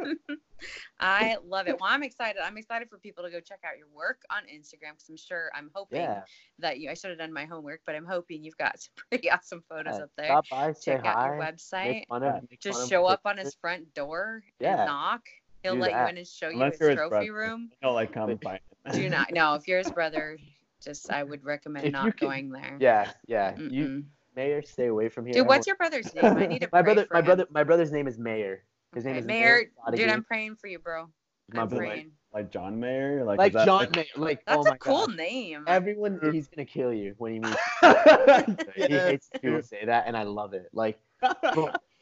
[1.00, 1.80] I love it.
[1.80, 2.42] Well, I'm excited.
[2.44, 5.50] I'm excited for people to go check out your work on Instagram because I'm sure,
[5.56, 6.24] I'm hoping Yeah.
[6.60, 9.30] that you, I should have done my homework, but I'm hoping you've got some pretty
[9.32, 10.04] awesome photos yeah.
[10.04, 10.26] up there.
[10.28, 11.26] Stop by, say Check out hi.
[11.28, 12.04] your website.
[12.12, 14.78] Of, Just show up on his front door Yeah.
[14.78, 15.22] and knock.
[15.64, 17.34] He'll Do let you in and show Unless you his his trophy brother.
[17.34, 17.70] room.
[17.84, 18.92] No, like come find him.
[18.94, 19.34] Do not.
[19.34, 20.38] No, if you're his brother,
[20.82, 22.78] just I would recommend If not can- going there.
[22.80, 23.58] Yeah, yeah.
[23.58, 24.04] You Mm-mm.
[24.38, 25.34] Mayor, stay away from here.
[25.34, 26.24] Dude, what's your brother's name?
[26.24, 27.26] I need to my pray brother, for my him.
[27.26, 28.64] brother, my brother's name is Mayor.
[28.96, 29.64] His name Okay, is Mayor.
[29.94, 31.08] Dude, I'm praying for you, bro.
[31.54, 32.12] My I'm praying.
[32.34, 33.24] Like John Mayer.
[33.24, 34.06] Like, like that- John Mayer.
[34.16, 35.16] Like That's oh a cool God.
[35.16, 35.64] name.
[35.68, 37.58] Everyone, he's gonna kill you when he meets.
[38.76, 40.70] He hates people say that, and I love it.
[40.74, 41.00] Like,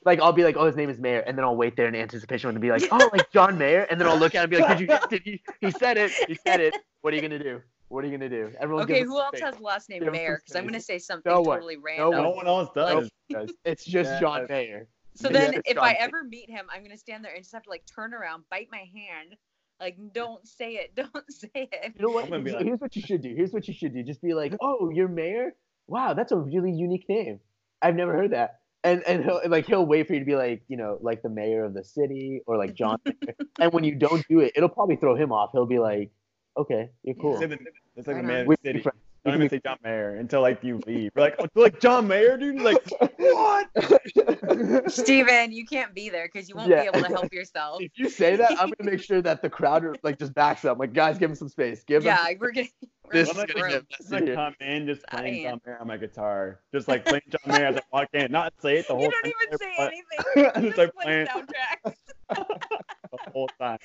[0.05, 1.95] like I'll be like, oh, his name is Mayer, and then I'll wait there in
[1.95, 4.51] anticipation to be like, oh, like John Mayer, and then I'll look at him and
[4.51, 4.97] be like, did you?
[5.09, 5.41] Did he?
[5.61, 6.11] He said it.
[6.27, 6.75] He said it.
[7.01, 7.61] What are you gonna do?
[7.89, 8.51] What are you gonna do?
[8.59, 8.83] Everyone.
[8.83, 9.41] okay, who else space.
[9.43, 10.41] has the last name Give Mayer?
[10.43, 12.11] Because I'm gonna say something No totally No random.
[12.11, 12.35] no one.
[12.37, 13.09] one else does.
[13.31, 13.49] guys.
[13.63, 14.19] It's just Yeah.
[14.19, 14.87] John Mayer.
[15.17, 17.63] So then, It's if I ever meet him, I'm gonna stand there and just have
[17.63, 19.35] to like turn around, bite my hand,
[19.79, 21.93] like don't say it, don't say it.
[21.97, 22.25] You know what?
[22.25, 23.33] I'm gonna be Here's- like- Here's what you should do.
[23.35, 24.03] Here's what you should do.
[24.03, 25.55] Just be like, "Oh, you're mayor?
[25.87, 27.39] Wow, that's a really unique name.
[27.81, 30.61] I've never heard that." And and he'll like he'll wait for you to be like,
[30.67, 32.97] you know, like the mayor of the city or like John.
[33.59, 35.49] And when you don't do it, it'll probably throw him off.
[35.51, 36.11] He'll be like,
[36.55, 38.83] "Okay, you're cool." It's like Right the man of the city.
[39.27, 39.27] Friends.
[39.27, 41.11] We Don't can even say John Mayer until like you leave.
[41.15, 42.61] You're like, oh, like John Mayer, dude.
[42.61, 42.77] Like,
[43.17, 43.67] what?
[43.73, 46.83] be- Steven, you can't be there because you won't Yeah.
[46.83, 47.81] be able to help yourself.
[47.81, 50.65] if you say that, I'm gonna make sure that the crowd are, like just backs
[50.65, 50.79] up.
[50.79, 51.83] Like, guys, give him some space.
[51.83, 52.07] Give him.
[52.07, 52.67] yeah, we're gonna.
[53.05, 53.71] We're This is gonna room.
[53.71, 55.45] get Just like come in, just Outta playing hand.
[55.45, 58.53] John Mayer on my guitar, just like playing John Mayer as I walk in, not
[58.61, 59.11] say it the whole time.
[59.23, 60.51] You don't time, even say but anything.
[60.55, 61.95] I'm just just like play playing soundtracks.
[62.35, 63.77] the whole time.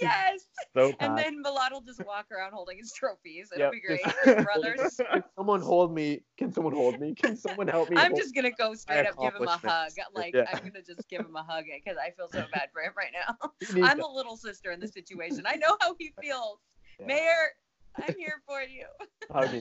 [0.00, 0.46] yes.
[0.76, 3.50] So And then Milad will just walk around holding his trophies.
[3.52, 4.44] It'll Yep, be great.
[4.44, 4.96] brothers.
[5.12, 6.22] Can someone hold me?
[6.36, 7.14] Can someone hold me?
[7.14, 7.96] Can someone help me?
[7.98, 9.92] I'm just gonna go straight up give him a hug.
[10.14, 10.44] Like Yeah.
[10.52, 13.12] I'm gonna just give him a hug because I feel so bad for him right
[13.12, 13.50] now.
[13.82, 15.44] I'm a little sister in this situation.
[15.46, 16.58] I know how he feels.
[16.98, 17.06] Yeah.
[17.06, 17.48] Mayor,
[17.96, 18.86] I'm here for you.
[19.32, 19.60] hugging,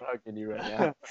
[0.00, 0.92] hugging you right now.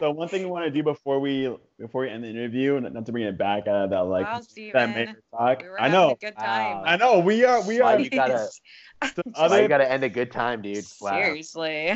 [0.00, 2.92] So one thing we want to do before we before we end the interview, not
[2.92, 5.16] not to bring it back out of that like wow, that Steven.
[5.30, 5.62] Talk.
[5.62, 6.82] We were I know, a good time.
[6.84, 7.20] I know.
[7.20, 8.00] We are, we Why are.
[8.00, 8.48] you gotta-
[9.04, 10.84] so other you gotta end a good time, dude?
[11.00, 11.12] Wow.
[11.12, 11.90] Seriously.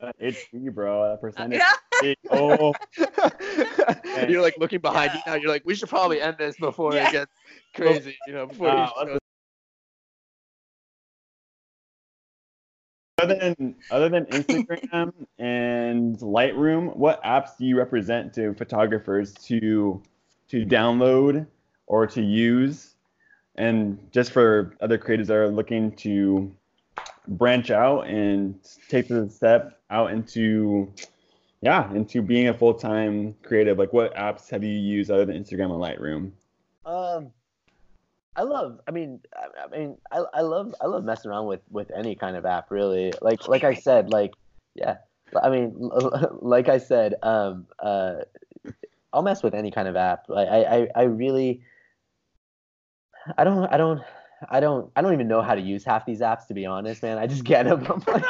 [0.00, 1.10] uh, it's me, bro.
[1.10, 1.60] That percentage.
[2.02, 2.14] Yeah.
[2.32, 2.74] Oh,
[4.28, 5.34] you're like looking behind you now.
[5.34, 7.08] You're like, we should probably end this before Yeah.
[7.10, 7.32] it gets
[7.76, 8.16] crazy.
[8.26, 9.18] You know, before Wow,
[13.24, 20.02] other than other than Instagram and Lightroom, what apps do you represent to photographers to
[20.48, 21.46] to download
[21.86, 22.94] or to use?
[23.56, 26.52] And just for other creators that are looking to
[27.28, 30.92] branch out and take the step out into
[31.62, 35.72] yeah into being a full-time creative like what apps have you used other than instagram
[35.72, 36.30] and lightroom
[36.84, 37.30] um
[38.36, 41.60] i love i mean i, I mean I, I love i love messing around with
[41.70, 44.32] with any kind of app really like like i said like
[44.74, 44.96] yeah
[45.42, 45.74] i mean
[46.40, 48.16] like i said um uh
[49.12, 51.62] i'll mess with any kind of app Like, i i i really
[53.38, 54.02] i don't i don't
[54.50, 57.02] I don't I don't even know how to use half these apps to be honest,
[57.02, 57.18] man.
[57.18, 57.86] I just get them.
[57.90, 58.24] I'm like,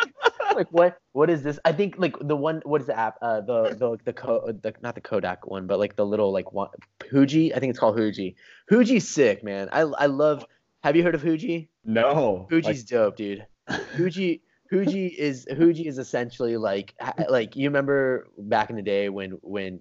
[0.55, 1.59] like what what is this?
[1.64, 3.16] I think like the one what is the app?
[3.20, 6.52] Uh, the the the, co- the not the Kodak one, but like the little like
[6.52, 6.68] one
[7.01, 7.55] Huji.
[7.55, 8.35] I think it's called Huji.
[8.70, 9.68] Huji's sick, man.
[9.72, 10.44] I I love.
[10.82, 11.68] Have you heard of Huji?
[11.85, 12.47] No.
[12.51, 12.86] Huji's like...
[12.86, 13.47] dope, dude.
[13.68, 14.40] Huji.
[14.72, 16.94] Huji is Huji is essentially like
[17.28, 19.81] like you remember back in the day when when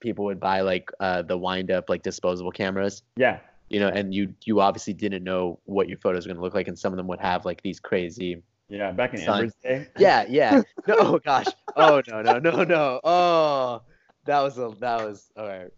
[0.00, 3.02] people would buy like uh the wind up like disposable cameras.
[3.16, 6.54] Yeah you know, and you you obviously didn't know what your photos were gonna look
[6.54, 8.42] like, and some of them would have like these crazy.
[8.68, 9.88] Yeah, back in Amber's day.
[9.98, 10.62] Yeah, yeah.
[10.86, 11.46] No, oh gosh.
[11.74, 13.00] Oh no, no, no, no.
[13.02, 13.82] Oh,
[14.26, 15.70] that was a that was all right.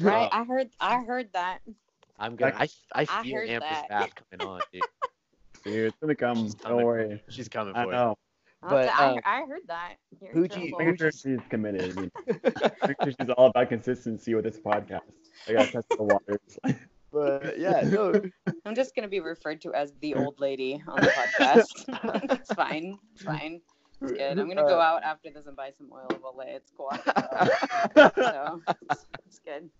[0.00, 1.60] Right, I heard I heard that.
[2.18, 2.54] I'm gonna.
[2.58, 4.82] I I feel I Amber's back coming on, dude.
[5.64, 6.50] Dude, it's gonna come.
[6.62, 7.22] Don't worry.
[7.30, 8.10] She's coming for I know.
[8.10, 8.68] You.
[8.68, 9.94] But uh, I, I, heard that.
[10.32, 11.96] Fuji, make sure she's committed.
[12.26, 15.00] make sure she's all about consistency with this podcast.
[15.48, 16.58] I gotta test the waters.
[17.14, 18.20] But yeah, no.
[18.64, 22.32] I'm just gonna be referred to as the old lady on the podcast.
[22.40, 22.98] it's fine.
[23.14, 23.60] It's fine.
[24.02, 24.38] It's good.
[24.38, 26.56] I'm gonna go out after this and buy some oil of Olay.
[26.56, 26.90] It's cool.
[26.92, 28.60] So, so
[28.90, 29.70] it's, it's good.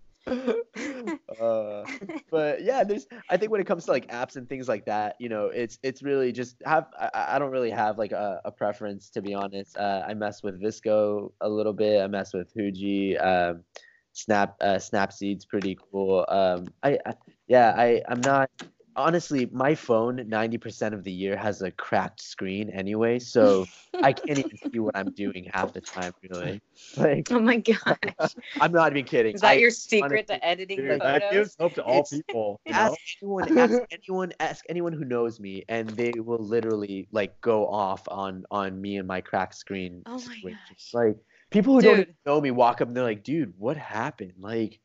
[1.40, 1.84] uh,
[2.30, 3.08] but yeah, there's.
[3.28, 5.78] I think when it comes to like apps and things like that, you know, it's
[5.82, 6.86] it's really just have.
[6.98, 9.76] I, I don't really have like a, a preference to be honest.
[9.76, 12.00] Uh, I mess with VSCO a little bit.
[12.00, 13.22] I mess with Huji.
[13.22, 13.64] Um,
[14.14, 16.24] Snap uh, Snapseed's pretty cool.
[16.28, 17.14] Um, I, I
[17.46, 18.50] yeah, I I'm not
[18.96, 23.66] honestly, my phone 90% of the year has a cracked screen anyway, so
[24.02, 26.60] I can't even see what I'm doing half the time, really.
[26.96, 28.34] Like, oh my gosh.
[28.60, 29.34] I'm not even kidding.
[29.34, 31.20] Is that I, your secret honestly, to editing dude, photos?
[31.20, 32.60] That gives hope to all it's, people.
[32.68, 37.66] Ask anyone, ask anyone, ask anyone who knows me, and they will literally like go
[37.66, 40.02] off on on me and my cracked screen.
[40.06, 40.90] Oh my gosh.
[40.92, 41.16] Like
[41.54, 41.96] people who dude.
[41.96, 44.34] don't know me walk up and they're like, dude, what happened?
[44.38, 44.80] Like,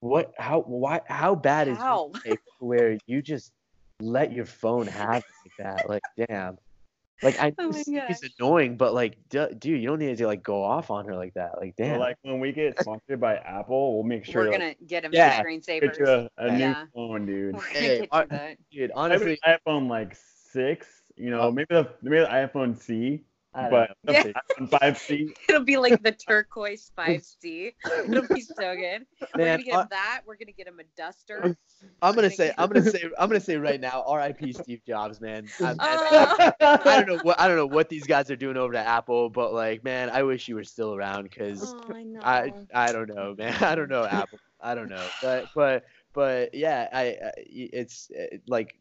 [0.00, 2.10] what how why how bad how?
[2.24, 3.52] is it where you just
[4.00, 6.56] let your phone have like that like damn
[7.20, 10.40] like i know oh it's annoying but like d- dude you don't need to like
[10.40, 13.94] go off on her like that like damn like when we get sponsored by apple
[13.94, 16.68] we'll make sure we're to, gonna get him yeah, screensavers get you a, a yeah.
[16.68, 18.24] new phone dude hey, uh,
[18.70, 20.16] dude honestly iphone like
[20.52, 20.86] six
[21.16, 21.50] you know oh.
[21.50, 24.32] maybe the maybe the iphone c but yeah.
[24.70, 25.34] five C.
[25.48, 27.72] It'll be like the turquoise five C.
[28.08, 29.06] It'll be so good.
[29.36, 30.22] we're gonna get uh, that.
[30.26, 31.56] We're gonna get him a duster.
[32.02, 32.52] I'm gonna say.
[32.58, 33.04] I'm gonna say.
[33.18, 34.04] I'm gonna say right now.
[34.06, 34.52] R.I.P.
[34.52, 35.48] Steve Jobs, man.
[35.60, 36.78] I, I, uh.
[36.84, 39.30] I, don't know what I don't know what these guys are doing over at Apple,
[39.30, 43.08] but like, man, I wish you were still around because oh, I, I I don't
[43.08, 43.54] know, man.
[43.62, 44.38] I don't know Apple.
[44.60, 48.76] I don't know, but but but yeah, I, I it's it, like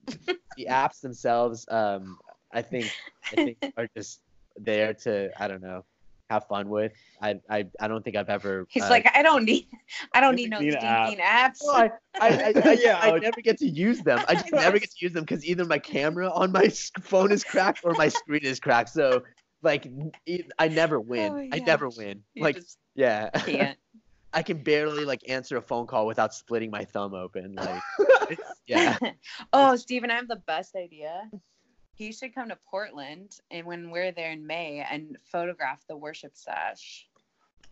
[0.57, 1.65] the apps themselves.
[1.69, 2.17] Um,
[2.51, 2.91] I think
[3.31, 4.21] I think are just
[4.57, 5.83] there to I don't know
[6.29, 6.93] have fun with.
[7.21, 8.65] I I, I don't think I've ever.
[8.69, 9.67] He's uh, like I don't need
[10.13, 11.53] I don't need no stinking app.
[11.53, 11.59] apps.
[11.63, 11.89] Well, I,
[12.19, 14.23] I, I, I, yeah, I never get to use them.
[14.27, 16.69] I just never get to use them because either my camera on my
[17.01, 18.89] phone is cracked or my screen is cracked.
[18.89, 19.23] So
[19.61, 19.87] like
[20.59, 21.31] I never win.
[21.31, 22.23] Oh, I never win.
[22.33, 22.59] You like
[22.95, 23.29] yeah.
[23.29, 23.77] Can't.
[24.33, 27.55] I can barely like answer a phone call without splitting my thumb open.
[27.55, 28.97] Like, yeah.
[29.53, 31.29] oh, Steven, I have the best idea
[31.97, 36.31] he should come to Portland and when we're there in May and photograph the worship
[36.35, 37.07] sash.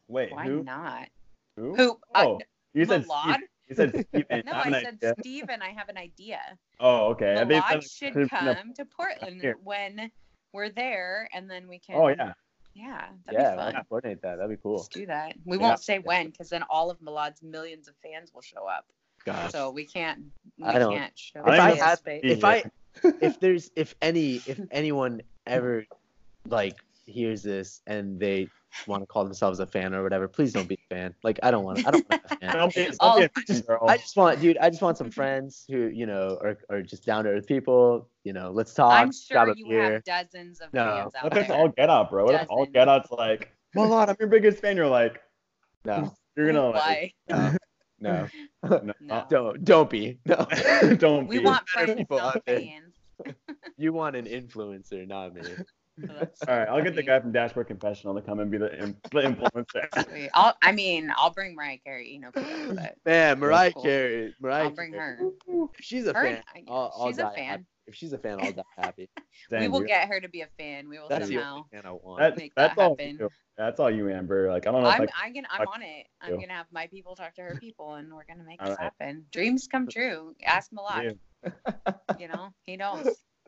[0.07, 0.63] Wait, why who?
[0.63, 1.09] not?
[1.55, 1.75] Who?
[1.75, 1.99] Who?
[2.15, 2.39] Oh, uh,
[2.73, 3.37] you said Steve,
[3.69, 4.43] you said Steven.
[4.45, 5.15] no, I said idea.
[5.19, 5.61] Steven.
[5.61, 6.39] I have an idea.
[6.79, 7.35] Oh, okay.
[7.37, 9.57] Milad should come to Portland here.
[9.63, 10.11] when
[10.53, 11.95] we're there, and then we can.
[11.95, 12.33] Oh yeah.
[12.73, 13.73] Yeah, that'd yeah, be fun.
[13.73, 14.35] Yeah, coordinate that.
[14.35, 14.75] That'd be cool.
[14.77, 15.35] Let's do that.
[15.45, 15.63] We yeah.
[15.63, 18.85] won't say when, because then all of Milad's millions of fans will show up.
[19.23, 19.51] Gosh.
[19.53, 20.25] So we can't.
[20.59, 20.93] We I don't.
[20.93, 22.65] Can't show if I had, if I
[23.03, 25.85] if there's if any if anyone ever
[26.47, 28.49] like hears this and they
[28.87, 31.15] want to call themselves a fan or whatever, please don't be a fan.
[31.23, 31.87] Like I don't want.
[31.87, 32.57] I don't want a fan.
[32.57, 34.57] I'll be, I'll be just, I just want, dude.
[34.57, 38.09] I just want some friends who you know are, are just down to earth people.
[38.23, 38.93] You know, let's talk.
[38.93, 39.93] I'm sure you beer.
[39.93, 40.83] have dozens of no.
[40.83, 41.43] fans out what there.
[41.43, 42.25] What if all get out, bro?
[42.25, 44.77] What if all get out's like, Milad, I'm your biggest fan.
[44.77, 45.21] You're like,
[45.85, 47.57] no, you're gonna like, Why?
[47.99, 48.27] No.
[48.63, 48.81] no.
[48.99, 49.25] no.
[49.29, 50.19] Don't don't be.
[50.25, 50.47] No.
[50.97, 51.45] don't we be.
[51.45, 52.84] want friends, people not fans.
[53.77, 55.41] you want an influencer, not me.
[56.09, 58.95] Oh, All right, I'll get the guy from Dashboard Confessional to come and be the,
[59.11, 60.29] the influencer.
[60.33, 62.09] I'll, I mean, I'll bring Mariah Carey.
[62.09, 63.83] You know, but man, Mariah cool.
[63.83, 64.65] Carey, Mariah.
[64.65, 65.19] I'll bring her.
[65.79, 66.43] She's a her, fan.
[66.53, 67.65] I, I'll, she's I'll a fan.
[67.87, 69.09] If she's a fan, I'll die happy.
[69.51, 70.89] we will get her to be a fan.
[70.89, 72.19] We will that's somehow fan I want.
[72.19, 73.19] That, make that's that happen.
[73.21, 74.49] All, that's all you, Amber.
[74.49, 74.89] Like I don't know.
[74.89, 76.07] I'm, I, am gonna, I'm on it.
[76.21, 78.77] I'm gonna have my people talk to her people, and we're gonna make all this
[78.79, 78.91] right.
[78.99, 79.25] happen.
[79.31, 80.33] Dreams come true.
[80.43, 81.17] Ask Milad.
[82.19, 83.07] you know, he knows.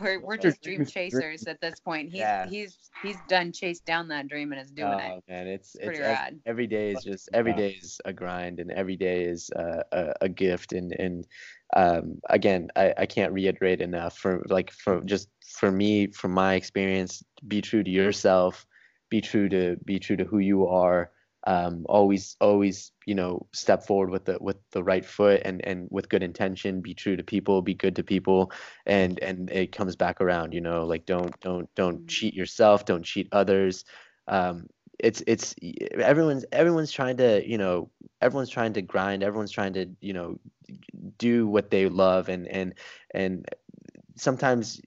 [0.00, 2.10] we're we're just dream chasers at this point.
[2.10, 2.46] He's yeah.
[2.48, 5.24] he's he's done chased down that dream and is doing oh, it.
[5.28, 6.40] man, it's, it's pretty it's, rad.
[6.46, 10.12] Every day is just every day is a grind, and every day is uh, a,
[10.22, 10.72] a gift.
[10.72, 11.26] And and
[11.76, 16.54] um, again, I, I can't reiterate enough for like for just for me, from my
[16.54, 18.66] experience, be true to yourself,
[19.08, 21.10] be true to be true to who you are
[21.46, 25.88] um, always always you know step forward with the with the right foot and and
[25.90, 28.52] with good intention be true to people be good to people
[28.86, 32.06] and and it comes back around you know like don't don't don't mm-hmm.
[32.06, 33.84] cheat yourself don't cheat others
[34.28, 34.66] um,
[35.02, 35.54] it's it's
[35.94, 37.90] everyone's everyone's trying to you know
[38.20, 40.38] everyone's trying to grind everyone's trying to you know
[41.18, 42.74] do what they love and and
[43.14, 43.46] and
[44.16, 44.80] sometimes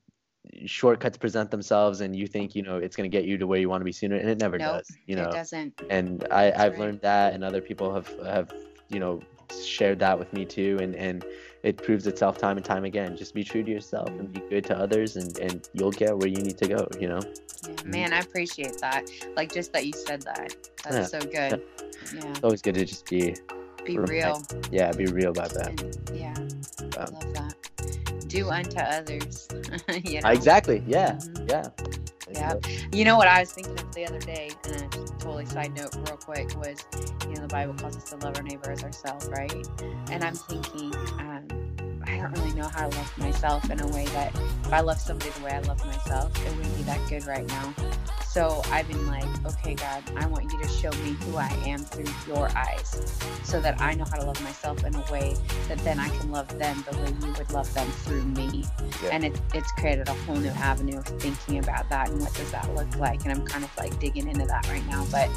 [0.66, 3.60] shortcuts present themselves and you think you know it's going to get you to where
[3.60, 6.28] you want to be sooner and it never nope, does you know it doesn't and
[6.32, 6.80] i i've right.
[6.80, 8.54] learned that and other people have have
[8.90, 9.20] you know
[9.66, 11.26] shared that with me too and and
[11.64, 14.64] it proves itself time and time again just be true to yourself and be good
[14.64, 17.20] to others and and you'll get where you need to go you know
[17.68, 21.20] yeah, man i appreciate that like just that you said that that's yeah.
[21.20, 21.62] so good
[22.14, 23.36] yeah it's always good to just be
[23.86, 24.42] be real
[24.72, 26.34] yeah be real about that and, yeah
[26.98, 27.54] um, love that
[28.34, 29.48] do unto others.
[30.04, 30.30] you know?
[30.30, 30.84] Exactly.
[30.88, 31.14] Yeah.
[31.14, 31.50] Mm-hmm.
[31.50, 31.68] Yeah.
[32.32, 32.56] Yeah.
[32.92, 35.96] You know what I was thinking of the other day, and a totally side note,
[35.96, 36.78] real quick, was
[37.28, 39.54] you know the Bible calls us to love our neighbor as ourselves, right?
[40.10, 41.48] And I'm thinking, um,
[42.24, 45.32] don't really know how to love myself in a way that if I love somebody
[45.32, 47.74] the way I love myself, it wouldn't be that good right now.
[48.34, 51.80] So I've been like, okay, God, I want you to show me who I am
[51.80, 55.36] through your eyes so that I know how to love myself in a way
[55.68, 58.66] that then I can love them the way you would love them through me.
[59.04, 59.10] Yeah.
[59.12, 62.52] And it, it's created a whole new avenue of thinking about that and what does
[62.52, 63.24] that look like.
[63.24, 65.06] And I'm kind of like digging into that right now.
[65.12, 65.30] But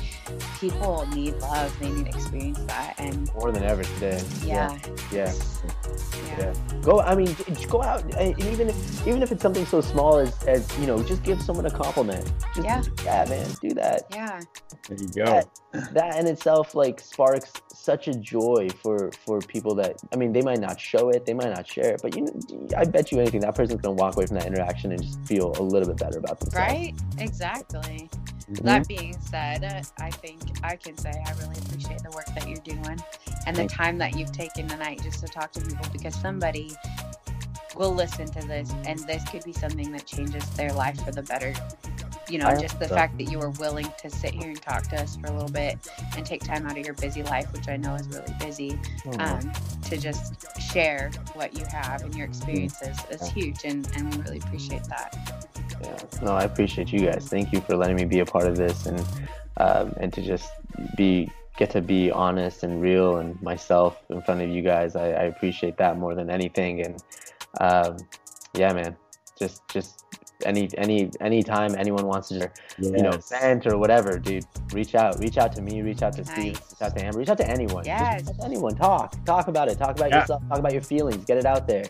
[0.59, 2.95] people need love, they need to experience that.
[2.97, 4.23] And more than ever today.
[4.43, 4.79] Yeah.
[5.13, 5.35] Yeah.
[6.29, 6.39] Yeah.
[6.39, 6.76] yeah.
[6.83, 7.35] Go, I mean,
[7.69, 11.03] go out, and even if, even if it's something so small as, as, you know,
[11.03, 12.33] just give someone a compliment.
[12.55, 14.03] Just, yeah yeah, man, do that.
[14.13, 14.41] Yeah.
[14.89, 15.25] There you go.
[15.73, 17.53] That, that in itself like sparks
[17.87, 21.35] such a joy for for people that I mean, they might not show it, they
[21.35, 22.27] might not share it, but you,
[22.77, 25.53] I bet you anything that person's gonna walk away from that interaction and just feel
[25.57, 26.73] a little bit better about themselves.
[26.73, 26.95] Right.
[27.19, 28.11] Exactly.
[28.51, 28.65] Mm-hmm.
[28.65, 29.65] That being said,
[29.99, 32.99] I think I can say I really appreciate the work that you're doing
[33.47, 36.73] and the time that you've taken tonight just to talk to people because somebody
[37.77, 41.23] will listen to this and this could be something that changes their life for the
[41.23, 41.55] better
[42.29, 45.01] you know, just the fact that you were willing to sit here and talk to
[45.01, 45.79] us for a little bit
[46.17, 49.21] and take time out of your busy life, which I know is really busy, mm-hmm.
[49.21, 53.59] um, to just share what you have and your experiences is huge.
[53.65, 55.17] And, and we really appreciate that.
[55.83, 57.29] Yeah, no, I appreciate you guys.
[57.29, 59.05] Thank you for letting me be a part of this and,
[59.59, 60.51] um, and to just
[60.97, 64.97] be, get to be honest and real and myself in front of you guys.
[64.97, 66.85] I, I appreciate that more than anything.
[66.85, 67.03] And,
[67.61, 67.99] um,
[68.55, 68.97] yeah, man,
[69.39, 70.06] just, just
[70.45, 72.51] any any anytime anyone wants to yes.
[72.79, 76.23] you know vent or whatever dude reach out reach out to me reach out to
[76.23, 76.33] nice.
[76.33, 77.85] steve reach out to amber reach out to anyone.
[77.85, 78.23] Yes.
[78.23, 78.75] Just anyone.
[78.75, 80.21] Talk talk about it talk about yeah.
[80.21, 81.85] yourself talk about your feelings get it out there.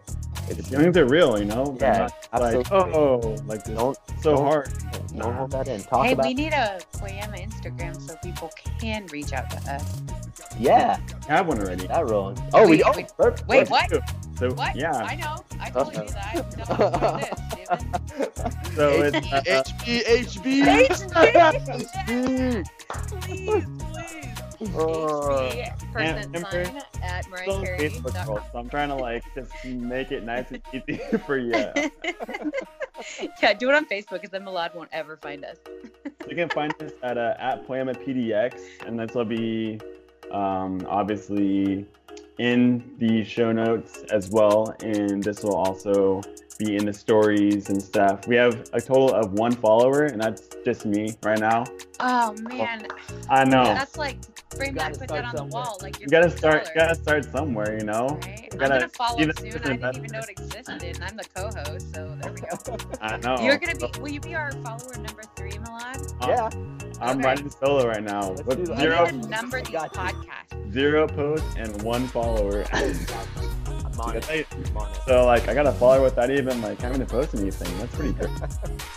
[0.48, 1.76] It's, you know, they're real you know?
[1.80, 2.78] Yeah absolutely.
[2.78, 4.68] like oh like don't so don't, hard.
[5.16, 5.82] don't hold that in.
[5.82, 8.50] Talk hey about we need a Poiema Instagram so people
[8.80, 10.02] can reach out to us.
[10.58, 10.98] Yeah.
[11.28, 11.86] I have one already.
[11.86, 12.38] That rolling.
[12.52, 13.90] Oh, oh wait, we, oh, wait, wait what
[14.36, 14.76] so what?
[14.76, 20.46] yeah I know I told you that I've done this so it's uh, HB, HB,
[20.86, 22.64] HB.
[23.24, 23.66] please, please.
[24.58, 27.90] HB percent sign at Mariah Carey.
[27.90, 31.52] So I'm trying to like just make it nice and easy for you.
[33.42, 35.56] yeah, do it on Facebook because then Milad won't ever find us.
[36.28, 39.80] you can find us at uh, at Poiema PDX, and this will be
[40.30, 41.86] um, obviously
[42.38, 44.74] in the show notes as well.
[44.82, 46.22] And this will also
[46.58, 48.26] be in the stories and stuff.
[48.26, 51.64] We have a total of one follower, and that's just me right now.
[52.00, 52.86] Oh man,
[53.28, 53.64] I know.
[53.64, 54.18] That's like
[54.54, 55.50] frame that, put that on somewhere.
[55.50, 55.78] the wall.
[55.82, 58.18] Like you gotta start, you gotta start somewhere, you know.
[58.22, 58.48] Right?
[58.52, 59.30] I'm gonna follow soon.
[59.30, 62.76] I didn't even know it existed, and I'm the co-host, so there we go.
[63.00, 63.38] I know.
[63.42, 64.00] You're gonna be.
[64.00, 66.14] Will you be our follower number three, Milad?
[66.22, 66.75] Uh, yeah.
[67.00, 67.26] I'm okay.
[67.26, 68.34] writing solo right now.
[68.46, 70.72] Let's zero, number these podcasts.
[70.72, 72.64] Zero posts and one follower.
[75.06, 77.78] So like I got a follower without even like having to post anything.
[77.78, 78.30] That's pretty good.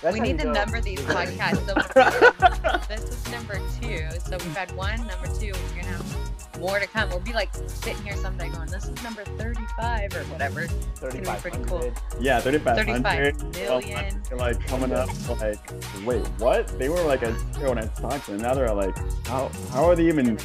[0.02, 1.66] That's we need to number these podcasts.
[1.66, 4.08] So this is number two.
[4.20, 5.52] So we've had one, number two.
[5.54, 7.10] We're gonna have more to come.
[7.10, 11.42] We'll be like sitting here someday going, "This is number thirty-five or whatever." Thirty-five.
[11.42, 11.92] Pretty cool.
[12.20, 13.42] Yeah, thirty-five hundred.
[13.56, 14.22] Million.
[14.32, 15.10] Well, like coming up,
[15.40, 15.60] like
[16.06, 16.68] wait, what?
[16.80, 18.42] They were like a zero when I talked to them.
[18.42, 18.96] Now they're like,
[19.28, 20.38] how how are they even?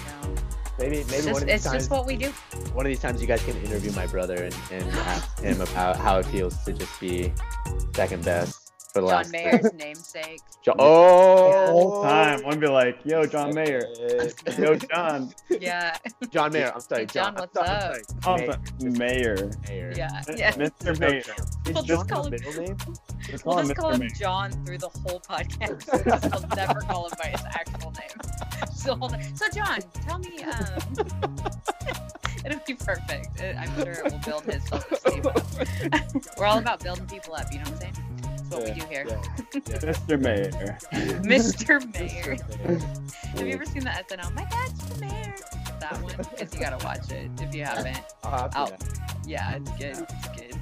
[0.79, 2.31] Maybe maybe it's just, one of these it's times, just what we do.
[2.73, 5.97] One of these times, you guys can interview my brother and, and ask him about
[5.97, 7.33] how it feels to just be
[7.95, 8.64] second best
[8.95, 9.33] for the John last.
[9.33, 10.41] Mayer's namesake.
[10.63, 13.83] John, oh, the whole time one be like, "Yo, John Mayer,
[14.59, 15.97] yo, John." Yeah.
[16.31, 16.73] John Mayer.
[16.75, 17.35] I'm sorry, John.
[17.37, 17.97] John what's I'm up?
[18.23, 18.59] Sorry.
[18.81, 19.51] Oh, Mayer.
[19.69, 19.93] Mayer.
[19.97, 20.23] Yeah.
[20.37, 20.53] Yeah.
[20.53, 20.99] Mr.
[20.99, 21.23] Mayer.
[21.73, 22.31] We'll just call him.
[22.31, 22.77] Middle name?
[23.47, 25.89] We'll just call him John through the whole podcast.
[26.35, 28.69] we'll never call him by his actual name.
[28.75, 28.99] So,
[29.35, 30.43] so John, tell me.
[30.43, 31.37] Um,
[32.45, 33.41] It'll be perfect.
[33.41, 35.43] I'm sure it will build his self-esteem up.
[36.37, 37.51] We're all about building people up.
[37.51, 38.04] You know what I'm saying?
[38.55, 39.07] That's what yeah, we do here.
[39.09, 39.21] Yeah,
[39.53, 39.79] yeah.
[39.93, 40.21] Mr.
[40.21, 40.79] Mayor.
[41.23, 41.93] Mr.
[41.99, 42.37] Mayor.
[43.37, 44.35] Have you ever seen the SNL?
[44.35, 45.35] My dad's the mayor.
[45.81, 48.01] That one, because you gotta watch it if you haven't.
[48.23, 48.73] I'll I'll,
[49.27, 50.07] yeah, it's good.
[50.09, 50.55] It's good.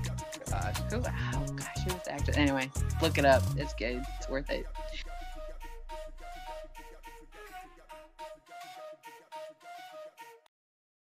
[0.51, 0.97] Gosh, who?
[0.97, 2.33] Oh gosh, who's the actor?
[2.35, 2.71] Anyway,
[3.01, 3.43] look it up.
[3.57, 4.03] It's good.
[4.19, 4.67] It's worth it.